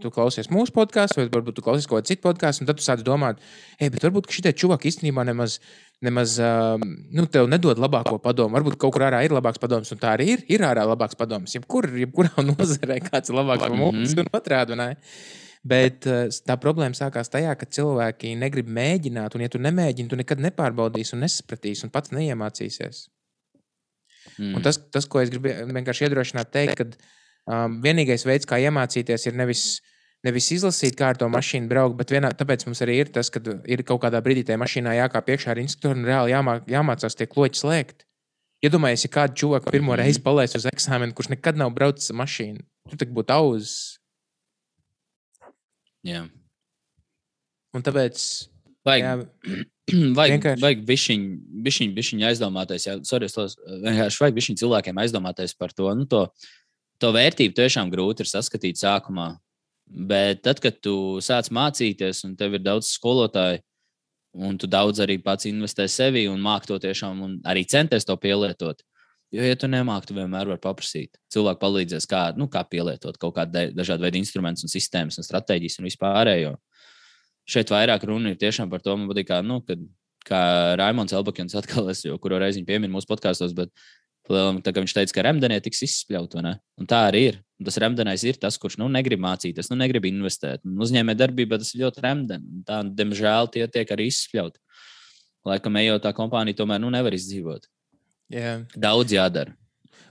tu 0.00 0.08
klausies 0.12 0.48
mūsu 0.48 0.72
podkāstu, 0.72 1.20
vai 1.20 1.26
varbūt 1.34 1.58
tu 1.58 1.64
klausies 1.64 1.88
kaut 1.88 2.00
kādu 2.00 2.08
citu 2.14 2.24
podkāstu, 2.24 2.64
un 2.64 2.70
tad 2.70 2.78
tu 2.80 2.84
sāc 2.86 3.02
domāt, 3.04 3.42
ej, 3.76 3.90
bet 3.92 4.06
varbūt 4.06 4.30
šī 4.32 4.54
čūska 4.56 4.88
īstenībā 4.88 5.24
nemaz, 5.28 5.58
nemaz 6.04 6.38
nu, 6.40 7.26
tev 7.32 7.50
nedod 7.52 7.76
labāko 7.82 8.16
padomu. 8.24 8.56
Varbūt 8.56 8.78
kaut 8.80 8.94
kur 8.96 9.04
ārā 9.04 9.20
ir 9.26 9.34
labāks 9.36 9.60
padoms, 9.60 9.92
un 9.92 10.00
tā 10.00 10.14
arī 10.16 10.30
ir. 10.32 10.44
Ir 10.56 10.64
ārā 10.64 10.86
labāks 10.88 11.18
padoms. 11.18 11.52
Jebkur, 11.58 11.90
jebkurā 12.00 12.32
nozarē 12.48 13.02
kāds 13.04 13.28
ir 13.32 13.36
labāks 13.36 13.66
par 13.66 13.76
mums, 13.76 14.16
un 14.16 14.32
otrādi. 14.32 14.78
Ne? 14.80 14.94
Bet 15.66 16.08
tā 16.48 16.56
problēma 16.62 16.96
sākās 16.96 17.28
tajā, 17.32 17.52
ka 17.58 17.68
cilvēki 17.68 18.32
negrib 18.40 18.70
mēģināt, 18.72 19.36
un, 19.36 19.44
ja 19.44 19.52
tu 19.52 19.60
nemēģini, 19.60 20.08
tu 20.08 20.16
nekad 20.16 20.40
nepārbaudīsi 20.44 21.16
un 21.18 21.24
nesapratīsi, 21.26 21.84
un 21.84 21.92
pats 21.92 22.14
neiemācīsies. 22.16 23.02
Mm. 24.38 24.56
Un 24.56 24.64
tas, 24.64 24.78
tas, 24.92 25.04
ko 25.10 25.20
es 25.20 25.32
gribu 25.32 25.50
vienkārši 25.50 26.06
iedrošināt, 26.06 26.52
teikt, 26.54 26.80
ka 26.80 27.12
Um, 27.46 27.78
vienīgais 27.82 28.24
veids, 28.26 28.46
kā 28.48 28.58
iemācīties, 28.58 29.28
ir 29.28 29.36
nevis, 29.38 29.60
nevis 30.26 30.48
izlasīt, 30.56 30.96
kā 30.98 31.12
ar 31.12 31.20
to 31.20 31.28
mašīnu 31.30 31.70
braukt, 31.70 31.94
bet 32.00 32.10
vienā, 32.10 32.32
tāpēc 32.34 32.64
mums 32.66 32.82
arī 32.82 32.96
ir 33.04 33.12
tas, 33.14 33.30
ka 33.30 33.42
ir 33.70 33.84
kaut 33.86 34.02
kādā 34.02 34.18
brīdī 34.24 34.42
tajā 34.48 34.58
mašīnā 34.58 34.96
jākāp 34.96 35.30
iekšā 35.30 35.52
ar 35.54 35.60
instruktoru 35.62 36.00
un 36.00 36.08
reāli 36.08 36.34
jāmā, 36.34 36.56
jāmācās 36.70 37.14
tie 37.18 37.28
kloķi 37.30 37.62
slēgt. 37.62 38.02
Iedomājieties, 38.66 39.06
ja 39.06 39.12
kādu 39.14 39.38
cilvēku 39.42 39.70
pirmo 39.70 39.92
mhm. 39.92 40.00
reizi 40.02 40.24
palaist 40.24 40.58
uz 40.58 40.66
eksāmenu, 40.66 41.14
kurš 41.14 41.30
nekad 41.36 41.60
nav 41.60 41.70
braucis 41.76 42.10
ar 42.10 42.18
mašīnu, 42.24 42.66
tur 42.90 43.02
tak 43.04 43.14
būtu 43.14 43.36
auzas. 43.36 43.76
Jā. 46.06 46.26
Un 47.76 47.86
tāpēc. 47.86 48.26
Vajag, 48.86 49.02
jā, 49.02 49.62
vajag, 50.18 50.36
vienkārši. 50.36 50.62
vajag 50.62 50.84
bišķiņ, 50.90 51.22
bišķiņ, 51.66 51.94
bišķiņ 51.96 52.28
aizdomāties, 52.28 52.84
jā, 52.86 52.98
sorry, 53.06 53.30
tos, 53.30 53.56
vienkārši 53.66 54.22
vajag 54.22 54.36
bišķiņ 54.36 54.60
cilvēkiem 54.62 55.00
aizdomāties 55.02 55.54
par 55.58 55.74
to, 55.74 55.90
nu, 55.98 56.06
to 56.10 56.22
to 57.02 57.12
vērtību 57.16 57.56
tiešām 57.56 57.90
grūti 57.92 58.24
ir 58.24 58.30
saskatīt 58.30 58.80
sākumā. 58.80 59.34
Bet 59.86 60.42
tad, 60.42 60.58
kad 60.62 60.80
tu 60.82 61.22
sāc 61.22 61.48
mācīties, 61.54 62.24
un 62.26 62.34
tev 62.38 62.56
ir 62.58 62.64
daudz 62.64 62.90
skolotāju, 62.96 63.62
un 64.36 64.58
tu 64.60 64.68
daudz 64.68 65.00
arī 65.00 65.16
pats 65.22 65.46
investē 65.48 65.86
sevi 65.88 66.26
un 66.28 66.42
māki 66.42 66.68
to 66.72 66.78
tiešām, 66.82 67.22
un 67.22 67.36
arī 67.48 67.64
centies 67.68 68.04
to 68.04 68.16
pielietot. 68.20 68.82
Jo, 69.34 69.42
ja 69.42 69.56
tu 69.58 69.68
nemāki, 69.70 70.10
tu 70.10 70.16
vienmēr 70.16 70.50
vari 70.52 70.62
paprasīt. 70.62 71.18
Cilvēki 71.34 71.60
palīdzēs, 71.62 72.06
kā, 72.10 72.22
nu, 72.38 72.46
kā 72.50 72.62
pielietot 72.68 73.16
kaut 73.18 73.34
kādu 73.38 73.68
dažādu 73.74 74.06
veidu 74.06 74.20
instrumentus, 74.20 74.66
un 74.66 74.70
sistēmas, 74.70 75.18
un 75.18 75.26
stratēģijas 75.26 75.80
un 75.80 75.88
vispārējo. 75.88 76.52
Šeit 77.46 77.70
vairāk 77.74 78.06
runa 78.06 78.32
ir 78.32 78.38
tiešām 78.40 78.70
par 78.70 78.82
to, 78.84 78.94
man 78.98 79.10
patīk, 79.10 79.28
kā, 79.30 79.40
nu, 79.46 79.58
kad, 79.66 79.82
kā 80.26 80.40
Raimons 80.78 81.14
Elbakins 81.14 81.58
atkal, 81.58 81.90
es 81.90 82.04
jau 82.06 82.18
kuru 82.22 82.38
reizi 82.42 82.64
pieminu 82.66 82.94
mūsu 82.94 83.10
podkāstos, 83.10 83.54
bet 83.56 83.72
Lielam, 84.32 84.58
tā 84.64 84.72
kā 84.74 84.82
viņš 84.82 84.94
teica, 84.96 85.14
ka 85.14 85.24
remdenē 85.28 85.58
tiks 85.62 85.84
izspļauta. 85.86 86.42
Un 86.80 86.88
tā 86.90 87.04
arī 87.10 87.22
ir. 87.30 87.38
Un 87.60 87.68
tas 87.68 87.78
remdenais 87.80 88.24
ir 88.26 88.36
tas, 88.40 88.58
kurš 88.60 88.76
nu, 88.80 88.88
negrib 88.92 89.22
mācīties, 89.22 89.70
nu, 89.72 89.78
negrib 89.80 90.08
investēt. 90.10 90.64
Uzņēmē 90.66 91.14
darbībā 91.16 91.60
tas 91.62 91.70
ir 91.72 91.84
ļoti 91.84 92.02
remdeni. 92.04 92.64
Tā, 92.68 92.82
diemžēl, 92.98 93.48
tie 93.54 93.64
tiek 93.72 93.92
arī 93.94 94.08
izspļauti. 94.10 94.60
Laikam, 95.46 95.78
ejot 95.78 96.02
tā 96.04 96.12
kompānija, 96.16 96.58
tomēr 96.58 96.82
nu, 96.82 96.90
nevar 96.92 97.14
izdzīvot. 97.16 97.70
Yeah. 98.34 98.66
Daudz 98.74 99.14
jādara. 99.14 99.54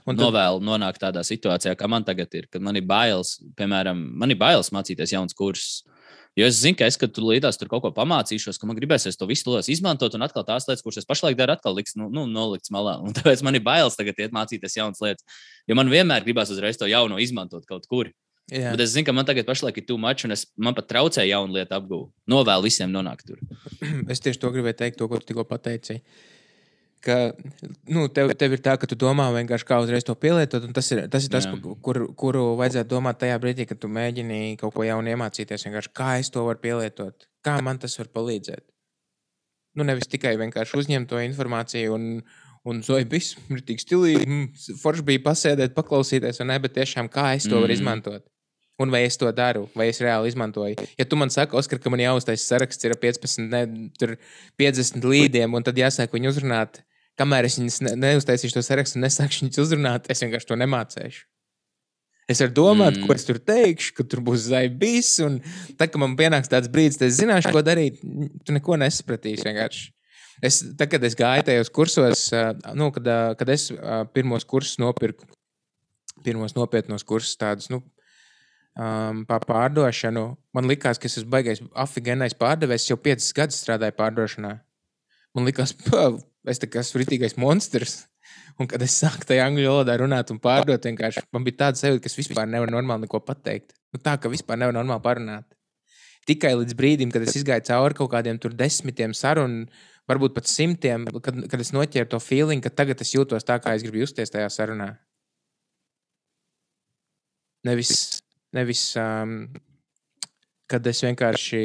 Un 0.06 0.14
tad... 0.14 0.22
novēlu 0.22 0.62
nonākt 0.64 1.02
tādā 1.02 1.22
situācijā, 1.26 1.74
kā 1.78 1.88
man 1.90 2.06
tagad 2.06 2.32
ir, 2.38 2.48
kad 2.50 2.64
man 2.64 2.78
ir 2.78 2.86
bailes, 2.88 3.36
piemēram, 3.58 4.00
man 4.16 4.32
ir 4.32 4.38
bailes 4.40 4.72
mācīties 4.74 5.12
jaunas 5.12 5.36
kursus. 5.36 5.82
Jo 6.36 6.44
es 6.50 6.58
zinu, 6.60 6.76
ka 6.76 6.84
es, 6.84 6.98
kad 7.00 7.14
tur 7.16 7.24
līdās 7.30 7.56
tur 7.56 7.70
kaut 7.70 7.80
ko 7.86 7.90
pamācīšos, 7.96 8.58
ka 8.60 8.68
man 8.68 8.76
gribēsies 8.76 9.16
to 9.16 9.24
visu 9.28 9.48
lietas 9.48 9.70
izmantot, 9.72 10.12
un 10.18 10.26
atkal 10.26 10.44
tās 10.44 10.68
lietas, 10.68 10.84
kuras 10.84 11.00
es 11.00 11.08
pašlaik 11.08 11.38
daru, 11.38 11.54
atkal 11.56 11.72
liks 11.78 11.96
nu, 11.96 12.10
nu, 12.12 12.26
nolikts 12.28 12.72
malā. 12.74 12.98
Un 13.00 13.16
tāpēc 13.16 13.40
man 13.46 13.56
ir 13.56 13.64
bailes 13.64 13.96
tagad 13.96 14.20
iet 14.20 14.36
mācīties 14.36 14.76
jaunas 14.76 15.00
lietas. 15.00 15.24
Jo 15.64 15.78
man 15.80 15.88
vienmēr 15.88 16.26
gribās 16.28 16.52
uzreiz 16.52 16.76
to 16.76 16.90
jauno 16.90 17.16
izmantot 17.24 17.64
kaut 17.68 17.88
kur. 17.88 18.12
Jā. 18.52 18.76
Bet 18.76 18.84
es 18.84 18.92
zinu, 18.92 19.08
ka 19.08 19.16
man 19.16 19.26
tagad 19.26 19.48
pašlaik 19.48 19.80
ir 19.80 19.88
too 19.88 19.96
much, 19.98 20.28
un 20.28 20.36
es, 20.36 20.44
man 20.60 20.76
pat 20.76 20.86
traucē 20.92 21.24
jaunu 21.26 21.56
lietu 21.56 21.74
apgūt. 21.74 22.12
Novēlu 22.30 22.68
visiem 22.68 22.92
nonākt 22.92 23.26
tur. 23.32 23.40
Es 24.12 24.20
tieši 24.22 24.38
to 24.44 24.52
gribēju 24.54 24.78
teikt, 24.84 25.00
to, 25.00 25.08
ko 25.08 25.18
tu 25.18 25.32
tikko 25.32 25.48
pateici 25.48 26.02
ka 27.06 27.16
nu, 27.86 28.06
tev, 28.12 28.32
tev 28.38 28.56
ir 28.56 28.62
tā, 28.64 28.76
ka 28.80 28.88
tu 28.90 28.98
domā 28.98 29.28
vienkārši 29.34 29.68
kā 29.68 29.78
uzreiz 29.82 30.06
to 30.06 30.16
pielietot. 30.18 30.66
Tas 30.76 30.90
ir 30.94 31.04
tas, 31.12 31.26
ir 31.28 31.32
tas 31.32 31.46
kur, 31.84 32.02
kuru 32.18 32.46
vajadzētu 32.60 32.90
domāt 32.90 33.20
tajā 33.22 33.36
brīdī, 33.42 33.68
kad 33.70 33.80
tu 33.82 33.90
mēģini 33.92 34.56
kaut 34.60 34.74
ko 34.74 34.86
jaunu 34.86 35.12
iemācīties. 35.14 35.68
Kā 35.96 36.16
es 36.22 36.32
to 36.34 36.46
varu 36.48 36.62
pielietot, 36.62 37.28
kā 37.46 37.58
man 37.64 37.78
tas 37.82 37.94
var 38.00 38.10
palīdzēt. 38.18 38.66
Nu, 39.76 39.84
nevis 39.84 40.08
tikai 40.08 40.34
vienkārši 40.40 40.78
uzņemt 40.80 41.10
to 41.10 41.20
informāciju 41.20 41.96
un, 41.96 42.06
un 42.66 42.80
zoja 42.84 43.06
viss 43.10 43.36
ir 43.52 43.60
tik 43.66 43.82
stilīgi. 43.82 44.24
Mm, 44.24 44.78
forši 44.80 45.04
bija 45.06 45.22
pasēdēt, 45.26 45.76
paklausīties, 45.76 46.40
un 46.40 46.50
ne, 46.50 46.56
bet 46.64 46.78
tiešām 46.78 47.12
kā 47.12 47.34
es 47.36 47.44
to 47.44 47.54
mm. 47.58 47.66
varu 47.66 47.76
izmantot. 47.76 48.24
Un 48.80 48.92
vai 48.92 49.06
es 49.06 49.16
to 49.16 49.28
daru, 49.32 49.64
vai 49.76 49.88
es 49.88 50.02
reāli 50.04 50.28
izmantoju. 50.28 50.76
Ja 51.00 51.06
tu 51.08 51.16
man 51.16 51.30
saki, 51.32 51.56
Oskar, 51.56 51.80
ka 51.80 51.92
man 51.92 52.02
jāuztais 52.02 52.44
saraksts 52.44 52.84
ir 52.84 52.92
15, 53.00 53.46
ne, 53.48 53.62
50 54.60 55.06
līdiem, 55.08 55.54
un 55.56 55.64
tad 55.64 55.80
jāsāk 55.80 56.12
viņu 56.12 56.34
uzrunāt, 56.34 56.82
kamēr 57.20 57.48
es 57.48 57.56
viņus 57.60 57.80
ne, 57.86 57.94
neuztaisīšu 58.02 58.58
to 58.58 58.64
sarakstu 58.66 59.00
un 59.00 59.06
nesākšu 59.06 59.46
viņus 59.46 59.62
uzrunāt, 59.64 60.10
es 60.12 60.22
vienkārši 60.24 60.50
to 60.50 60.60
nemācīšu. 60.60 61.24
Es 62.26 62.40
varu 62.42 62.54
domāt, 62.56 62.96
mm. 62.96 63.06
ko 63.06 63.14
es 63.14 63.26
tur 63.26 63.38
teikšu, 63.38 63.92
ka 63.94 64.04
tur 64.10 64.20
būs 64.26 64.48
zaibīs. 64.48 65.12
Un 65.22 65.38
tad, 65.78 65.92
kad 65.92 66.00
man 66.02 66.16
pienāks 66.18 66.50
tāds 66.50 66.70
brīdis, 66.72 66.98
tad 66.98 67.12
es 67.12 67.20
zināšu, 67.20 67.52
ko 67.54 67.62
darīt. 67.62 68.00
Tu 68.42 68.54
neko 68.56 68.78
nesapratīsi 68.82 69.46
vienkārši. 69.46 69.84
Es, 70.44 70.58
tad, 70.74 70.90
kad 70.92 71.04
es 71.06 71.14
gāju 71.16 71.46
tajos 71.46 71.70
kursos, 71.72 72.26
nu, 72.76 72.90
kad, 72.92 73.06
kad 73.38 73.52
es 73.54 73.70
pirmos 74.12 74.44
kursus 74.44 74.80
nopirku, 74.82 75.28
pirmos 76.26 76.56
nopietnos 76.58 77.06
kursus, 77.06 77.38
tādus 77.40 77.70
nu, 77.72 77.78
um, 78.76 79.22
par 79.28 79.46
pārdošanu, 79.48 80.26
man 80.56 80.68
likās, 80.68 80.98
ka 81.00 81.08
es 81.08 81.20
esmu 81.22 81.30
baigais, 81.32 81.62
afigenais 81.78 82.36
pārdevējs. 82.36 82.90
Jau 82.90 82.98
piecas 83.00 83.30
gadus 83.38 83.62
strādāju 83.62 83.96
pārdošanā. 84.02 84.56
Man 85.36 85.48
liekas, 85.48 85.76
es 86.50 86.60
tā 86.62 86.68
kā 86.70 86.82
esmu 86.82 87.02
ritīgais 87.02 87.36
monstrs. 87.40 88.04
Un 88.60 88.68
kad 88.70 88.82
es 88.82 88.94
sāku 89.02 89.26
tajā 89.28 89.44
angļu 89.50 89.66
valodā 89.68 89.96
runāt 90.00 90.30
un 90.32 90.38
pārdot, 90.42 90.86
vienkārši 90.88 91.26
man 91.34 91.44
bija 91.46 91.60
tāds 91.66 91.82
sajūta, 91.84 92.02
ka 92.04 92.10
es 92.10 92.16
vispār 92.18 92.48
nevaru 92.48 92.72
normāli 92.72 93.04
neko 93.04 93.20
pateikt. 93.26 93.74
Nu, 93.92 94.00
tā 94.02 94.16
ka 94.20 94.32
vispār 94.32 94.58
nevaru 94.60 94.78
normāli 94.78 95.04
parunāt. 95.04 95.46
Tikai 96.26 96.54
līdz 96.56 96.74
brīdim, 96.78 97.12
kad 97.14 97.22
es 97.22 97.36
izgāju 97.38 97.66
cauri 97.68 97.98
kaut 97.98 98.10
kādiem 98.14 98.40
tur 98.42 98.56
desmitiem 98.56 99.12
sarunu, 99.14 99.66
varbūt 100.10 100.34
pat 100.34 100.48
simtiem, 100.50 101.04
kad, 101.22 101.38
kad 101.50 101.62
es 101.62 101.72
noķēru 101.74 102.10
to 102.10 102.20
feeling, 102.22 102.62
ka 102.64 102.72
tagad 102.72 103.02
es 103.02 103.12
jūtos 103.14 103.46
tā, 103.46 103.58
kā 103.62 103.76
es 103.76 103.84
gribu 103.86 104.02
justies 104.02 104.32
tajā 104.32 104.48
sarunā. 104.50 104.94
Nevis, 107.66 107.92
nevis 108.54 108.82
um, 109.02 109.38
kad 110.70 110.86
es 110.86 111.02
vienkārši 111.02 111.62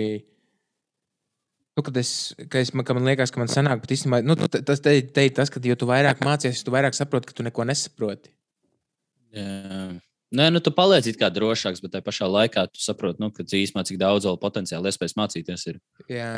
Nu, 1.82 1.86
kad 1.86 1.98
es, 1.98 2.36
kad 2.38 2.60
es 2.62 2.70
man, 2.78 2.86
kad 2.86 2.94
man 2.94 3.08
liekas, 3.10 3.32
ka 3.34 3.40
man 3.42 3.50
sanāk, 3.50 3.80
bet 3.82 3.96
īstenībā 3.96 4.20
nu, 4.22 4.36
tas 4.38 4.84
te, 4.86 4.92
ir 5.02 5.32
tas, 5.34 5.50
ka, 5.50 5.58
jo 5.66 5.74
tu 5.82 5.88
vairāk 5.90 6.20
mācies, 6.22 6.60
tu 6.62 6.70
vairāk 6.70 6.94
saproti, 6.94 7.32
ka 7.32 7.34
tu 7.34 7.46
neko 7.48 7.66
nesaproti. 7.66 8.30
Jā. 9.34 9.88
Nē, 10.38 10.52
nu, 10.54 10.62
tu 10.62 10.70
paliec 10.78 11.10
kā 11.18 11.32
drošāks, 11.34 11.82
bet 11.82 11.96
tajā 11.96 12.06
pašā 12.06 12.28
laikā 12.30 12.68
tu 12.70 12.84
saproti, 12.86 13.18
nu, 13.24 13.32
ka 13.34 13.42
īstenībā 13.42 13.82
cik 13.90 13.98
daudz 13.98 14.30
vēl 14.30 14.38
potenciāli 14.44 14.94
iespējas 14.94 15.18
mācīties. 15.18 15.66
Ir. 15.74 15.82
Jā, 16.14 16.30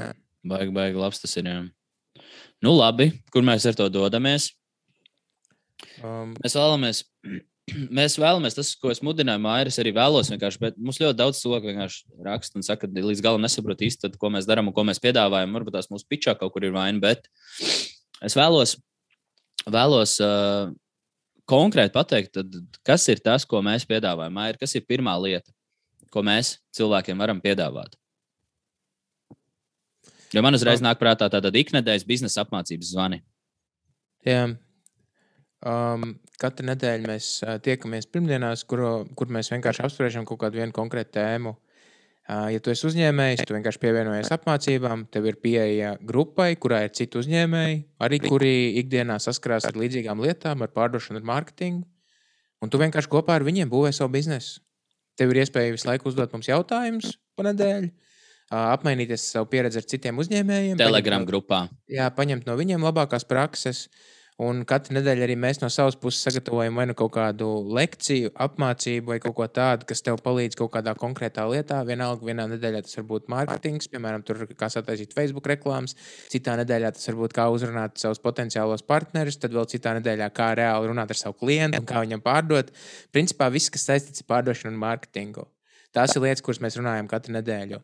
baigi, 0.47 0.71
baigi 0.79 1.03
labs 1.03 1.19
tas 1.19 1.35
ir. 1.41 1.51
Jā. 1.51 2.23
Nu, 2.63 2.71
labi, 2.77 3.09
kur 3.35 3.43
mēs 3.43 3.67
ar 3.67 3.75
to 3.75 3.89
dodamies? 3.91 4.53
Um, 5.99 6.37
mēs 6.39 6.55
vēlamies 6.55 7.03
mēs 7.97 8.17
vēlamies, 8.19 8.55
tas, 8.57 8.73
ko 8.79 8.91
es 8.93 9.01
mudināju, 9.05 9.41
Mairis, 9.43 9.79
arī 9.81 9.93
vēlos 9.95 10.31
vienkārši, 10.33 10.61
bet 10.61 10.77
mums 10.79 10.99
ļoti 11.01 11.17
daudz 11.19 11.39
cilvēku 11.41 11.71
vienkārši 11.71 12.23
raksta 12.25 12.59
un 12.59 12.65
saka, 12.67 12.89
ka 12.89 13.05
līdz 13.07 13.23
galam 13.23 13.43
nesaprot 13.43 13.83
īsti, 13.87 14.05
tad, 14.07 14.17
ko 14.19 14.31
mēs 14.33 14.47
darām 14.49 14.69
un 14.69 14.75
ko 14.75 14.85
mēs 14.87 15.01
piedāvājam. 15.03 15.55
Varbūt 15.57 15.77
tās 15.77 15.91
mūsu 15.93 16.07
pičā 16.11 16.35
kaut 16.39 16.53
kur 16.55 16.67
ir 16.67 16.75
vaina, 16.75 16.99
bet 17.03 17.29
es 18.23 18.37
vēlos, 18.37 18.77
vēlos 19.63 20.17
uh, 20.23 20.73
konkrēti 21.49 21.95
pateikt, 21.95 22.35
tad, 22.39 22.59
kas 22.87 23.07
ir 23.13 23.23
tas, 23.23 23.47
ko 23.47 23.63
mēs 23.65 23.87
piedāvājam. 23.89 24.35
Mairi, 24.35 24.59
kas 24.61 24.75
ir 24.75 24.87
pirmā 24.87 25.15
lieta, 25.23 25.55
ko 26.13 26.25
mēs 26.25 26.57
cilvēkiem 26.75 27.21
varam 27.23 27.39
piedāvāt? 27.43 27.95
Jo 30.33 30.41
man 30.41 30.57
uzreiz 30.57 30.81
nāk 30.81 30.97
prātā 30.97 31.27
tāda 31.29 31.53
iknedēļas 31.53 32.07
biznesa 32.09 32.41
apmācības 32.41 32.89
zvani. 32.95 33.19
Jā, 34.25 34.47
Um, 35.63 36.17
katru 36.41 36.67
nedēļu 36.69 37.09
mēs 37.09 37.27
tiekamies 37.65 38.07
pirmdienās, 38.11 38.65
kur, 38.69 39.05
kur 39.17 39.31
mēs 39.33 39.51
vienkārši 39.53 39.85
apspriežam 39.85 40.25
kaut 40.27 40.41
kādu 40.43 40.65
konkrētu 40.75 41.17
tēmu. 41.19 41.55
Ja 42.23 42.59
tu 42.63 42.71
esi 42.71 42.85
uzņēmējs, 42.87 43.41
tu 43.43 43.55
vienkārši 43.55 43.81
pievienojies 43.83 44.31
apmācībām, 44.31 45.07
tev 45.11 45.25
ir 45.27 45.37
pieeja 45.43 45.97
grupai, 45.99 46.53
kurā 46.55 46.85
ir 46.85 46.93
citi 46.95 47.19
uzņēmēji, 47.19 47.81
arī 47.99 48.19
kuri 48.23 48.53
ikdienā 48.79 49.17
saskarās 49.19 49.67
ar 49.67 49.75
līdzīgām 49.75 50.23
lietām, 50.23 50.63
ar 50.63 50.71
pārdošanu, 50.71 51.19
ar 51.19 51.27
mārketingu. 51.27 51.83
Un 52.63 52.71
tu 52.71 52.79
vienkārši 52.79 53.11
kopā 53.11 53.35
ar 53.35 53.43
viņiem 53.43 53.67
būvē 53.67 53.91
savu 53.91 54.13
biznesu. 54.15 54.61
Tev 55.19 55.33
ir 55.33 55.41
iespēja 55.43 55.75
visu 55.75 55.89
laiku 55.89 56.07
uzdot 56.09 56.31
mums 56.31 56.47
jautājumus 56.47 57.17
pa 57.35 57.43
nedēļu, 57.49 57.91
apmainīties 58.55 59.27
savu 59.35 59.49
pieredzi 59.51 59.81
ar 59.81 59.89
citiem 59.91 60.23
uzņēmējiem. 60.23 60.79
Telegram 60.79 61.27
grupā. 61.27 61.65
Jā, 61.91 62.07
paņemt 62.15 62.47
no 62.47 62.55
viņiem 62.55 62.87
labākās 62.87 63.27
prakses. 63.27 63.89
Uh, 63.91 64.22
Un 64.41 64.63
katru 64.65 64.95
nedēļu 64.97 65.21
arī 65.27 65.35
mēs 65.37 65.59
no 65.61 65.67
savas 65.69 65.93
puses 66.01 66.23
sagatavojam 66.25 66.79
vai 66.79 66.87
nu 66.89 66.95
kaut 66.97 67.11
kādu 67.13 67.47
lekciju, 67.77 68.31
apmācību 68.41 69.11
vai 69.11 69.17
kaut 69.21 69.35
ko 69.37 69.45
tādu, 69.45 69.85
kas 69.85 70.01
tev 70.01 70.17
palīdz 70.25 70.57
kaut 70.57 70.71
kādā 70.73 70.95
konkrētā 70.97 71.43
lietā. 71.51 71.83
Vienalga, 71.85 72.25
vienā 72.25 72.47
nedēļā 72.55 72.81
tas 72.87 72.97
var 72.97 73.05
būt 73.11 73.27
mārketings, 73.29 73.91
piemēram, 73.93 74.23
tur, 74.25 74.41
kā 74.57 74.71
sataisīt 74.73 75.13
Facebook 75.13 75.45
reklāmas, 75.51 75.93
citā 76.33 76.55
nedēļā 76.57 76.89
tas 76.95 77.05
var 77.11 77.19
būt 77.19 77.35
kā 77.37 77.45
uzrunāt 77.53 78.01
savus 78.01 78.21
potenciālos 78.23 78.81
partnerus, 78.87 79.37
tad 79.37 79.53
vēl 79.53 79.67
citā 79.69 79.93
nedēļā 79.99 80.29
kā 80.33 80.49
reāli 80.57 80.89
runāt 80.89 81.13
ar 81.13 81.19
savu 81.19 81.37
klientu 81.43 81.83
un 81.83 81.89
kā 81.89 82.01
viņam 82.01 82.23
pārdot. 82.25 82.71
Principā 83.13 83.51
viss, 83.53 83.69
kas 83.73 83.85
saistīts 83.85 84.25
ar 84.25 84.31
pārdošanu 84.31 84.73
un 84.73 84.79
mārketingu. 84.81 85.45
Tās 85.93 86.15
ir 86.17 86.25
lietas, 86.25 86.41
kuras 86.41 86.61
mēs 86.63 86.79
runājam 86.79 87.11
katru 87.11 87.35
nedēļu. 87.35 87.77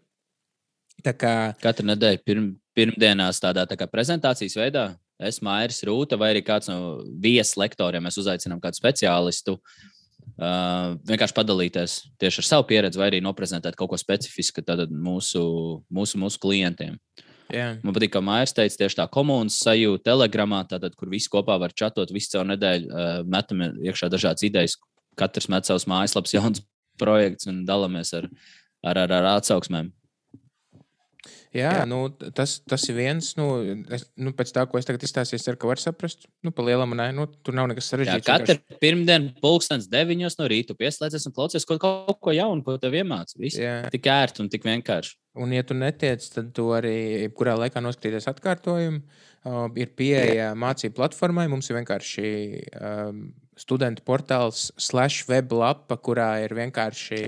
Tā 1.06 1.14
kā... 1.14 1.36
Katru 1.62 1.86
nedēļu 1.92 2.24
pirm, 2.26 2.50
pirmdienās 2.74 3.38
tādā 3.44 3.68
tā 3.70 3.78
prezentācijas 3.86 4.58
veidā 4.58 4.88
es, 5.20 5.42
Mairis, 5.46 5.84
Rūta 5.88 6.18
vai 6.20 6.34
arī 6.34 6.44
kāds 6.46 6.70
no 6.72 7.00
vieslektoriem, 7.24 8.06
mēs 8.06 8.20
uzaicinām 8.22 8.62
kādu 8.64 8.80
speciālistu. 8.80 9.58
Uh, 10.40 10.96
vienkārši 11.10 11.36
padalīties 11.36 11.96
tieši 12.22 12.40
ar 12.44 12.48
savu 12.48 12.68
pieredzi, 12.70 13.00
vai 13.00 13.10
arī 13.10 13.20
noprezentēt 13.24 13.76
kaut 13.76 13.90
ko 13.92 13.98
specifisku 14.00 14.64
mūsu, 14.92 15.42
mūsu, 15.92 16.20
mūsu 16.22 16.40
klientiem. 16.40 16.96
Yeah. 17.50 17.80
Man 17.82 17.96
patīk, 17.96 18.14
ka 18.14 18.22
Mairs 18.22 18.54
teica, 18.54 18.78
tieši 18.84 19.00
tā 19.00 19.08
komunas 19.12 19.58
sajūta, 19.64 20.06
telegramā, 20.12 20.62
tātad, 20.70 20.94
kur 20.96 21.10
visi 21.10 21.32
kopā 21.34 21.58
var 21.60 21.74
čatot, 21.74 22.14
visu 22.14 22.36
caur 22.36 22.46
nedēļu 22.52 22.90
uh, 22.92 23.08
metam 23.26 23.66
iekšā 23.82 24.12
dažādas 24.14 24.46
idejas. 24.46 24.78
Katrs 25.18 25.50
met 25.52 25.68
savus 25.68 25.88
mājaslapas 25.90 26.36
jauns 26.38 26.64
projekts 27.02 27.50
un 27.50 27.64
dalāmies 27.68 28.14
ar, 28.14 28.30
ar, 28.86 29.02
ar, 29.02 29.16
ar 29.18 29.32
atsauksmēm. 29.40 29.90
Jā, 31.56 31.70
jā. 31.80 31.86
Nu, 31.90 32.04
tas, 32.38 32.60
tas 32.70 32.84
ir 32.92 32.98
viens. 33.00 33.32
Nu, 33.38 33.48
es, 33.96 34.04
nu, 34.22 34.34
pēc 34.38 34.52
tā, 34.54 34.66
ko 34.70 34.78
es 34.78 34.86
tagad 34.86 35.02
izstāstīju, 35.06 35.40
es 35.40 35.48
ceru, 35.48 35.58
ka 35.62 35.70
var 35.72 35.82
saprast. 35.82 36.28
Nu, 36.46 36.54
pa 36.54 36.66
lielam, 36.66 36.94
nē, 36.98 37.08
nu, 37.18 37.26
tur 37.46 37.58
nav 37.58 37.72
nekas 37.72 37.90
sarežģīts. 37.90 38.28
Katru 38.28 38.54
vienkārši... 38.54 38.80
pirmdienu, 38.84 39.34
pulkstenis 39.42 39.90
deviņos 39.90 40.38
no 40.38 40.50
rīta 40.52 40.78
pieslēdzies 40.78 41.26
un 41.26 41.34
klausies 41.34 41.66
kaut, 41.70 41.82
kaut 41.82 42.22
ko 42.22 42.36
jaunu, 42.36 42.62
ko 42.66 42.78
tev 42.82 43.00
iemācīja. 43.02 43.80
Tik 43.90 44.12
ērti 44.14 44.46
un 44.46 44.54
tik 44.54 44.70
vienkārši. 44.70 45.18
Un, 45.42 45.54
ja 45.56 45.66
tu 45.66 45.78
netiec, 45.78 46.26
tad 46.36 46.54
tu 46.54 46.70
arī 46.76 46.96
jebkurā 47.26 47.58
laikā 47.64 47.82
noskatīties 47.82 48.30
atkārtojumu. 48.30 49.02
Uh, 49.40 49.70
ir 49.80 49.94
pieeja 49.98 50.52
mācību 50.60 50.98
platformai. 51.00 51.48
Mums 51.50 51.70
ir 51.72 51.80
vienkārši 51.80 52.30
um, 52.78 53.30
studentu 53.60 54.04
portāls, 54.08 54.70
slash 54.80 55.28
web 55.30 55.52
lapa, 55.56 55.98
kurā 56.00 56.32
ir 56.46 56.56
vienkārši 56.58 57.22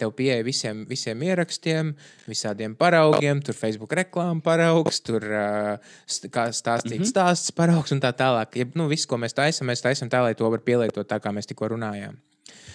tev 0.00 0.12
pieeja 0.16 0.44
visiem, 0.44 0.84
visiem 0.88 1.20
ierakstiem, 1.24 1.92
visādiem 2.28 2.76
paraugiem, 2.78 3.42
tur 3.44 3.56
Facebook 3.60 3.92
reklāmas 3.98 4.44
paraugs, 4.46 5.02
tur 5.04 5.24
kā 5.24 6.46
stāstīt 6.56 6.98
mm 6.98 7.02
-hmm. 7.02 7.12
stāsts 7.12 7.52
paraugs 7.56 7.92
un 7.92 8.00
tā 8.00 8.12
tālāk. 8.16 8.56
Ja, 8.56 8.66
nu, 8.74 8.88
viss, 8.88 9.06
ko 9.06 9.16
mēs 9.16 9.36
taisām, 9.36 9.68
mēs 9.70 9.84
taisām 9.84 10.10
tā, 10.10 10.22
lai 10.22 10.34
to 10.34 10.50
var 10.50 10.60
pielietot 10.60 11.08
tā, 11.08 11.20
kā 11.20 11.32
mēs 11.32 11.46
tikko 11.46 11.68
runājām. 11.74 12.16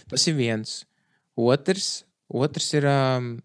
Tas 0.09 0.27
ir 0.27 0.35
viens. 0.35 0.85
Otrs, 1.35 2.05
otrs 2.29 2.73
ir. 2.73 2.85
Um, 2.85 3.35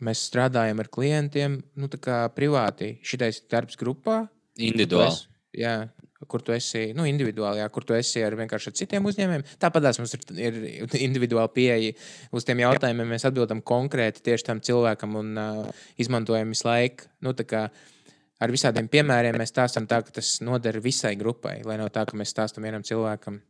mēs 0.00 0.22
strādājam 0.30 0.80
ar 0.80 0.88
klientiem, 0.88 1.62
nu, 1.76 1.88
tā 1.92 2.00
kā 2.00 2.20
privāti. 2.34 2.98
Šitais 3.06 3.42
darbs 3.50 3.76
grupā, 3.76 4.24
Individuāli. 4.60 5.26
Jā, 5.56 5.88
kur 6.28 6.42
tu 6.44 6.52
esi 6.52 6.90
nu, 6.96 7.06
individuāli, 7.08 7.62
jā, 7.62 7.68
kur 7.72 7.84
tu 7.86 7.94
esi 7.96 8.20
ar 8.24 8.34
vienkārši 8.36 8.70
ar 8.70 8.76
citiem 8.76 9.06
uzņēmējiem. 9.08 9.44
Tāpat 9.62 9.86
mums 10.00 10.16
ir, 10.36 10.58
ir 10.74 10.96
individuāli 11.00 11.52
pieeja 11.54 11.94
uz 12.36 12.44
tiem 12.48 12.60
jautājumiem. 12.60 13.14
Mēs 13.14 13.24
atbildam 13.28 13.62
konkrēti 13.64 14.24
tieši 14.28 14.48
tam 14.50 14.60
cilvēkam 14.64 15.16
un 15.20 15.30
uh, 15.40 15.86
izmantojam 16.00 16.52
visu 16.52 16.68
laiku. 16.68 17.08
Nu, 17.24 17.32
ar 18.40 18.52
visādiem 18.52 18.88
piemēriem 18.92 19.38
mēs 19.40 19.54
stāstām 19.54 19.88
tā, 19.88 20.02
ka 20.04 20.16
tas 20.20 20.38
noder 20.44 20.80
visai 20.84 21.14
grupai, 21.20 21.60
lai 21.64 21.78
nav 21.80 21.92
tā, 21.94 22.04
ka 22.08 22.18
mēs 22.20 22.34
stāstām 22.34 22.68
vienam 22.68 22.84
cilvēkam. 22.86 23.40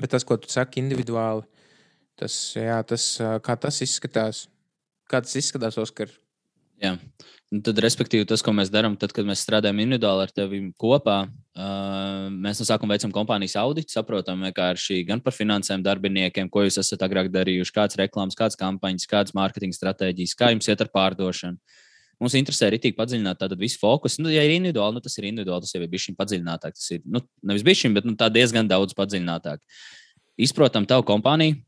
Bet 0.00 0.10
tas, 0.14 0.26
ko 0.26 0.38
tu 0.38 0.50
saki 0.50 0.82
individuāli, 0.82 1.46
tas, 2.18 2.34
jā, 2.58 2.78
tas 2.86 3.08
kā 3.46 3.58
tas 3.62 3.82
izskatās, 3.86 4.46
kā 5.10 5.22
tas 5.22 5.36
izskatās, 5.38 5.78
Oskar. 5.78 6.10
Jā. 6.82 6.96
Un 7.54 7.60
tad, 7.62 7.78
respektīvi, 7.78 8.26
tas, 8.26 8.42
ko 8.42 8.50
mēs 8.56 8.72
darām, 8.74 8.96
tad, 8.98 9.12
kad 9.14 9.26
mēs 9.26 9.44
strādājam 9.46 9.78
individuāli 9.84 10.24
ar 10.24 10.32
tevi 10.34 10.58
kopā, 10.82 11.20
uh, 11.30 12.24
mēs 12.34 12.58
no 12.58 12.66
sākuma 12.66 12.96
veicam 12.96 13.12
kompānijas 13.14 13.54
auditu, 13.60 13.94
saprotam 13.94 14.42
vienkārši 14.48 15.04
gan 15.06 15.22
par 15.22 15.34
finansēm 15.36 15.84
darbiniekiem, 15.86 16.50
ko 16.50 16.64
jūs 16.64 16.80
esat 16.82 17.04
agrāk 17.06 17.30
darījuši, 17.30 17.74
kādas 17.76 18.00
reklāmas, 18.00 18.34
kādas 18.38 18.58
kampaņas, 18.58 19.06
kādas 19.12 19.36
mārketinga 19.38 19.78
stratēģijas, 19.78 20.34
kā 20.40 20.50
jums 20.52 20.66
iet 20.66 20.82
ar 20.82 20.90
pārdošanu. 20.98 21.78
Mums 22.18 22.34
interesē 22.38 22.70
arī 22.70 22.80
tik 22.82 22.96
padziļināt 22.98 23.38
tādu 23.38 23.58
visu 23.60 23.78
fokusu. 23.78 24.22
Nu, 24.24 24.32
ja 24.32 24.42
ir 24.42 24.54
individuāli, 24.56 24.96
nu, 24.96 25.04
tas 25.04 25.14
ir 25.20 25.28
individuāli, 25.28 25.66
tas 25.66 25.76
jau 25.76 25.82
ir 25.84 25.90
bijis 25.92 26.08
šim 26.08 26.16
padziļinātāk. 26.18 26.74
Tas 26.74 26.90
ir, 26.96 27.02
nu, 27.04 27.20
nevis 27.46 27.64
bijis 27.66 27.82
šim, 27.84 27.94
bet 27.94 28.08
nu, 28.08 28.16
diezgan 28.32 28.70
daudz 28.70 28.96
padziļinātāk. 28.96 29.60
Izprotam 30.48 30.88
tavu 30.88 31.04
kompāniju. 31.12 31.60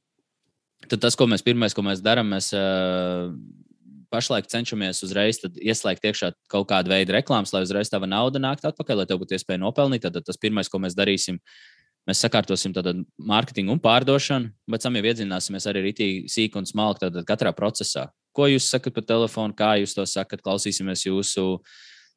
Tad 0.89 1.05
tas, 1.05 1.19
ko 1.19 1.29
mēs 1.29 1.45
pirmais, 1.45 1.77
ko 1.77 1.85
mēs 1.85 2.01
darām, 2.01 2.33
mēs 2.33 2.49
uh, 2.57 3.29
pašlaik 4.13 4.49
cenšamies 4.51 5.03
uzreiz 5.07 5.41
ieslēgt 5.45 6.07
iekšā 6.09 6.33
kaut 6.53 6.69
kādu 6.71 6.93
veidu 6.93 7.15
reklāmas, 7.17 7.53
lai 7.55 7.65
uzreiz 7.67 7.91
tā 7.93 8.01
nauda 8.05 8.41
nāktu 8.43 8.71
atpakaļ, 8.71 9.03
lai 9.03 9.09
tev 9.09 9.21
būtu 9.23 9.37
iespēja 9.37 9.63
nopelnīt. 9.63 10.05
Tad 10.07 10.21
tas 10.27 10.41
pirmais, 10.41 10.71
ko 10.71 10.81
mēs 10.83 10.97
darīsim, 10.99 11.41
mēs 12.09 12.23
sakārtosim 12.25 12.75
mārketingu 13.19 13.77
un 13.77 13.83
pārdošanu, 13.85 14.53
bet 14.71 14.85
tam 14.85 14.97
jau 14.97 15.05
iedziļināsimies 15.05 15.69
arī 15.69 15.85
rītīgi 15.89 16.33
sīk 16.33 16.57
un 16.57 16.69
smalki 16.69 17.13
katrā 17.29 17.53
procesā. 17.57 18.09
Ko 18.37 18.49
jūs 18.49 18.69
sakat 18.71 18.95
par 18.95 19.05
telefonu, 19.09 19.57
kā 19.57 19.75
jūs 19.83 19.97
to 19.97 20.05
sakat, 20.07 20.43
klausīsimies 20.45 21.07
jūsu 21.09 21.59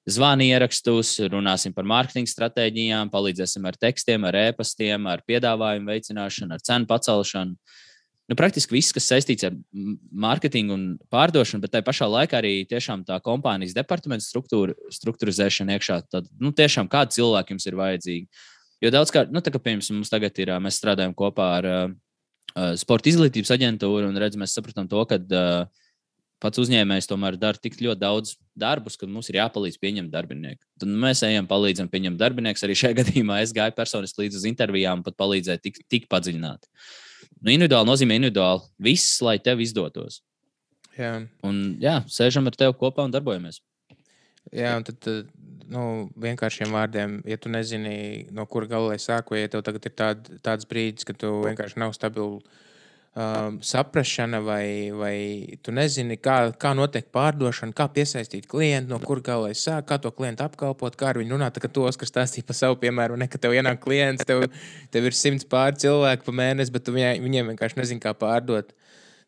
zvanu 0.10 0.46
ierakstus, 0.48 1.16
runāsim 1.32 1.74
par 1.74 1.88
mārketinga 1.90 2.30
stratēģijām, 2.30 3.12
palīdzēsim 3.14 3.66
ar 3.70 3.78
tekstiem, 3.82 4.26
ar 4.30 4.38
ēpastiem, 4.48 5.08
ar 5.10 5.24
piedāvājumu 5.28 5.92
veicināšanu, 5.94 6.58
ar 6.58 6.66
cenu 6.66 6.90
pacelšanu. 6.90 7.58
Nu, 8.32 8.38
praktiski 8.40 8.78
viss, 8.78 8.94
kas 8.96 9.10
saistīts 9.12 9.44
ar 9.48 9.58
mārketingu 10.24 10.76
un 10.78 10.86
pārdošanu, 11.12 11.62
bet 11.66 11.74
tajā 11.76 11.86
pašā 11.88 12.08
laikā 12.08 12.40
arī 12.40 12.54
tiešām 12.70 13.04
tā 13.08 13.18
kompānijas 13.26 13.76
departamenta 13.76 14.24
struktūra, 14.24 14.78
struktūrizēšana 14.96 15.76
iekšā. 15.76 16.00
Tad, 16.14 16.32
nu, 16.40 16.54
tiešām 16.56 16.88
kādi 16.92 17.20
cilvēki 17.20 17.56
jums 17.56 17.68
ir 17.68 17.78
vajadzīgi. 17.82 18.48
Jo 18.82 18.94
daudzkārt, 18.96 19.36
nu, 19.36 19.44
tā 19.44 19.54
kā 19.54 19.60
piemēram, 19.62 20.00
mums 20.00 20.10
tagad 20.14 20.40
ir, 20.42 20.54
mēs 20.64 20.80
strādājam 20.80 21.14
kopā 21.18 21.50
ar 21.60 21.70
uh, 21.70 22.72
sporta 22.80 23.12
izglītības 23.12 23.52
aģentūru 23.58 24.08
un 24.10 24.18
redzam, 24.24 24.42
mēs 24.46 24.56
sapratām 24.58 24.88
to, 24.90 25.04
ka 25.10 25.20
uh, 25.20 25.84
pats 26.42 26.64
uzņēmējs 26.64 27.10
tomēr 27.12 27.38
dara 27.40 27.62
tik 27.62 27.78
ļoti 27.84 28.02
daudz 28.02 28.34
darbus, 28.58 28.98
ka 28.98 29.10
mums 29.10 29.30
ir 29.30 29.38
jāpalīdz 29.42 29.78
pieņemt 29.82 30.14
darbinieku. 30.14 30.64
Tad 30.82 30.96
mēs 31.04 31.22
ejam, 31.28 31.46
palīdzam 31.52 31.92
pieņemt 31.92 32.20
darbinieku. 32.20 32.64
Arī 32.66 32.80
šajā 32.80 32.98
gadījumā 33.04 33.44
es 33.44 33.54
gāju 33.56 33.76
personiski 33.78 34.26
līdz 34.26 34.42
uz 34.42 34.48
intervijām, 34.50 35.04
pat 35.06 35.20
palīdzēju 35.22 35.64
tik, 35.68 35.82
tik 35.92 36.10
padziļināt. 36.12 36.66
Nu, 37.42 37.50
individuāli 37.54 37.90
nozīmē 37.90 38.18
individuāli. 38.20 38.68
Viss, 38.90 39.18
lai 39.26 39.38
tev 39.42 39.64
izdotos. 39.64 40.22
Jā. 40.98 41.16
Un 41.48 41.62
jā, 41.82 42.02
sēžam 42.12 42.50
ar 42.50 42.58
tevi 42.58 42.76
kopā 42.78 43.06
un 43.08 43.14
darbojamies. 43.14 43.62
Jā, 44.54 44.74
un 44.78 44.86
tad, 44.86 45.08
nu, 45.72 45.84
vienkāršiem 46.22 46.74
vārdiem, 46.74 47.20
ja 47.30 47.38
tu 47.40 47.52
nezini, 47.54 48.28
no 48.36 48.46
kura 48.50 48.68
gala 48.70 48.92
lai 48.94 49.00
sāku, 49.02 49.38
ja 49.38 49.50
tev 49.52 49.64
tagad 49.66 49.88
ir 49.88 49.96
tād, 49.96 50.30
tāds 50.44 50.68
brīdis, 50.70 51.08
ka 51.08 51.16
tu 51.18 51.32
vienkārši 51.46 51.80
nav 51.82 51.96
stabils 51.98 52.44
um, 53.16 53.58
saprāšana, 53.66 54.40
vai, 54.44 54.92
vai 54.96 55.16
tu 55.64 55.74
nezini, 55.76 56.18
kā, 56.22 56.38
kā 56.60 56.72
notiek 56.78 57.08
pārdošana, 57.14 57.76
kā 57.76 57.88
piesaistīt 57.92 58.48
klientu, 58.52 58.94
no 58.94 59.00
kur 59.04 59.22
galā 59.26 59.52
sāk, 59.58 59.88
kā 59.90 60.00
to 60.02 60.12
klientu 60.16 60.46
apkalpot, 60.46 60.96
kā 61.00 61.12
ar 61.12 61.22
viņu 61.22 61.36
runāt. 61.36 61.60
Kā 61.62 61.72
tos, 61.72 62.00
kas 62.00 62.14
stāstīja 62.14 62.48
par 62.48 62.58
savu 62.58 62.80
piemēru, 62.82 63.20
ne 63.20 63.28
ka 63.32 63.42
tev 63.42 63.56
ienāk 63.58 63.82
klients, 63.84 64.26
tev, 64.28 64.48
tev 64.94 65.10
ir 65.10 65.18
simts 65.18 65.48
pār 65.48 65.76
cilvēku 65.80 66.28
pa 66.30 66.36
mēnesi, 66.42 66.74
bet 66.74 66.92
viņai, 66.92 67.16
viņiem 67.24 67.54
vienkārši 67.54 67.82
nezini, 67.82 68.04
kā 68.04 68.16
pārdot. 68.18 68.76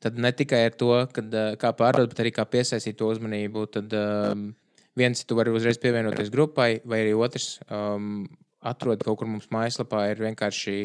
Tad 0.04 0.18
ne 0.20 0.34
tikai 0.36 0.66
ar 0.68 0.76
to, 0.76 0.92
kad, 1.16 1.30
uh, 1.32 1.54
kā 1.60 1.72
pārdot, 1.80 2.12
bet 2.12 2.24
arī 2.24 2.34
kā 2.36 2.48
piesaistīt 2.48 2.98
to 3.00 3.08
uzmanību. 3.12 3.68
Tad 3.72 3.94
um, 4.00 4.50
viens, 5.00 5.24
tu 5.28 5.38
vari 5.40 5.54
uzreiz 5.56 5.80
pievienoties 5.80 6.32
grupai, 6.32 6.78
vai 6.88 7.04
arī 7.06 7.14
otrs 7.16 7.58
um, 7.68 8.26
atrod 8.64 9.04
kaut 9.04 9.20
kur 9.20 9.32
mums 9.32 9.48
mājaslapā, 9.52 10.10
ir 10.12 10.24
vienkārši 10.24 10.76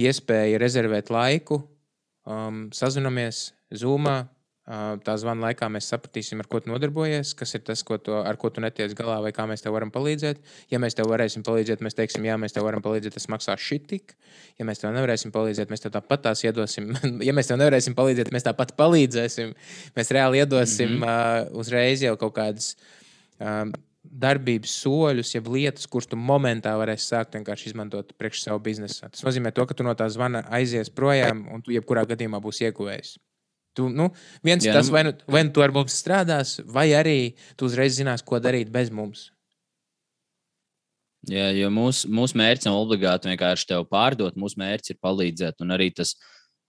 iespēja 0.00 0.60
rezervēt 0.60 1.12
laiku 1.12 1.60
um, 2.26 2.68
sazināmies 2.74 3.50
Zoomā. 3.70 4.20
Uh, 4.70 5.00
tā 5.02 5.16
zvana 5.18 5.48
laikā 5.48 5.66
mēs 5.72 5.88
sapratīsim, 5.90 6.38
ar 6.38 6.46
ko 6.46 6.60
tu 6.62 6.70
nodarbojies, 6.70 7.32
kas 7.34 7.56
ir 7.56 7.62
tas, 7.66 7.80
ko 7.82 7.96
tu, 7.98 8.12
ar 8.14 8.36
ko 8.38 8.52
tu 8.54 8.62
netiec 8.62 8.92
galā, 8.94 9.16
vai 9.24 9.32
kā 9.34 9.42
mēs 9.50 9.64
tev 9.64 9.74
varam 9.74 9.90
palīdzēt. 9.90 10.38
Ja 10.70 10.78
mēs 10.78 10.94
tev 10.94 11.08
varēsim 11.10 11.42
palīdzēt, 11.42 11.82
mēs 11.82 11.96
teiksim, 11.98 12.28
jā, 12.28 12.36
mēs 12.38 12.54
tev 12.54 12.68
varam 12.68 12.84
palīdzēt, 12.84 13.16
tas 13.16 13.26
maksās 13.32 13.64
šitik. 13.64 14.14
Ja 14.60 14.68
mēs 14.68 14.78
tev 14.82 14.94
nevarēsim 14.94 15.34
palīdzēt, 15.34 15.72
mēs 15.72 15.82
tev 15.82 15.96
tāpat 15.96 16.22
tās 16.28 16.44
iedosim. 16.46 16.92
ja 17.26 17.34
mēs 17.34 17.50
tev 17.50 17.58
nevarēsim 17.58 17.98
palīdzēt, 17.98 18.30
mēs 18.36 18.46
tāpat 18.46 18.76
palīdzēsim. 18.78 19.56
Mēs 19.98 20.14
reāli 20.14 20.44
iedosim 20.44 20.92
mm 20.92 21.02
-hmm. 21.02 21.50
uh, 21.50 21.62
uzreiz 21.64 22.06
jau 22.06 22.14
kaut 22.20 22.36
kādas. 22.38 22.76
Um, 23.40 23.72
darbības 24.02 24.72
soļus, 24.82 25.34
jeb 25.34 25.48
lietas, 25.52 25.86
kuras 25.90 26.08
tu 26.08 26.16
momentā 26.16 26.72
varēsi 26.80 27.10
sākt 27.12 27.36
vienkārši 27.36 27.70
izmantot 27.70 28.14
priekš 28.18 28.46
savu 28.46 28.62
biznesu. 28.64 29.02
Tas 29.04 29.24
nozīmē, 29.26 29.52
to, 29.52 29.66
ka 29.68 29.76
tu 29.76 29.84
no 29.84 29.92
tā 29.96 30.08
zvana 30.12 30.42
aizies 30.56 30.92
projām, 30.92 31.44
un 31.52 31.64
tu 31.64 31.74
jebkurā 31.74 32.06
gadījumā 32.08 32.40
būsi 32.42 32.66
ieguvējis. 32.68 33.18
Tu, 33.76 33.86
nu, 33.92 34.08
viens 34.42 34.64
Jā, 34.66 34.74
tas, 34.74 34.88
nu... 34.88 34.96
vai 34.96 35.04
nu, 35.06 35.12
vai 35.30 35.44
nu 35.46 35.52
tu 35.54 35.62
ar 35.62 35.74
mums 35.74 35.94
strādās, 36.00 36.56
vai 36.66 36.88
arī 36.96 37.18
tu 37.60 37.68
uzreiz 37.68 37.94
zinās, 38.00 38.24
ko 38.26 38.40
darīt 38.42 38.72
bez 38.72 38.90
mums. 38.90 39.28
Jā, 41.28 41.50
jo 41.52 41.68
mūsu 41.68 42.08
mūs 42.08 42.32
mērķis 42.40 42.66
nav 42.66 42.78
obligāti 42.80 43.28
vienkārši 43.28 43.68
tevi 43.68 43.84
pārdot. 43.92 44.38
Mūsu 44.40 44.56
mērķis 44.62 44.94
ir 44.94 44.98
palīdzēt. 45.04 45.58
Un 45.60 45.76
arī 45.76 45.90
tas 45.92 46.14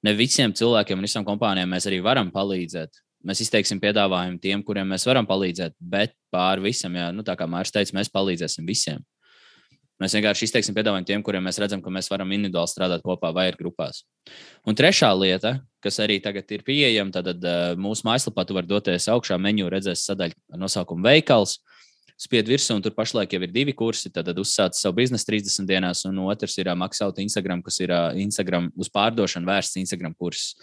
ne 0.04 0.12
visiem 0.18 0.52
cilvēkiem 0.52 1.00
un 1.00 1.08
visām 1.08 1.26
kompānijām 1.26 1.72
mēs 1.72 1.88
arī 1.88 2.02
varam 2.04 2.34
palīdzēt 2.36 3.00
mēs 3.28 3.44
izteiksim 3.46 3.80
piedāvājumu 3.82 4.42
tiem, 4.42 4.64
kuriem 4.66 4.90
mēs 4.94 5.06
varam 5.10 5.28
palīdzēt, 5.30 5.78
bet 5.80 6.16
pāri 6.34 6.70
visam, 6.70 6.96
jā, 6.98 7.10
nu, 7.16 7.26
tā 7.28 7.36
kā 7.40 7.48
Mārcis 7.50 7.76
teica, 7.76 7.98
mēs 8.00 8.12
palīdzēsim 8.14 8.68
visiem. 8.68 9.04
Mēs 10.02 10.16
vienkārši 10.18 10.48
izteiksim 10.48 10.74
piedāvājumu 10.74 11.06
tiem, 11.06 11.22
kuriem 11.22 11.44
mēs 11.46 11.60
redzam, 11.62 11.82
ka 11.84 11.92
mēs 11.94 12.08
varam 12.10 12.32
individuāli 12.34 12.72
strādāt 12.72 13.04
kopā 13.06 13.30
vai 13.36 13.52
ir 13.52 13.58
grupās. 13.60 14.02
Un 14.66 14.74
trešā 14.78 15.12
lieta, 15.14 15.60
kas 15.84 16.00
arī 16.02 16.18
tagad 16.24 16.50
ir 16.56 16.64
pieejama, 16.66 17.14
tad 17.14 17.30
uh, 17.38 17.76
mūsu 17.78 18.08
mājaslapā 18.08 18.48
tu 18.50 18.58
vari 18.58 18.70
doties 18.70 19.06
augšā 19.14 19.38
menu, 19.38 19.70
redzēs 19.70 20.08
sadaļu 20.10 20.34
ar 20.56 20.64
nosaukumu 20.64 21.06
veikals. 21.06 21.60
Spied 22.22 22.50
virsū, 22.50 22.74
un 22.78 22.82
tur 22.86 22.96
pašlaik 22.98 23.34
jau 23.34 23.42
ir 23.46 23.54
divi 23.54 23.76
kursi. 23.78 24.10
Tad, 24.14 24.26
tad 24.30 24.42
uzsāc 24.42 24.78
savu 24.78 24.98
biznesu 24.98 25.26
30 25.30 25.70
dienās, 25.70 26.02
un 26.10 26.18
otrs 26.26 26.58
ir 26.58 26.72
uh, 26.74 26.78
maksāta 26.78 27.22
Instagram, 27.22 27.62
kas 27.66 27.78
ir 27.86 27.94
uh, 27.94 28.10
Instagram 28.18 28.72
uz 28.82 28.90
pārdošanu 28.94 29.54
vērsts 29.54 29.84
Instagram 29.86 30.18
kurs. 30.18 30.56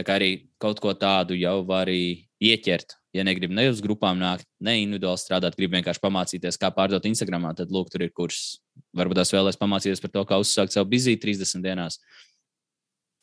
Tā 0.00 0.04
kā 0.08 0.14
arī 0.16 0.30
kaut 0.56 0.78
ko 0.80 0.94
tādu 0.96 1.36
jau 1.36 1.58
var 1.68 1.84
arī 1.84 2.24
ieķert. 2.40 2.94
Ja 3.12 3.20
negrib 3.26 3.52
ne 3.52 3.66
uz 3.68 3.82
grupām 3.84 4.16
nākt, 4.16 4.46
ne 4.64 4.78
individuāli 4.80 5.20
strādāt, 5.20 5.58
grib 5.58 5.74
vienkārši 5.74 6.00
pamācīties, 6.00 6.56
kā 6.62 6.70
pārdot 6.72 7.04
Instagram, 7.10 7.50
tad 7.58 7.74
lūk, 7.74 7.90
tur 7.92 8.06
ir 8.06 8.14
kurs. 8.16 8.62
Varbūt 8.96 9.20
tās 9.20 9.34
vēlēs 9.34 9.60
pamācīties 9.60 10.00
par 10.00 10.14
to, 10.14 10.22
kā 10.30 10.38
uzsākt 10.40 10.72
savu 10.72 10.88
bizīti 10.94 11.20
30 11.26 11.66
dienās. 11.66 11.98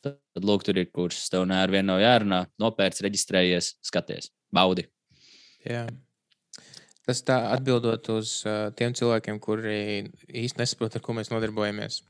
Tad, 0.06 0.20
tad 0.38 0.46
lūk, 0.46 0.62
tur 0.68 0.78
ir 0.78 0.86
kurs. 0.94 1.24
Tev 1.32 1.48
ne 1.50 1.58
ar 1.58 1.74
vienu 1.74 1.88
nav 1.90 2.04
jārunā, 2.04 2.44
nopērts, 2.62 3.02
reģistrējies, 3.08 3.72
skaties, 3.90 4.30
baudi. 4.54 4.86
Jā. 5.66 5.88
Tas 7.08 7.26
tā 7.26 7.40
atbildot 7.56 8.14
uz 8.20 8.38
uh, 8.46 8.68
tiem 8.78 8.94
cilvēkiem, 8.94 9.42
kuri 9.42 9.78
īsti 10.30 10.62
nesaprot, 10.62 10.94
ar 10.94 11.02
ko 11.02 11.18
mēs 11.18 11.34
nodarbojamies. 11.34 12.04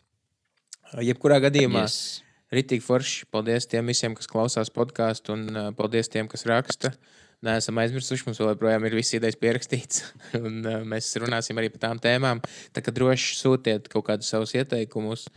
Jebkurā 1.09 1.41
gadījumā 1.49 1.89
yes 1.89 2.19
Ritīgi 2.55 2.85
forši. 2.85 3.27
Paldies 3.33 3.69
tiem 3.69 3.91
visiem, 3.91 4.15
kas 4.17 4.29
klausās 4.31 4.71
podkāstu, 4.73 5.37
un 5.37 5.49
uh, 5.53 5.71
paldies 5.77 6.09
tiem, 6.13 6.29
kas 6.31 6.47
raksta. 6.49 6.95
Nē, 7.45 7.59
esam 7.61 7.79
aizmirsuši, 7.79 8.25
mums 8.27 8.41
joprojām 8.41 8.87
ir 8.89 8.97
visas 8.99 9.19
idejas 9.19 9.37
pierakstītas, 9.39 10.03
un 10.41 10.63
uh, 10.65 10.81
mēs 10.89 11.13
runāsim 11.23 11.61
arī 11.61 11.71
par 11.75 11.85
tām 11.85 12.03
tēmām. 12.03 12.41
Tā 12.75 12.83
kā 12.85 12.95
droši 12.95 13.37
sūtiet 13.39 13.93
kaut 13.93 14.09
kādus 14.09 14.33
savus 14.33 14.57
ieteikumus, 14.57 15.29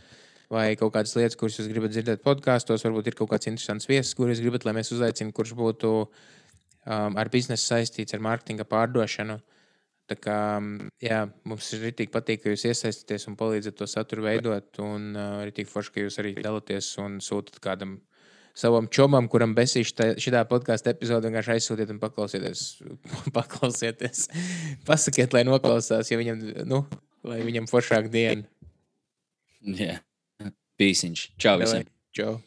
vai 0.52 0.72
kaut 0.80 0.94
kādas 0.96 1.14
lietas, 1.18 1.38
kuras 1.38 1.60
jūs 1.60 1.70
gribat 1.70 1.94
dzirdēt 1.94 2.24
podkāstos. 2.24 2.84
Varbūt 2.88 3.12
ir 3.12 3.18
kaut 3.20 3.30
kāds 3.34 3.50
interesants 3.50 3.88
viesis, 3.90 4.16
kurus 4.18 4.42
gribat, 4.42 4.66
lai 4.66 4.76
mēs 4.80 4.92
uzaicinātu, 4.96 5.36
kurš 5.36 5.54
būtu 5.60 5.94
um, 6.02 7.16
ar 7.20 7.32
biznesu 7.32 7.74
saistīts, 7.74 8.16
ar 8.16 8.24
mārketinga 8.24 8.66
pārdošanu. 8.72 9.38
Uh, 9.38 9.51
Tā 10.12 10.18
kā, 10.20 10.38
jā, 11.00 11.22
mums 11.48 11.70
ir 11.72 11.86
rītīgi 11.86 12.12
patīk, 12.12 12.42
ka 12.42 12.52
jūs 12.52 12.66
iesaistāties 12.68 13.24
un 13.30 13.36
palīdzat 13.40 13.78
to 13.78 13.88
saturu 13.88 14.26
veidot. 14.26 14.68
Un 14.84 15.12
uh, 15.16 15.38
rītīgi 15.46 15.70
forši, 15.70 15.92
ka 15.94 16.04
jūs 16.04 16.18
arī 16.20 16.34
dalāties 16.36 16.90
un 17.00 17.16
sūtat 17.24 17.56
kādam 17.64 17.96
savam 18.52 18.90
čomam, 18.92 19.30
kuram 19.32 19.56
besīši 19.56 20.12
šī 20.20 20.34
podkāstu 20.50 20.92
epizode 20.92 21.30
vienkārši 21.30 21.54
aizsūtiet 21.56 21.94
un 21.94 22.02
paklausieties. 22.02 22.66
paklausieties. 23.38 24.28
Pasakiet, 24.88 25.32
lai 25.32 25.46
noklausās, 25.48 26.12
ja 26.12 26.20
viņam, 26.20 26.44
nu, 26.68 26.84
lai 27.24 27.40
viņam 27.46 27.72
foršāk 27.72 28.12
diena. 28.12 28.44
Jā, 29.62 29.96
yeah. 29.96 30.54
pīsiņš. 30.80 31.28
Čau 31.40 31.60
visiem! 31.62 31.88
Čau! 32.12 32.40